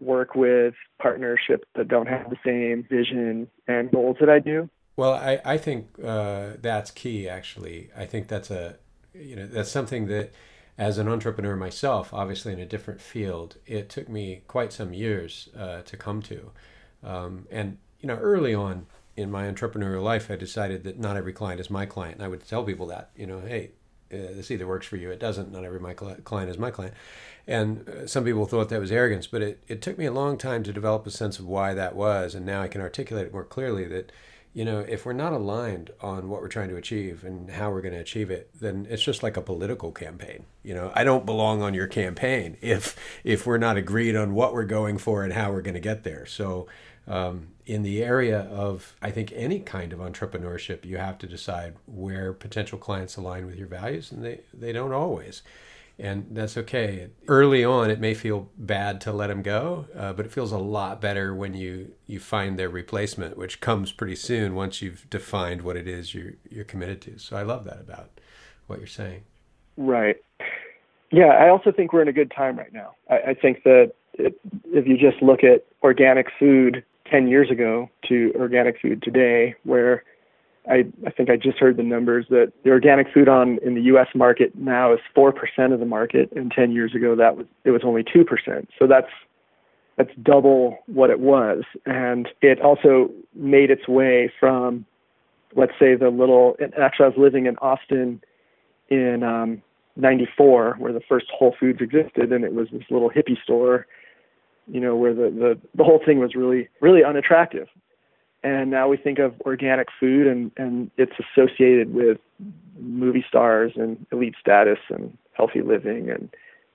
work 0.00 0.34
with 0.34 0.74
partnerships 1.00 1.68
that 1.76 1.86
don't 1.88 2.08
have 2.08 2.30
the 2.30 2.36
same 2.44 2.86
vision 2.90 3.48
and 3.68 3.90
goals 3.90 4.16
that 4.20 4.28
I 4.28 4.38
do. 4.38 4.68
Well, 4.96 5.14
I, 5.14 5.40
I 5.44 5.56
think 5.58 5.88
uh, 6.04 6.52
that's 6.60 6.90
key, 6.90 7.28
actually. 7.28 7.90
I 7.96 8.06
think 8.06 8.28
that's 8.28 8.50
a, 8.50 8.76
you 9.14 9.36
know, 9.36 9.46
that's 9.46 9.70
something 9.70 10.08
that 10.08 10.32
as 10.76 10.98
an 10.98 11.08
entrepreneur 11.08 11.54
myself, 11.56 12.12
obviously 12.12 12.52
in 12.52 12.58
a 12.58 12.66
different 12.66 13.00
field, 13.00 13.56
it 13.66 13.88
took 13.88 14.08
me 14.08 14.42
quite 14.48 14.72
some 14.72 14.92
years 14.92 15.48
uh, 15.56 15.82
to 15.82 15.96
come 15.96 16.22
to. 16.22 16.50
Um, 17.04 17.46
and, 17.50 17.78
you 18.00 18.06
know, 18.08 18.16
early 18.16 18.54
on 18.54 18.86
in 19.16 19.30
my 19.30 19.44
entrepreneurial 19.44 20.02
life, 20.02 20.30
I 20.30 20.36
decided 20.36 20.84
that 20.84 20.98
not 20.98 21.16
every 21.16 21.32
client 21.32 21.60
is 21.60 21.70
my 21.70 21.86
client. 21.86 22.16
And 22.16 22.24
I 22.24 22.28
would 22.28 22.46
tell 22.46 22.64
people 22.64 22.86
that, 22.86 23.10
you 23.14 23.26
know, 23.26 23.40
hey, 23.40 23.72
uh, 24.12 24.34
this 24.34 24.50
either 24.50 24.66
works 24.66 24.86
for 24.86 24.96
you, 24.96 25.10
it 25.10 25.20
doesn't. 25.20 25.52
Not 25.52 25.64
every 25.64 25.80
my 25.80 25.94
client 25.94 26.50
is 26.50 26.58
my 26.58 26.70
client. 26.70 26.94
And 27.46 27.88
uh, 27.88 28.06
some 28.06 28.24
people 28.24 28.46
thought 28.46 28.68
that 28.68 28.80
was 28.80 28.92
arrogance, 28.92 29.26
but 29.26 29.42
it, 29.42 29.62
it 29.66 29.82
took 29.82 29.98
me 29.98 30.06
a 30.06 30.12
long 30.12 30.38
time 30.38 30.62
to 30.64 30.72
develop 30.72 31.06
a 31.06 31.10
sense 31.10 31.38
of 31.38 31.46
why 31.46 31.74
that 31.74 31.96
was. 31.96 32.34
And 32.34 32.46
now 32.46 32.62
I 32.62 32.68
can 32.68 32.80
articulate 32.80 33.26
it 33.26 33.32
more 33.32 33.44
clearly 33.44 33.84
that, 33.86 34.12
you 34.52 34.64
know, 34.64 34.80
if 34.80 35.06
we're 35.06 35.12
not 35.12 35.32
aligned 35.32 35.90
on 36.00 36.28
what 36.28 36.40
we're 36.40 36.48
trying 36.48 36.68
to 36.68 36.76
achieve 36.76 37.24
and 37.24 37.50
how 37.50 37.70
we're 37.70 37.80
going 37.80 37.94
to 37.94 38.00
achieve 38.00 38.30
it, 38.30 38.50
then 38.60 38.86
it's 38.90 39.02
just 39.02 39.22
like 39.22 39.36
a 39.36 39.42
political 39.42 39.92
campaign. 39.92 40.44
You 40.62 40.74
know, 40.74 40.92
I 40.94 41.04
don't 41.04 41.24
belong 41.24 41.62
on 41.62 41.74
your 41.74 41.86
campaign 41.86 42.56
if 42.60 42.96
if 43.24 43.46
we're 43.46 43.58
not 43.58 43.76
agreed 43.76 44.16
on 44.16 44.34
what 44.34 44.52
we're 44.52 44.64
going 44.64 44.98
for 44.98 45.24
and 45.24 45.32
how 45.32 45.52
we're 45.52 45.62
going 45.62 45.74
to 45.74 45.80
get 45.80 46.04
there. 46.04 46.26
So 46.26 46.66
um, 47.10 47.48
in 47.66 47.82
the 47.82 48.02
area 48.02 48.40
of, 48.50 48.94
I 49.02 49.10
think, 49.10 49.32
any 49.34 49.60
kind 49.60 49.92
of 49.92 49.98
entrepreneurship, 49.98 50.84
you 50.84 50.96
have 50.98 51.18
to 51.18 51.26
decide 51.26 51.74
where 51.86 52.32
potential 52.32 52.78
clients 52.78 53.16
align 53.16 53.46
with 53.46 53.56
your 53.56 53.68
values, 53.68 54.12
and 54.12 54.24
they, 54.24 54.40
they 54.54 54.72
don't 54.72 54.92
always. 54.92 55.42
and 56.00 56.26
that's 56.30 56.56
okay. 56.56 57.08
Early 57.28 57.62
on, 57.62 57.90
it 57.90 58.00
may 58.00 58.14
feel 58.14 58.48
bad 58.56 59.00
to 59.02 59.12
let 59.12 59.26
them 59.26 59.42
go, 59.42 59.86
uh, 59.94 60.14
but 60.14 60.24
it 60.24 60.32
feels 60.32 60.50
a 60.50 60.58
lot 60.58 61.00
better 61.00 61.34
when 61.34 61.54
you 61.54 61.92
you 62.06 62.18
find 62.18 62.58
their 62.58 62.70
replacement, 62.70 63.36
which 63.36 63.60
comes 63.60 63.92
pretty 63.92 64.16
soon 64.16 64.54
once 64.54 64.80
you've 64.80 65.08
defined 65.10 65.60
what 65.62 65.76
it 65.76 65.86
is 65.86 66.14
you're 66.14 66.32
you're 66.48 66.64
committed 66.64 67.02
to. 67.02 67.18
So 67.18 67.36
I 67.36 67.42
love 67.42 67.64
that 67.64 67.80
about 67.80 68.18
what 68.66 68.78
you're 68.78 68.88
saying. 68.88 69.24
Right. 69.76 70.16
Yeah, 71.12 71.26
I 71.26 71.50
also 71.50 71.70
think 71.70 71.92
we're 71.92 72.02
in 72.02 72.08
a 72.08 72.12
good 72.14 72.32
time 72.34 72.56
right 72.58 72.72
now. 72.72 72.94
I, 73.10 73.30
I 73.30 73.34
think 73.34 73.62
that 73.64 73.92
it, 74.14 74.40
if 74.66 74.86
you 74.86 74.96
just 74.96 75.22
look 75.22 75.44
at 75.44 75.66
organic 75.82 76.28
food 76.38 76.82
10 77.10 77.28
years 77.28 77.50
ago 77.50 77.90
to 78.08 78.32
organic 78.36 78.80
food 78.80 79.02
today, 79.02 79.54
where 79.64 80.04
I, 80.68 80.84
I 81.06 81.10
think 81.10 81.30
I 81.30 81.36
just 81.36 81.58
heard 81.58 81.76
the 81.76 81.82
numbers 81.82 82.26
that 82.30 82.52
the 82.64 82.70
organic 82.70 83.12
food 83.12 83.28
on 83.28 83.58
in 83.62 83.74
the 83.74 83.82
U.S. 83.82 84.08
market 84.14 84.54
now 84.54 84.92
is 84.92 85.00
four 85.14 85.32
percent 85.32 85.72
of 85.72 85.80
the 85.80 85.86
market, 85.86 86.30
and 86.36 86.52
ten 86.52 86.72
years 86.72 86.94
ago 86.94 87.16
that 87.16 87.36
was 87.36 87.46
it 87.64 87.70
was 87.70 87.82
only 87.84 88.04
two 88.04 88.24
percent. 88.24 88.68
So 88.78 88.86
that's 88.86 89.10
that's 89.96 90.10
double 90.22 90.78
what 90.86 91.10
it 91.10 91.20
was, 91.20 91.64
and 91.86 92.28
it 92.42 92.60
also 92.60 93.10
made 93.34 93.70
its 93.70 93.88
way 93.88 94.32
from, 94.38 94.84
let's 95.56 95.72
say, 95.78 95.94
the 95.94 96.10
little. 96.10 96.56
Actually, 96.78 97.06
I 97.06 97.08
was 97.08 97.18
living 97.18 97.46
in 97.46 97.56
Austin 97.58 98.20
in 98.90 99.22
um, 99.22 99.62
'94, 99.96 100.76
where 100.78 100.92
the 100.92 101.00
first 101.08 101.26
Whole 101.32 101.54
Foods 101.58 101.80
existed, 101.80 102.32
and 102.32 102.44
it 102.44 102.54
was 102.54 102.68
this 102.70 102.84
little 102.90 103.10
hippie 103.10 103.42
store, 103.42 103.86
you 104.72 104.80
know, 104.80 104.96
where 104.96 105.14
the 105.14 105.30
the 105.30 105.58
the 105.74 105.84
whole 105.84 106.00
thing 106.04 106.18
was 106.18 106.34
really 106.34 106.68
really 106.80 107.04
unattractive. 107.04 107.68
And 108.42 108.70
now 108.70 108.88
we 108.88 108.96
think 108.96 109.18
of 109.18 109.34
organic 109.42 109.88
food 109.98 110.26
and 110.26 110.50
and 110.56 110.90
it's 110.96 111.12
associated 111.18 111.92
with 111.94 112.18
movie 112.78 113.24
stars 113.28 113.72
and 113.76 114.04
elite 114.12 114.34
status 114.40 114.78
and 114.88 115.16
healthy 115.32 115.62
living 115.62 116.10
and 116.10 116.30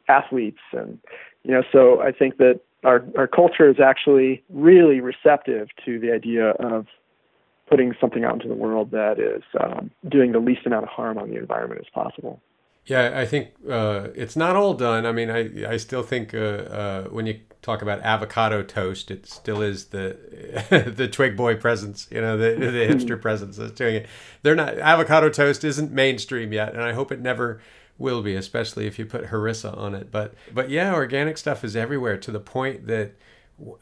athletes 0.08 0.60
and 0.72 1.00
you 1.44 1.52
know 1.52 1.64
so 1.72 2.00
i 2.02 2.12
think 2.12 2.38
that 2.38 2.60
our 2.84 3.04
our 3.18 3.28
culture 3.28 3.70
is 3.70 3.80
actually 3.80 4.44
really 4.50 5.02
receptive 5.02 5.68
to 5.84 6.00
the 6.00 6.12
idea 6.12 6.52
of 6.52 6.86
putting 7.68 7.94
something 8.00 8.24
out 8.24 8.34
into 8.34 8.48
the 8.48 8.54
world 8.54 8.92
that 8.92 9.20
is 9.20 9.42
um, 9.60 9.90
doing 10.08 10.32
the 10.32 10.40
least 10.40 10.66
amount 10.68 10.84
of 10.84 10.90
harm 10.90 11.18
on 11.18 11.30
the 11.30 11.38
environment 11.38 11.82
as 11.82 11.90
possible 11.92 12.40
yeah, 12.86 13.20
I 13.20 13.26
think 13.26 13.50
uh, 13.70 14.10
it's 14.14 14.36
not 14.36 14.56
all 14.56 14.74
done. 14.74 15.06
I 15.06 15.12
mean, 15.12 15.32
I 15.32 15.74
I 15.74 15.78
still 15.78 16.04
think 16.04 16.34
uh, 16.34 16.38
uh, 16.38 17.04
when 17.06 17.26
you 17.26 17.40
talk 17.64 17.82
about 17.82 18.00
avocado 18.02 18.62
toast, 18.62 19.10
it 19.10 19.26
still 19.26 19.62
is 19.62 19.86
the 19.86 20.94
the 20.96 21.08
twig 21.08 21.36
boy 21.36 21.56
presence, 21.56 22.08
you 22.12 22.22
know, 22.22 22.38
the, 22.38 22.56
the 22.60 22.66
hipster 22.88 23.20
presence 23.20 23.58
that's 23.58 23.72
doing 23.72 23.96
it. 23.96 24.08
They're 24.44 24.56
not 24.56 24.78
avocado 24.78 25.30
toast 25.30 25.64
isn't 25.64 25.92
mainstream 25.92 26.54
yet, 26.54 26.74
and 26.74 26.84
I 26.84 26.94
hope 26.94 27.12
it 27.12 27.20
never 27.20 27.60
will 27.98 28.22
be, 28.22 28.36
especially 28.36 28.86
if 28.86 29.00
you 29.00 29.06
put 29.06 29.26
harissa 29.26 29.76
on 29.76 29.96
it. 29.96 30.12
But 30.12 30.36
but 30.54 30.70
yeah, 30.70 30.94
organic 30.94 31.40
stuff 31.40 31.64
is 31.64 31.76
everywhere 31.76 32.18
to 32.18 32.32
the 32.32 32.40
point 32.40 32.86
that 32.86 33.16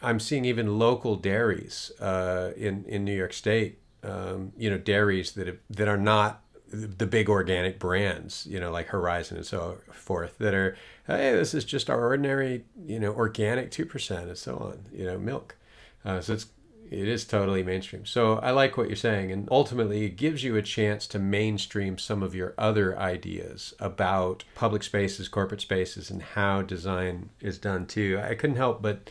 I'm 0.02 0.20
seeing 0.22 0.46
even 0.46 0.80
local 0.80 1.18
dairies 1.18 1.92
uh, 2.00 2.54
in 2.56 2.86
in 2.86 3.04
New 3.04 3.16
York 3.16 3.34
State. 3.34 3.80
Um, 4.02 4.52
you 4.58 4.70
know, 4.70 4.78
dairies 4.78 5.32
that 5.34 5.48
have, 5.48 5.60
that 5.70 5.88
are 5.88 5.98
not 5.98 6.43
the 6.74 7.06
big 7.06 7.30
organic 7.30 7.78
brands, 7.78 8.48
you 8.50 8.60
know, 8.60 8.72
like 8.72 8.88
Horizon 8.88 9.38
and 9.38 9.46
so 9.46 9.78
forth, 9.92 10.38
that 10.40 10.54
are, 10.54 10.76
hey, 11.06 11.32
this 11.32 11.54
is 11.54 11.64
just 11.64 11.90
our 11.90 12.04
ordinary, 12.04 12.66
you 12.86 13.00
know, 13.00 13.14
organic 13.14 13.70
two 13.70 13.86
percent 13.86 14.28
and 14.28 14.38
so 14.38 14.58
on, 14.58 14.80
you 14.92 15.06
know, 15.06 15.20
milk. 15.20 15.56
Uh, 16.04 16.20
so 16.20 16.34
it's 16.34 16.48
it 16.92 17.08
is 17.08 17.26
totally 17.26 17.64
mainstream. 17.64 18.06
So 18.06 18.38
I 18.38 18.52
like 18.52 18.78
what 18.78 18.88
you're 18.88 18.96
saying, 18.96 19.32
and 19.32 19.48
ultimately 19.50 20.06
it 20.06 20.18
gives 20.18 20.44
you 20.44 20.56
a 20.56 20.62
chance 20.62 21.08
to 21.08 21.20
mainstream 21.20 21.98
some 21.98 22.22
of 22.22 22.36
your 22.36 22.54
other 22.58 22.98
ideas 23.00 23.74
about 23.80 24.44
public 24.54 24.84
spaces, 24.84 25.28
corporate 25.28 25.62
spaces, 25.62 26.12
and 26.12 26.22
how 26.22 26.62
design 26.62 27.30
is 27.40 27.58
done 27.58 27.86
too. 27.88 28.20
I 28.24 28.36
couldn't 28.36 28.58
help 28.58 28.82
but 28.82 29.10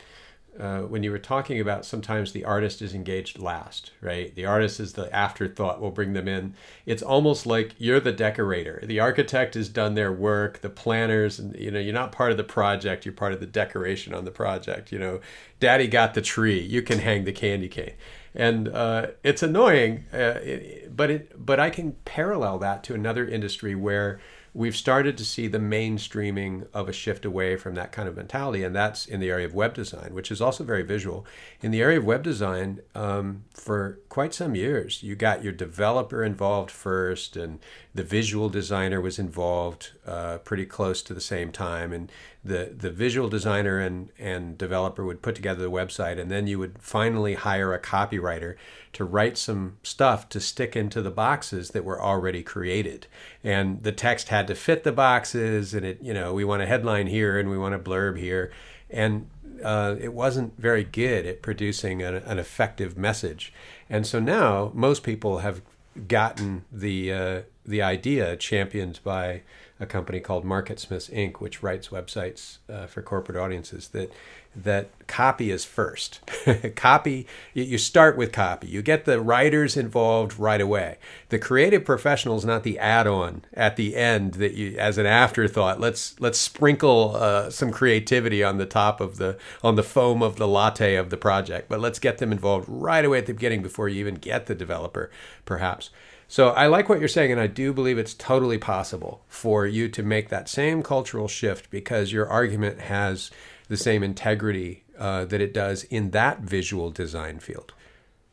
uh, 0.59 0.81
when 0.81 1.01
you 1.01 1.11
were 1.11 1.19
talking 1.19 1.59
about 1.59 1.85
sometimes 1.85 2.31
the 2.31 2.45
artist 2.45 2.81
is 2.81 2.93
engaged 2.93 3.39
last, 3.39 3.91
right? 4.01 4.33
The 4.35 4.45
artist 4.45 4.79
is 4.79 4.93
the 4.93 5.13
afterthought. 5.13 5.81
We'll 5.81 5.91
bring 5.91 6.13
them 6.13 6.27
in. 6.27 6.53
It's 6.85 7.01
almost 7.01 7.45
like 7.45 7.73
you're 7.77 7.99
the 7.99 8.11
decorator. 8.11 8.83
The 8.83 8.99
architect 8.99 9.55
has 9.55 9.67
done 9.67 9.95
their 9.95 10.11
work. 10.11 10.61
The 10.61 10.69
planners, 10.69 11.39
and 11.39 11.55
you 11.55 11.71
know, 11.71 11.79
you're 11.79 11.93
not 11.93 12.11
part 12.11 12.31
of 12.31 12.37
the 12.37 12.43
project. 12.43 13.05
You're 13.05 13.13
part 13.13 13.33
of 13.33 13.39
the 13.39 13.47
decoration 13.47 14.13
on 14.13 14.25
the 14.25 14.31
project. 14.31 14.91
You 14.91 14.99
know, 14.99 15.21
Daddy 15.59 15.87
got 15.87 16.13
the 16.13 16.21
tree. 16.21 16.61
You 16.61 16.81
can 16.83 16.99
hang 16.99 17.23
the 17.23 17.33
candy 17.33 17.67
cane, 17.67 17.93
and 18.35 18.67
uh, 18.67 19.07
it's 19.23 19.41
annoying. 19.41 20.05
Uh, 20.13 20.39
it, 20.43 20.95
but 20.95 21.09
it, 21.09 21.45
but 21.45 21.59
I 21.59 21.71
can 21.71 21.93
parallel 22.05 22.59
that 22.59 22.83
to 22.85 22.93
another 22.93 23.27
industry 23.27 23.73
where 23.73 24.19
we've 24.53 24.75
started 24.75 25.17
to 25.17 25.25
see 25.25 25.47
the 25.47 25.57
mainstreaming 25.57 26.67
of 26.73 26.87
a 26.87 26.93
shift 26.93 27.25
away 27.25 27.57
from 27.57 27.73
that 27.75 27.91
kind 27.91 28.07
of 28.07 28.15
mentality, 28.15 28.63
and 28.63 28.75
that's 28.75 29.05
in 29.05 29.19
the 29.19 29.29
area 29.29 29.45
of 29.45 29.53
web 29.53 29.73
design, 29.73 30.13
which 30.13 30.31
is 30.31 30.41
also 30.41 30.63
very 30.63 30.83
visual. 30.83 31.25
In 31.61 31.71
the 31.71 31.81
area 31.81 31.97
of 31.97 32.05
web 32.05 32.23
design, 32.23 32.81
um, 32.93 33.45
for 33.53 33.99
quite 34.09 34.33
some 34.33 34.55
years, 34.55 35.01
you 35.01 35.15
got 35.15 35.43
your 35.43 35.53
developer 35.53 36.23
involved 36.23 36.69
first, 36.69 37.35
and 37.35 37.59
the 37.95 38.03
visual 38.03 38.49
designer 38.49 39.01
was 39.01 39.17
involved 39.17 39.91
uh, 40.05 40.37
pretty 40.39 40.65
close 40.65 41.01
to 41.03 41.13
the 41.13 41.21
same 41.21 41.51
time, 41.51 41.91
and 41.91 42.11
the 42.45 42.73
the 42.75 42.91
visual 42.91 43.29
designer 43.29 43.79
and 43.79 44.09
and 44.19 44.57
developer 44.57 45.05
would 45.05 45.21
put 45.21 45.35
together 45.35 45.63
the 45.63 45.71
website, 45.71 46.19
and 46.19 46.29
then 46.29 46.45
you 46.45 46.59
would 46.59 46.77
finally 46.79 47.35
hire 47.35 47.73
a 47.73 47.79
copywriter 47.79 48.55
to 48.91 49.03
write 49.03 49.37
some 49.37 49.77
stuff 49.81 50.29
to 50.29 50.39
stick 50.39 50.75
into 50.75 51.01
the 51.01 51.11
boxes 51.11 51.69
that 51.71 51.85
were 51.85 52.01
already 52.01 52.43
created. 52.43 53.07
And 53.43 53.83
the 53.83 53.91
text 53.91 54.29
had 54.29 54.47
to 54.47 54.55
fit 54.55 54.83
the 54.83 54.91
boxes, 54.93 55.73
and 55.73 55.85
it, 55.85 55.99
you 56.01 56.13
know, 56.13 56.33
we 56.33 56.45
want 56.45 56.61
a 56.61 56.65
headline 56.65 57.07
here 57.07 57.37
and 57.37 57.49
we 57.49 57.57
want 57.57 57.75
a 57.75 57.79
blurb 57.79 58.17
here. 58.17 58.51
And 58.89 59.27
uh, 59.63 59.95
it 59.99 60.13
wasn't 60.13 60.57
very 60.59 60.83
good 60.83 61.25
at 61.25 61.41
producing 61.41 62.01
an, 62.01 62.15
an, 62.15 62.39
effective 62.39 62.97
message. 62.97 63.53
And 63.89 64.05
so 64.05 64.19
now 64.19 64.71
most 64.73 65.03
people 65.03 65.39
have 65.39 65.61
gotten 66.07 66.65
the 66.71 67.13
uh, 67.13 67.41
the 67.65 67.81
idea 67.81 68.35
championed 68.35 68.99
by 69.03 69.41
a 69.79 69.85
company 69.85 70.19
called 70.19 70.45
MarketSmiths 70.45 71.11
Inc., 71.13 71.37
which 71.37 71.63
writes 71.63 71.89
websites 71.89 72.57
uh, 72.69 72.87
for 72.87 73.01
corporate 73.01 73.37
audiences, 73.37 73.89
that 73.89 74.11
that 74.55 74.89
copy 75.07 75.51
is 75.51 75.65
first. 75.65 76.19
copy, 76.75 77.27
you 77.53 77.77
start 77.77 78.17
with 78.17 78.31
copy. 78.31 78.67
You 78.67 78.81
get 78.81 79.05
the 79.05 79.19
writers 79.19 79.75
involved 79.75 80.39
right 80.39 80.61
away. 80.61 80.97
The 81.29 81.39
creative 81.39 81.85
professional 81.85 82.37
is 82.37 82.45
not 82.45 82.63
the 82.63 82.79
add-on 82.79 83.43
at 83.53 83.75
the 83.75 83.95
end 83.95 84.35
that 84.35 84.53
you, 84.53 84.77
as 84.77 84.97
an 84.97 85.05
afterthought. 85.05 85.79
Let's 85.79 86.19
let's 86.19 86.37
sprinkle 86.37 87.15
uh, 87.15 87.49
some 87.49 87.71
creativity 87.71 88.43
on 88.43 88.57
the 88.57 88.65
top 88.65 89.01
of 89.01 89.17
the 89.17 89.37
on 89.63 89.75
the 89.75 89.83
foam 89.83 90.21
of 90.21 90.37
the 90.37 90.47
latte 90.47 90.95
of 90.95 91.09
the 91.09 91.17
project, 91.17 91.69
but 91.69 91.79
let's 91.79 91.99
get 91.99 92.19
them 92.19 92.31
involved 92.31 92.65
right 92.67 93.03
away 93.03 93.19
at 93.19 93.25
the 93.25 93.33
beginning 93.33 93.63
before 93.63 93.89
you 93.89 93.99
even 93.99 94.15
get 94.15 94.45
the 94.45 94.55
developer, 94.55 95.09
perhaps. 95.45 95.89
So 96.27 96.49
I 96.49 96.65
like 96.65 96.89
what 96.89 96.97
you're 96.99 97.07
saying, 97.07 97.31
and 97.31 97.39
I 97.39 97.45
do 97.47 97.73
believe 97.73 97.99
it's 97.99 98.15
totally 98.15 98.57
possible 98.57 99.21
for 99.27 99.67
you 99.67 99.87
to 99.89 100.01
make 100.01 100.29
that 100.29 100.49
same 100.49 100.81
cultural 100.81 101.27
shift 101.27 101.69
because 101.69 102.11
your 102.11 102.27
argument 102.27 102.79
has 102.79 103.29
the 103.67 103.77
same 103.77 104.03
integrity 104.03 104.83
uh, 104.97 105.25
that 105.25 105.41
it 105.41 105.53
does 105.53 105.83
in 105.85 106.11
that 106.11 106.41
visual 106.41 106.91
design 106.91 107.39
field. 107.39 107.73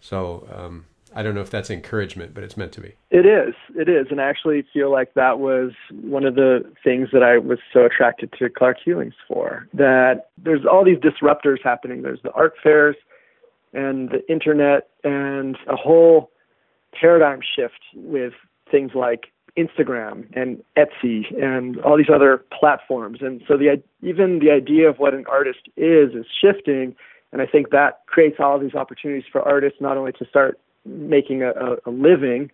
So 0.00 0.46
um, 0.52 0.86
I 1.14 1.22
don't 1.22 1.34
know 1.34 1.40
if 1.40 1.50
that's 1.50 1.70
encouragement, 1.70 2.34
but 2.34 2.44
it's 2.44 2.56
meant 2.56 2.72
to 2.72 2.80
be. 2.80 2.94
It 3.10 3.26
is. 3.26 3.54
It 3.74 3.88
is. 3.88 4.06
And 4.10 4.20
I 4.20 4.28
actually 4.28 4.64
feel 4.72 4.90
like 4.92 5.14
that 5.14 5.38
was 5.38 5.72
one 6.00 6.24
of 6.24 6.34
the 6.34 6.64
things 6.84 7.08
that 7.12 7.22
I 7.22 7.38
was 7.38 7.58
so 7.72 7.84
attracted 7.84 8.32
to 8.38 8.48
Clark 8.48 8.78
Hulings 8.84 9.14
for. 9.26 9.66
That 9.74 10.30
there's 10.38 10.64
all 10.70 10.84
these 10.84 10.98
disruptors 10.98 11.58
happening. 11.62 12.02
There's 12.02 12.22
the 12.22 12.32
art 12.32 12.54
fairs 12.62 12.96
and 13.72 14.10
the 14.10 14.28
internet 14.30 14.88
and 15.04 15.56
a 15.68 15.76
whole 15.76 16.30
paradigm 16.98 17.40
shift 17.56 17.80
with 17.94 18.32
things 18.70 18.92
like 18.94 19.26
Instagram 19.56 20.26
and 20.34 20.62
Etsy 20.76 21.24
and 21.42 21.80
all 21.80 21.96
these 21.96 22.10
other 22.12 22.44
platforms. 22.58 23.18
And 23.20 23.42
so 23.46 23.56
the 23.56 23.82
even 24.02 24.38
the 24.38 24.50
idea 24.50 24.88
of 24.88 24.98
what 24.98 25.14
an 25.14 25.24
artist 25.30 25.68
is 25.76 26.14
is 26.14 26.26
shifting. 26.40 26.94
And 27.32 27.40
I 27.40 27.46
think 27.46 27.70
that 27.70 28.00
creates 28.06 28.36
all 28.40 28.58
these 28.58 28.74
opportunities 28.74 29.24
for 29.30 29.40
artists 29.42 29.80
not 29.80 29.96
only 29.96 30.12
to 30.12 30.24
start 30.26 30.58
making 30.84 31.42
a, 31.42 31.52
a 31.86 31.90
living, 31.90 32.50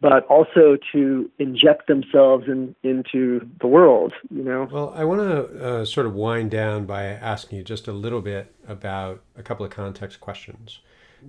but 0.00 0.26
also 0.26 0.76
to 0.92 1.30
inject 1.38 1.86
themselves 1.86 2.44
in, 2.46 2.74
into 2.82 3.48
the 3.60 3.66
world. 3.66 4.12
You 4.30 4.42
know. 4.42 4.68
Well, 4.70 4.92
I 4.94 5.04
want 5.04 5.20
to 5.22 5.64
uh, 5.64 5.84
sort 5.86 6.06
of 6.06 6.14
wind 6.14 6.50
down 6.50 6.84
by 6.84 7.04
asking 7.04 7.58
you 7.58 7.64
just 7.64 7.88
a 7.88 7.92
little 7.92 8.20
bit 8.20 8.54
about 8.68 9.22
a 9.36 9.42
couple 9.42 9.64
of 9.64 9.72
context 9.72 10.20
questions. 10.20 10.80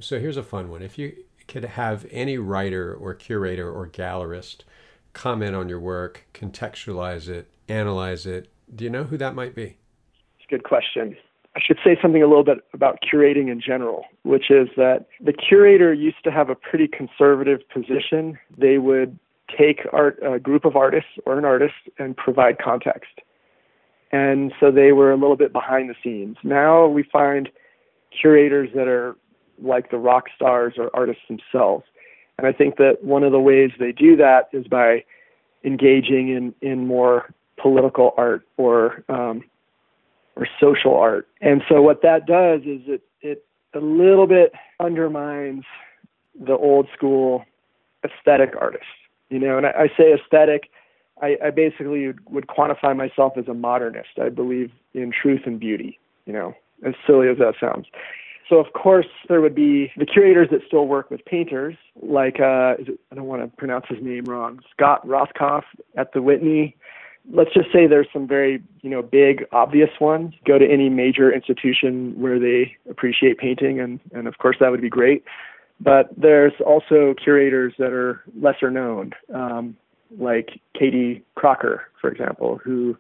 So 0.01 0.19
here's 0.19 0.35
a 0.35 0.43
fun 0.43 0.69
one. 0.69 0.81
If 0.81 0.97
you 0.97 1.15
could 1.47 1.63
have 1.63 2.05
any 2.11 2.37
writer 2.37 2.93
or 2.93 3.13
curator 3.13 3.71
or 3.71 3.87
gallerist 3.87 4.63
comment 5.15 5.55
on 5.55 5.67
your 5.67 5.79
work, 5.79 6.27
contextualize 6.33 7.27
it, 7.27 7.49
analyze 7.67 8.27
it, 8.27 8.49
do 8.73 8.83
you 8.83 8.89
know 8.89 9.05
who 9.05 9.17
that 9.17 9.33
might 9.33 9.55
be? 9.55 9.77
It's 10.37 10.45
a 10.47 10.49
good 10.49 10.63
question. 10.63 11.17
I 11.55 11.61
should 11.65 11.79
say 11.83 11.97
something 12.01 12.21
a 12.21 12.27
little 12.27 12.43
bit 12.43 12.59
about 12.73 12.99
curating 13.01 13.49
in 13.49 13.61
general, 13.61 14.03
which 14.23 14.51
is 14.51 14.67
that 14.75 15.05
the 15.21 15.31
curator 15.31 15.93
used 15.93 16.21
to 16.25 16.31
have 16.31 16.49
a 16.49 16.55
pretty 16.55 16.87
conservative 16.87 17.61
position. 17.69 18.37
They 18.57 18.77
would 18.77 19.17
take 19.57 19.87
art, 19.93 20.19
a 20.21 20.37
group 20.37 20.65
of 20.65 20.75
artists 20.75 21.11
or 21.25 21.37
an 21.37 21.45
artist 21.45 21.75
and 21.97 22.17
provide 22.17 22.57
context. 22.59 23.21
And 24.11 24.53
so 24.59 24.69
they 24.69 24.91
were 24.91 25.11
a 25.11 25.15
little 25.15 25.37
bit 25.37 25.53
behind 25.53 25.89
the 25.89 25.95
scenes. 26.03 26.35
Now 26.43 26.87
we 26.87 27.03
find 27.03 27.49
curators 28.19 28.69
that 28.75 28.87
are 28.87 29.15
like 29.61 29.91
the 29.91 29.97
rock 29.97 30.25
stars 30.35 30.73
or 30.77 30.89
artists 30.93 31.23
themselves. 31.29 31.85
And 32.37 32.47
I 32.47 32.51
think 32.51 32.77
that 32.77 33.03
one 33.03 33.23
of 33.23 33.31
the 33.31 33.39
ways 33.39 33.71
they 33.79 33.91
do 33.91 34.15
that 34.17 34.49
is 34.51 34.67
by 34.67 35.03
engaging 35.63 36.29
in, 36.29 36.53
in 36.61 36.85
more 36.87 37.33
political 37.57 38.13
art 38.17 38.45
or 38.57 39.03
um, 39.09 39.43
or 40.35 40.47
social 40.59 40.95
art. 40.95 41.27
And 41.41 41.61
so 41.69 41.81
what 41.81 42.01
that 42.01 42.25
does 42.25 42.61
is 42.61 42.81
it 42.87 43.01
it 43.21 43.45
a 43.73 43.79
little 43.79 44.27
bit 44.27 44.53
undermines 44.79 45.63
the 46.39 46.53
old 46.53 46.87
school 46.95 47.45
aesthetic 48.03 48.53
artist. 48.59 48.83
You 49.29 49.39
know, 49.39 49.57
and 49.57 49.65
I, 49.65 49.71
I 49.71 49.87
say 49.97 50.13
aesthetic, 50.13 50.69
I, 51.21 51.37
I 51.43 51.49
basically 51.49 52.13
would 52.29 52.47
quantify 52.47 52.95
myself 52.95 53.33
as 53.37 53.47
a 53.47 53.53
modernist. 53.53 54.19
I 54.21 54.29
believe 54.29 54.71
in 54.93 55.11
truth 55.11 55.41
and 55.45 55.59
beauty. 55.59 55.99
You 56.25 56.33
know, 56.33 56.55
as 56.85 56.93
silly 57.07 57.29
as 57.29 57.37
that 57.37 57.55
sounds. 57.59 57.87
So 58.49 58.57
of 58.57 58.73
course 58.73 59.07
there 59.27 59.41
would 59.41 59.55
be 59.55 59.91
the 59.97 60.05
curators 60.05 60.49
that 60.51 60.61
still 60.67 60.87
work 60.87 61.09
with 61.09 61.25
painters, 61.25 61.75
like 62.01 62.39
uh, 62.39 62.75
it, 62.79 62.99
I 63.11 63.15
don't 63.15 63.25
want 63.25 63.41
to 63.41 63.47
pronounce 63.57 63.85
his 63.89 63.97
name 64.01 64.25
wrong, 64.25 64.59
Scott 64.71 65.05
Rothkopf 65.07 65.63
at 65.97 66.13
the 66.13 66.21
Whitney. 66.21 66.75
Let's 67.31 67.51
just 67.55 67.71
say 67.73 67.87
there's 67.87 68.07
some 68.13 68.27
very 68.27 68.61
you 68.81 68.89
know 68.89 69.01
big 69.01 69.45
obvious 69.51 69.89
ones. 69.99 70.35
Go 70.45 70.59
to 70.59 70.65
any 70.65 70.89
major 70.89 71.33
institution 71.33 72.13
where 72.19 72.39
they 72.39 72.75
appreciate 72.89 73.39
painting, 73.39 73.79
and 73.79 73.99
and 74.13 74.27
of 74.27 74.37
course 74.37 74.57
that 74.59 74.69
would 74.69 74.81
be 74.81 74.89
great. 74.89 75.23
But 75.79 76.09
there's 76.15 76.53
also 76.65 77.15
curators 77.21 77.73
that 77.79 77.91
are 77.91 78.23
lesser 78.39 78.71
known, 78.71 79.11
um, 79.33 79.75
like 80.17 80.61
Katie 80.77 81.23
Crocker, 81.35 81.89
for 81.99 82.09
example, 82.09 82.59
who 82.63 82.95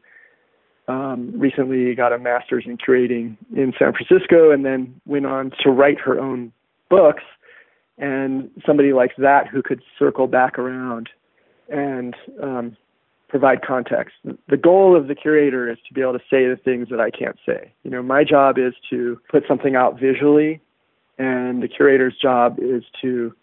um, 0.87 1.31
recently 1.35 1.95
got 1.95 2.13
a 2.13 2.19
master's 2.19 2.65
in 2.65 2.77
curating 2.77 3.37
in 3.55 3.73
San 3.77 3.93
Francisco 3.93 4.51
and 4.51 4.65
then 4.65 4.99
went 5.05 5.25
on 5.25 5.51
to 5.63 5.69
write 5.69 5.99
her 5.99 6.19
own 6.19 6.51
books. 6.89 7.23
And 7.97 8.51
somebody 8.65 8.93
like 8.93 9.15
that 9.17 9.47
who 9.47 9.63
could 9.63 9.81
circle 9.97 10.27
back 10.27 10.59
around 10.59 11.09
and 11.69 12.15
um, 12.41 12.77
provide 13.29 13.61
context. 13.61 14.15
The 14.47 14.57
goal 14.57 14.95
of 14.95 15.07
the 15.07 15.15
curator 15.15 15.69
is 15.69 15.77
to 15.87 15.93
be 15.93 16.01
able 16.01 16.13
to 16.13 16.23
say 16.29 16.47
the 16.47 16.59
things 16.63 16.89
that 16.89 16.99
I 16.99 17.09
can't 17.09 17.37
say. 17.45 17.71
You 17.83 17.91
know, 17.91 18.03
my 18.03 18.23
job 18.23 18.57
is 18.57 18.73
to 18.89 19.19
put 19.29 19.43
something 19.47 19.75
out 19.75 19.99
visually, 19.99 20.61
and 21.17 21.63
the 21.63 21.67
curator's 21.67 22.15
job 22.21 22.59
is 22.59 22.83
to 23.01 23.33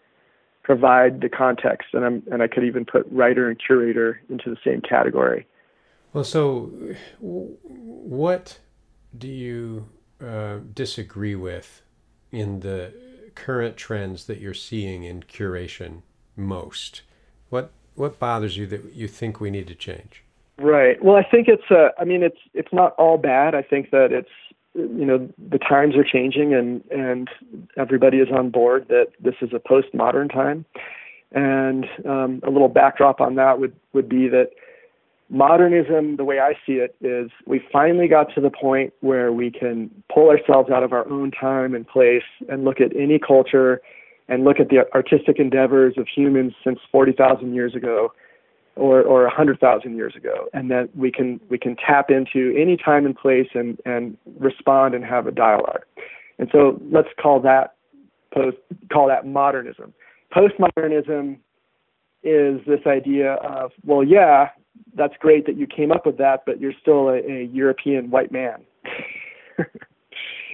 provide 0.63 1.21
the 1.21 1.29
context. 1.29 1.89
And 1.93 2.05
I'm 2.05 2.23
and 2.31 2.41
I 2.41 2.47
could 2.47 2.63
even 2.63 2.85
put 2.85 3.05
writer 3.11 3.49
and 3.49 3.59
curator 3.59 4.21
into 4.29 4.49
the 4.49 4.57
same 4.63 4.81
category. 4.81 5.45
Well, 6.13 6.23
so 6.23 6.71
what 7.19 8.59
do 9.17 9.27
you 9.27 9.89
uh, 10.23 10.59
disagree 10.73 11.35
with 11.35 11.81
in 12.31 12.59
the 12.59 12.93
current 13.35 13.77
trends 13.77 14.25
that 14.25 14.39
you're 14.39 14.53
seeing 14.53 15.03
in 15.03 15.23
curation 15.23 16.01
most? 16.35 17.01
What 17.49 17.71
what 17.95 18.19
bothers 18.19 18.57
you 18.57 18.67
that 18.67 18.93
you 18.93 19.07
think 19.07 19.39
we 19.39 19.49
need 19.49 19.67
to 19.67 19.75
change? 19.75 20.23
Right. 20.59 21.03
Well, 21.03 21.15
I 21.15 21.23
think 21.23 21.47
it's. 21.47 21.69
Uh, 21.71 21.89
I 21.99 22.05
mean, 22.05 22.21
it's 22.21 22.37
it's 22.53 22.71
not 22.71 22.93
all 22.93 23.17
bad. 23.17 23.55
I 23.55 23.63
think 23.63 23.89
that 23.89 24.11
it's 24.11 24.29
you 24.75 25.05
know 25.05 25.29
the 25.49 25.57
times 25.57 25.95
are 25.95 26.03
changing 26.03 26.53
and 26.53 26.83
and 26.91 27.27
everybody 27.75 28.17
is 28.17 28.29
on 28.31 28.51
board 28.51 28.87
that 28.89 29.07
this 29.19 29.35
is 29.41 29.49
a 29.53 29.59
postmodern 29.59 30.31
time. 30.31 30.65
And 31.31 31.87
um, 32.07 32.41
a 32.45 32.51
little 32.51 32.69
backdrop 32.69 33.19
on 33.19 33.33
that 33.35 33.59
would 33.59 33.75
would 33.93 34.07
be 34.07 34.27
that 34.27 34.51
modernism, 35.33 36.15
the 36.15 36.23
way 36.23 36.39
I 36.39 36.53
see 36.65 36.73
it, 36.73 36.95
is 37.01 37.31
we 37.45 37.59
finally 37.71 38.07
got 38.07 38.33
to 38.35 38.41
the 38.41 38.51
point 38.51 38.93
where 39.01 39.33
we 39.33 39.49
can 39.49 39.89
pull 40.13 40.29
ourselves 40.29 40.69
out 40.69 40.83
of 40.83 40.93
our 40.93 41.09
own 41.09 41.31
time 41.31 41.73
and 41.73 41.87
place 41.87 42.23
and 42.47 42.63
look 42.63 42.79
at 42.79 42.95
any 42.95 43.19
culture 43.19 43.81
and 44.29 44.43
look 44.43 44.59
at 44.59 44.69
the 44.69 44.85
artistic 44.93 45.39
endeavors 45.39 45.95
of 45.97 46.07
humans 46.07 46.53
since 46.63 46.79
40,000 46.91 47.53
years 47.53 47.73
ago 47.75 48.13
or, 48.75 49.01
or 49.01 49.23
100,000 49.23 49.95
years 49.95 50.15
ago. 50.15 50.47
And 50.53 50.69
that 50.69 50.95
we 50.95 51.11
can, 51.11 51.39
we 51.49 51.57
can 51.57 51.75
tap 51.75 52.11
into 52.11 52.55
any 52.55 52.77
time 52.77 53.05
and 53.05 53.15
place 53.15 53.49
and, 53.55 53.79
and 53.85 54.15
respond 54.39 54.93
and 54.93 55.03
have 55.03 55.25
a 55.25 55.31
dialogue. 55.31 55.81
And 56.37 56.47
so 56.51 56.79
let's 56.91 57.09
call 57.19 57.39
that 57.41 57.73
post, 58.33 58.57
call 58.91 59.07
that 59.07 59.25
modernism. 59.25 59.93
Postmodernism 60.31 61.37
is 62.23 62.61
this 62.65 62.79
idea 62.85 63.33
of, 63.33 63.71
well, 63.85 64.03
yeah, 64.03 64.49
that's 64.95 65.13
great 65.19 65.45
that 65.45 65.57
you 65.57 65.67
came 65.67 65.91
up 65.91 66.05
with 66.05 66.17
that, 66.17 66.43
but 66.45 66.59
you're 66.59 66.73
still 66.81 67.09
a, 67.09 67.17
a 67.17 67.45
European 67.51 68.09
white 68.09 68.31
man. 68.31 68.63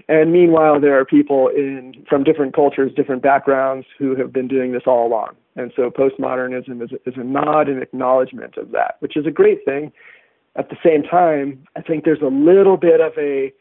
and 0.09 0.31
meanwhile, 0.31 0.79
there 0.79 0.99
are 0.99 1.05
people 1.05 1.49
in 1.49 2.05
from 2.09 2.23
different 2.23 2.55
cultures, 2.55 2.91
different 2.95 3.21
backgrounds 3.21 3.85
who 3.97 4.15
have 4.15 4.33
been 4.33 4.47
doing 4.47 4.71
this 4.71 4.83
all 4.85 5.07
along. 5.07 5.35
And 5.55 5.71
so 5.75 5.89
postmodernism 5.89 6.81
is, 6.83 6.91
is 7.05 7.15
a 7.17 7.23
nod 7.23 7.67
and 7.67 7.81
acknowledgement 7.81 8.57
of 8.57 8.71
that, 8.71 8.95
which 8.99 9.17
is 9.17 9.25
a 9.25 9.31
great 9.31 9.65
thing. 9.65 9.91
At 10.55 10.69
the 10.69 10.77
same 10.83 11.03
time, 11.03 11.65
I 11.75 11.81
think 11.81 12.05
there's 12.05 12.21
a 12.21 12.27
little 12.27 12.77
bit 12.77 13.01
of 13.01 13.13
a 13.17 13.53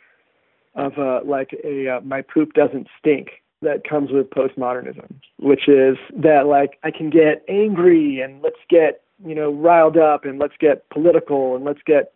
of 0.74 0.96
a 0.96 1.20
like 1.24 1.50
a 1.64 1.88
uh, 1.88 2.00
my 2.02 2.22
poop 2.22 2.54
doesn't 2.54 2.86
stink 2.98 3.42
that 3.62 3.88
comes 3.88 4.10
with 4.10 4.30
postmodernism, 4.30 5.12
which 5.38 5.68
is 5.68 5.96
that 6.16 6.46
like 6.46 6.78
I 6.84 6.90
can 6.90 7.10
get 7.10 7.44
angry 7.48 8.20
and 8.20 8.40
let's 8.42 8.60
get 8.68 9.02
you 9.24 9.34
know, 9.34 9.52
riled 9.52 9.96
up 9.96 10.24
and 10.24 10.38
let's 10.38 10.54
get 10.58 10.88
political 10.90 11.56
and 11.56 11.64
let's 11.64 11.80
get 11.84 12.12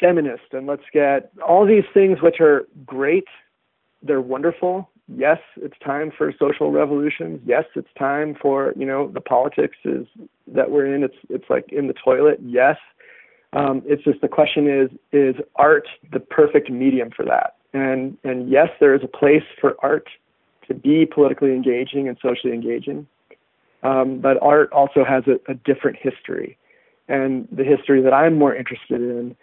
feminist 0.00 0.52
and 0.52 0.66
let's 0.66 0.82
get 0.92 1.30
all 1.46 1.66
these 1.66 1.84
things 1.92 2.18
which 2.22 2.40
are 2.40 2.66
great. 2.84 3.26
They're 4.02 4.20
wonderful. 4.20 4.88
Yes, 5.14 5.38
it's 5.56 5.78
time 5.84 6.12
for 6.16 6.32
social 6.38 6.70
revolutions. 6.70 7.40
Yes, 7.44 7.64
it's 7.74 7.88
time 7.98 8.36
for, 8.40 8.72
you 8.76 8.86
know, 8.86 9.08
the 9.08 9.20
politics 9.20 9.76
is 9.84 10.06
that 10.46 10.70
we're 10.70 10.86
in. 10.86 11.02
It's 11.02 11.16
it's 11.28 11.50
like 11.50 11.66
in 11.72 11.88
the 11.88 11.94
toilet. 11.94 12.38
Yes. 12.42 12.76
Um, 13.52 13.82
it's 13.84 14.04
just 14.04 14.20
the 14.20 14.28
question 14.28 14.68
is 14.68 14.88
is 15.12 15.34
art 15.56 15.88
the 16.12 16.20
perfect 16.20 16.70
medium 16.70 17.10
for 17.14 17.24
that? 17.24 17.56
And 17.72 18.16
and 18.22 18.48
yes, 18.48 18.68
there 18.78 18.94
is 18.94 19.02
a 19.02 19.08
place 19.08 19.42
for 19.60 19.74
art 19.82 20.08
to 20.70 20.74
be 20.74 21.04
politically 21.04 21.50
engaging 21.50 22.06
and 22.08 22.16
socially 22.22 22.54
engaging. 22.54 23.06
Um, 23.82 24.20
but 24.20 24.40
art 24.40 24.70
also 24.72 25.04
has 25.04 25.24
a, 25.26 25.40
a 25.50 25.54
different 25.54 25.96
history. 26.00 26.56
And 27.08 27.48
the 27.50 27.64
history 27.64 28.00
that 28.02 28.14
I'm 28.14 28.38
more 28.38 28.54
interested 28.54 29.00
in 29.00 29.36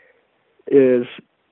is 0.68 1.06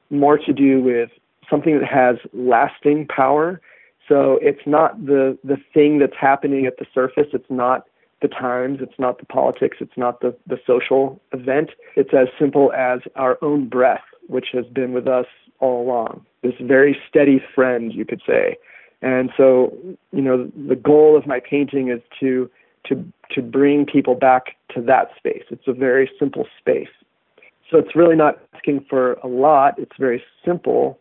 more 0.09 0.37
to 0.37 0.53
do 0.53 0.81
with 0.81 1.09
something 1.49 1.77
that 1.79 1.89
has 1.89 2.15
lasting 2.33 3.07
power. 3.07 3.59
So 4.07 4.39
it's 4.41 4.65
not 4.65 5.05
the, 5.05 5.37
the 5.43 5.57
thing 5.73 5.99
that's 5.99 6.15
happening 6.19 6.65
at 6.65 6.77
the 6.77 6.85
surface. 6.93 7.27
It's 7.33 7.49
not 7.49 7.85
the 8.21 8.29
times. 8.29 8.79
It's 8.81 8.97
not 8.97 9.19
the 9.19 9.25
politics. 9.25 9.77
It's 9.81 9.97
not 9.97 10.21
the, 10.21 10.33
the 10.47 10.59
social 10.65 11.19
event. 11.33 11.71
It's 11.97 12.13
as 12.13 12.27
simple 12.39 12.71
as 12.71 12.99
our 13.15 13.37
own 13.41 13.67
breath, 13.67 14.05
which 14.27 14.47
has 14.53 14.65
been 14.67 14.93
with 14.93 15.07
us 15.07 15.25
all 15.59 15.81
along. 15.85 16.25
This 16.43 16.53
very 16.61 16.97
steady 17.09 17.43
friend, 17.53 17.93
you 17.93 18.05
could 18.05 18.21
say. 18.25 18.57
And 19.01 19.31
so, 19.37 19.73
you 20.11 20.21
know, 20.21 20.49
the 20.67 20.75
goal 20.75 21.17
of 21.17 21.27
my 21.27 21.39
painting 21.39 21.89
is 21.89 22.01
to 22.19 22.49
to 22.87 23.03
to 23.31 23.41
bring 23.41 23.85
people 23.85 24.15
back 24.15 24.55
to 24.73 24.81
that 24.81 25.09
space. 25.17 25.43
It's 25.49 25.67
a 25.67 25.73
very 25.73 26.09
simple 26.19 26.47
space. 26.59 26.89
So 27.69 27.77
it's 27.77 27.95
really 27.95 28.15
not 28.15 28.39
asking 28.53 28.85
for 28.89 29.13
a 29.23 29.27
lot. 29.27 29.79
It's 29.79 29.95
very 29.99 30.23
simple, 30.45 30.99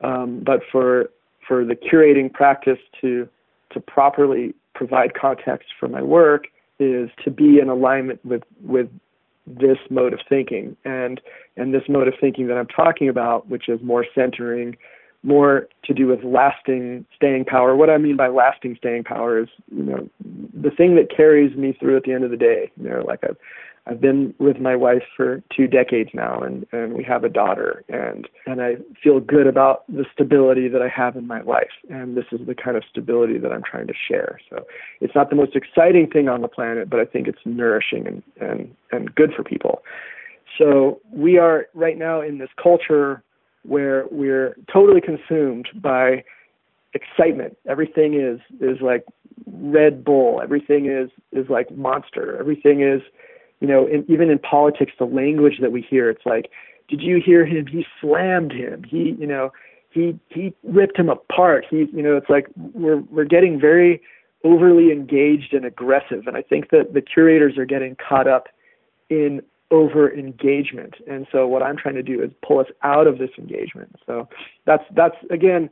um, 0.00 0.42
but 0.44 0.60
for 0.70 1.10
for 1.46 1.64
the 1.64 1.74
curating 1.74 2.32
practice 2.32 2.78
to 3.00 3.28
to 3.72 3.80
properly 3.80 4.54
provide 4.74 5.14
context 5.14 5.68
for 5.78 5.88
my 5.88 6.02
work 6.02 6.46
is 6.78 7.10
to 7.24 7.30
be 7.30 7.58
in 7.58 7.68
alignment 7.68 8.24
with 8.24 8.42
with 8.62 8.88
this 9.46 9.78
mode 9.90 10.12
of 10.12 10.20
thinking 10.28 10.76
and 10.84 11.20
and 11.56 11.74
this 11.74 11.82
mode 11.88 12.06
of 12.06 12.14
thinking 12.20 12.46
that 12.46 12.56
I'm 12.56 12.66
talking 12.66 13.08
about, 13.08 13.48
which 13.48 13.68
is 13.68 13.80
more 13.82 14.06
centering, 14.14 14.76
more 15.22 15.68
to 15.84 15.94
do 15.94 16.06
with 16.06 16.22
lasting 16.22 17.04
staying 17.14 17.44
power. 17.44 17.74
What 17.74 17.90
I 17.90 17.98
mean 17.98 18.16
by 18.16 18.28
lasting 18.28 18.76
staying 18.76 19.04
power 19.04 19.40
is, 19.40 19.48
you 19.70 19.82
know, 19.82 20.08
the 20.22 20.70
thing 20.70 20.94
that 20.96 21.14
carries 21.14 21.56
me 21.56 21.76
through 21.78 21.96
at 21.96 22.04
the 22.04 22.12
end 22.12 22.24
of 22.24 22.30
the 22.30 22.36
day. 22.36 22.70
You 22.76 22.88
know, 22.88 23.04
like 23.06 23.20
I've 23.24 23.36
I've 23.88 24.00
been 24.00 24.34
with 24.38 24.58
my 24.58 24.76
wife 24.76 25.02
for 25.16 25.42
two 25.54 25.66
decades 25.66 26.10
now 26.12 26.40
and, 26.40 26.66
and 26.72 26.92
we 26.92 27.02
have 27.04 27.24
a 27.24 27.28
daughter 27.28 27.84
and 27.88 28.28
and 28.46 28.60
I 28.60 28.76
feel 29.02 29.18
good 29.18 29.46
about 29.46 29.84
the 29.88 30.04
stability 30.12 30.68
that 30.68 30.82
I 30.82 30.88
have 30.88 31.16
in 31.16 31.26
my 31.26 31.40
life 31.40 31.70
and 31.88 32.16
this 32.16 32.26
is 32.30 32.46
the 32.46 32.54
kind 32.54 32.76
of 32.76 32.84
stability 32.88 33.38
that 33.38 33.50
I'm 33.50 33.62
trying 33.62 33.86
to 33.86 33.94
share. 33.94 34.40
So 34.50 34.66
it's 35.00 35.14
not 35.14 35.30
the 35.30 35.36
most 35.36 35.56
exciting 35.56 36.08
thing 36.10 36.28
on 36.28 36.42
the 36.42 36.48
planet, 36.48 36.90
but 36.90 37.00
I 37.00 37.06
think 37.06 37.28
it's 37.28 37.38
nourishing 37.46 38.06
and, 38.06 38.22
and, 38.40 38.74
and 38.92 39.14
good 39.14 39.32
for 39.34 39.42
people. 39.42 39.82
So 40.58 41.00
we 41.10 41.38
are 41.38 41.68
right 41.72 41.96
now 41.96 42.20
in 42.20 42.38
this 42.38 42.50
culture 42.62 43.22
where 43.68 44.06
we're 44.10 44.56
totally 44.72 45.00
consumed 45.00 45.68
by 45.74 46.24
excitement. 46.94 47.56
Everything 47.68 48.14
is 48.14 48.40
is 48.60 48.80
like 48.80 49.04
Red 49.46 50.04
Bull. 50.04 50.40
Everything 50.42 50.86
is 50.86 51.10
is 51.32 51.48
like 51.48 51.70
Monster. 51.76 52.36
Everything 52.38 52.80
is, 52.82 53.02
you 53.60 53.68
know, 53.68 53.86
in, 53.86 54.04
even 54.08 54.30
in 54.30 54.38
politics, 54.38 54.92
the 54.98 55.04
language 55.04 55.58
that 55.60 55.72
we 55.72 55.82
hear, 55.82 56.10
it's 56.10 56.26
like 56.26 56.50
did 56.88 57.02
you 57.02 57.20
hear 57.24 57.44
him? 57.44 57.66
He 57.66 57.86
slammed 58.00 58.52
him. 58.52 58.82
He, 58.82 59.14
you 59.18 59.26
know, 59.26 59.52
he 59.90 60.18
he 60.30 60.54
ripped 60.64 60.98
him 60.98 61.08
apart. 61.08 61.66
He, 61.68 61.86
you 61.92 62.02
know, 62.02 62.16
it's 62.16 62.30
like 62.30 62.46
we're 62.56 63.00
we're 63.10 63.24
getting 63.24 63.60
very 63.60 64.00
overly 64.44 64.90
engaged 64.90 65.52
and 65.52 65.64
aggressive, 65.64 66.26
and 66.26 66.36
I 66.36 66.42
think 66.42 66.70
that 66.70 66.94
the 66.94 67.02
curators 67.02 67.58
are 67.58 67.66
getting 67.66 67.96
caught 67.96 68.26
up 68.26 68.48
in 69.10 69.42
over 69.70 70.12
engagement. 70.12 70.94
And 71.06 71.26
so 71.30 71.46
what 71.46 71.62
I'm 71.62 71.76
trying 71.76 71.94
to 71.96 72.02
do 72.02 72.22
is 72.22 72.30
pull 72.46 72.58
us 72.58 72.66
out 72.82 73.06
of 73.06 73.18
this 73.18 73.30
engagement. 73.38 73.96
So 74.06 74.28
that's 74.66 74.84
that's 74.94 75.16
again 75.30 75.70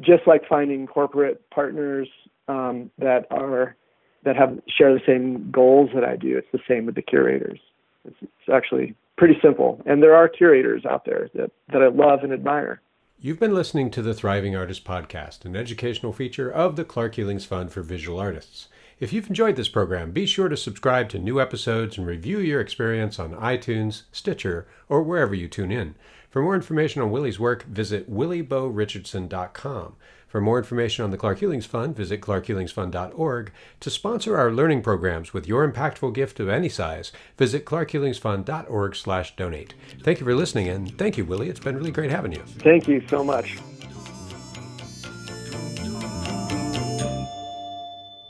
just 0.00 0.26
like 0.26 0.46
finding 0.48 0.86
corporate 0.86 1.48
partners 1.50 2.08
um, 2.48 2.90
that 2.98 3.26
are 3.30 3.76
that 4.24 4.36
have 4.36 4.58
share 4.68 4.92
the 4.92 5.00
same 5.06 5.50
goals 5.50 5.90
that 5.94 6.04
I 6.04 6.16
do. 6.16 6.36
It's 6.36 6.48
the 6.52 6.60
same 6.68 6.86
with 6.86 6.94
the 6.94 7.02
curators. 7.02 7.60
It's, 8.04 8.16
it's 8.20 8.48
actually 8.52 8.94
pretty 9.16 9.38
simple, 9.42 9.80
and 9.86 10.02
there 10.02 10.14
are 10.14 10.28
curators 10.28 10.84
out 10.84 11.04
there 11.04 11.28
that 11.34 11.50
that 11.72 11.82
I 11.82 11.88
love 11.88 12.20
and 12.22 12.32
admire. 12.32 12.80
You've 13.22 13.38
been 13.38 13.54
listening 13.54 13.90
to 13.90 14.02
the 14.02 14.14
Thriving 14.14 14.56
Artist 14.56 14.82
Podcast, 14.84 15.44
an 15.44 15.54
educational 15.54 16.12
feature 16.12 16.50
of 16.50 16.76
the 16.76 16.86
Clark 16.86 17.16
Hulings 17.16 17.44
Fund 17.44 17.70
for 17.70 17.82
Visual 17.82 18.18
Artists. 18.18 18.68
If 19.00 19.14
you've 19.14 19.28
enjoyed 19.28 19.56
this 19.56 19.68
program, 19.68 20.10
be 20.10 20.26
sure 20.26 20.50
to 20.50 20.56
subscribe 20.58 21.08
to 21.08 21.18
new 21.18 21.40
episodes 21.40 21.96
and 21.96 22.06
review 22.06 22.38
your 22.38 22.60
experience 22.60 23.18
on 23.18 23.34
iTunes, 23.34 24.02
Stitcher, 24.12 24.66
or 24.90 25.02
wherever 25.02 25.34
you 25.34 25.48
tune 25.48 25.72
in. 25.72 25.94
For 26.28 26.42
more 26.42 26.54
information 26.54 27.00
on 27.00 27.10
Willy's 27.10 27.40
work, 27.40 27.64
visit 27.64 28.12
willyborichardson.com. 28.12 29.96
For 30.28 30.40
more 30.40 30.58
information 30.58 31.02
on 31.02 31.10
the 31.10 31.16
Clark 31.16 31.40
Hulings 31.40 31.66
Fund, 31.66 31.96
visit 31.96 32.20
clarkhulingsfund.org. 32.20 33.52
To 33.80 33.90
sponsor 33.90 34.36
our 34.36 34.52
learning 34.52 34.82
programs 34.82 35.32
with 35.32 35.48
your 35.48 35.68
impactful 35.68 36.14
gift 36.14 36.38
of 36.38 36.50
any 36.50 36.68
size, 36.68 37.10
visit 37.38 37.64
clarkhulingsfund.org 37.64 38.94
slash 38.94 39.34
donate. 39.34 39.74
Thank 40.02 40.20
you 40.20 40.26
for 40.26 40.34
listening, 40.34 40.68
and 40.68 40.96
thank 40.98 41.16
you, 41.16 41.24
Willy. 41.24 41.48
It's 41.48 41.58
been 41.58 41.76
really 41.76 41.90
great 41.90 42.10
having 42.10 42.32
you. 42.32 42.42
Thank 42.58 42.86
you 42.86 43.02
so 43.08 43.24
much. 43.24 43.58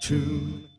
Two 0.01 0.70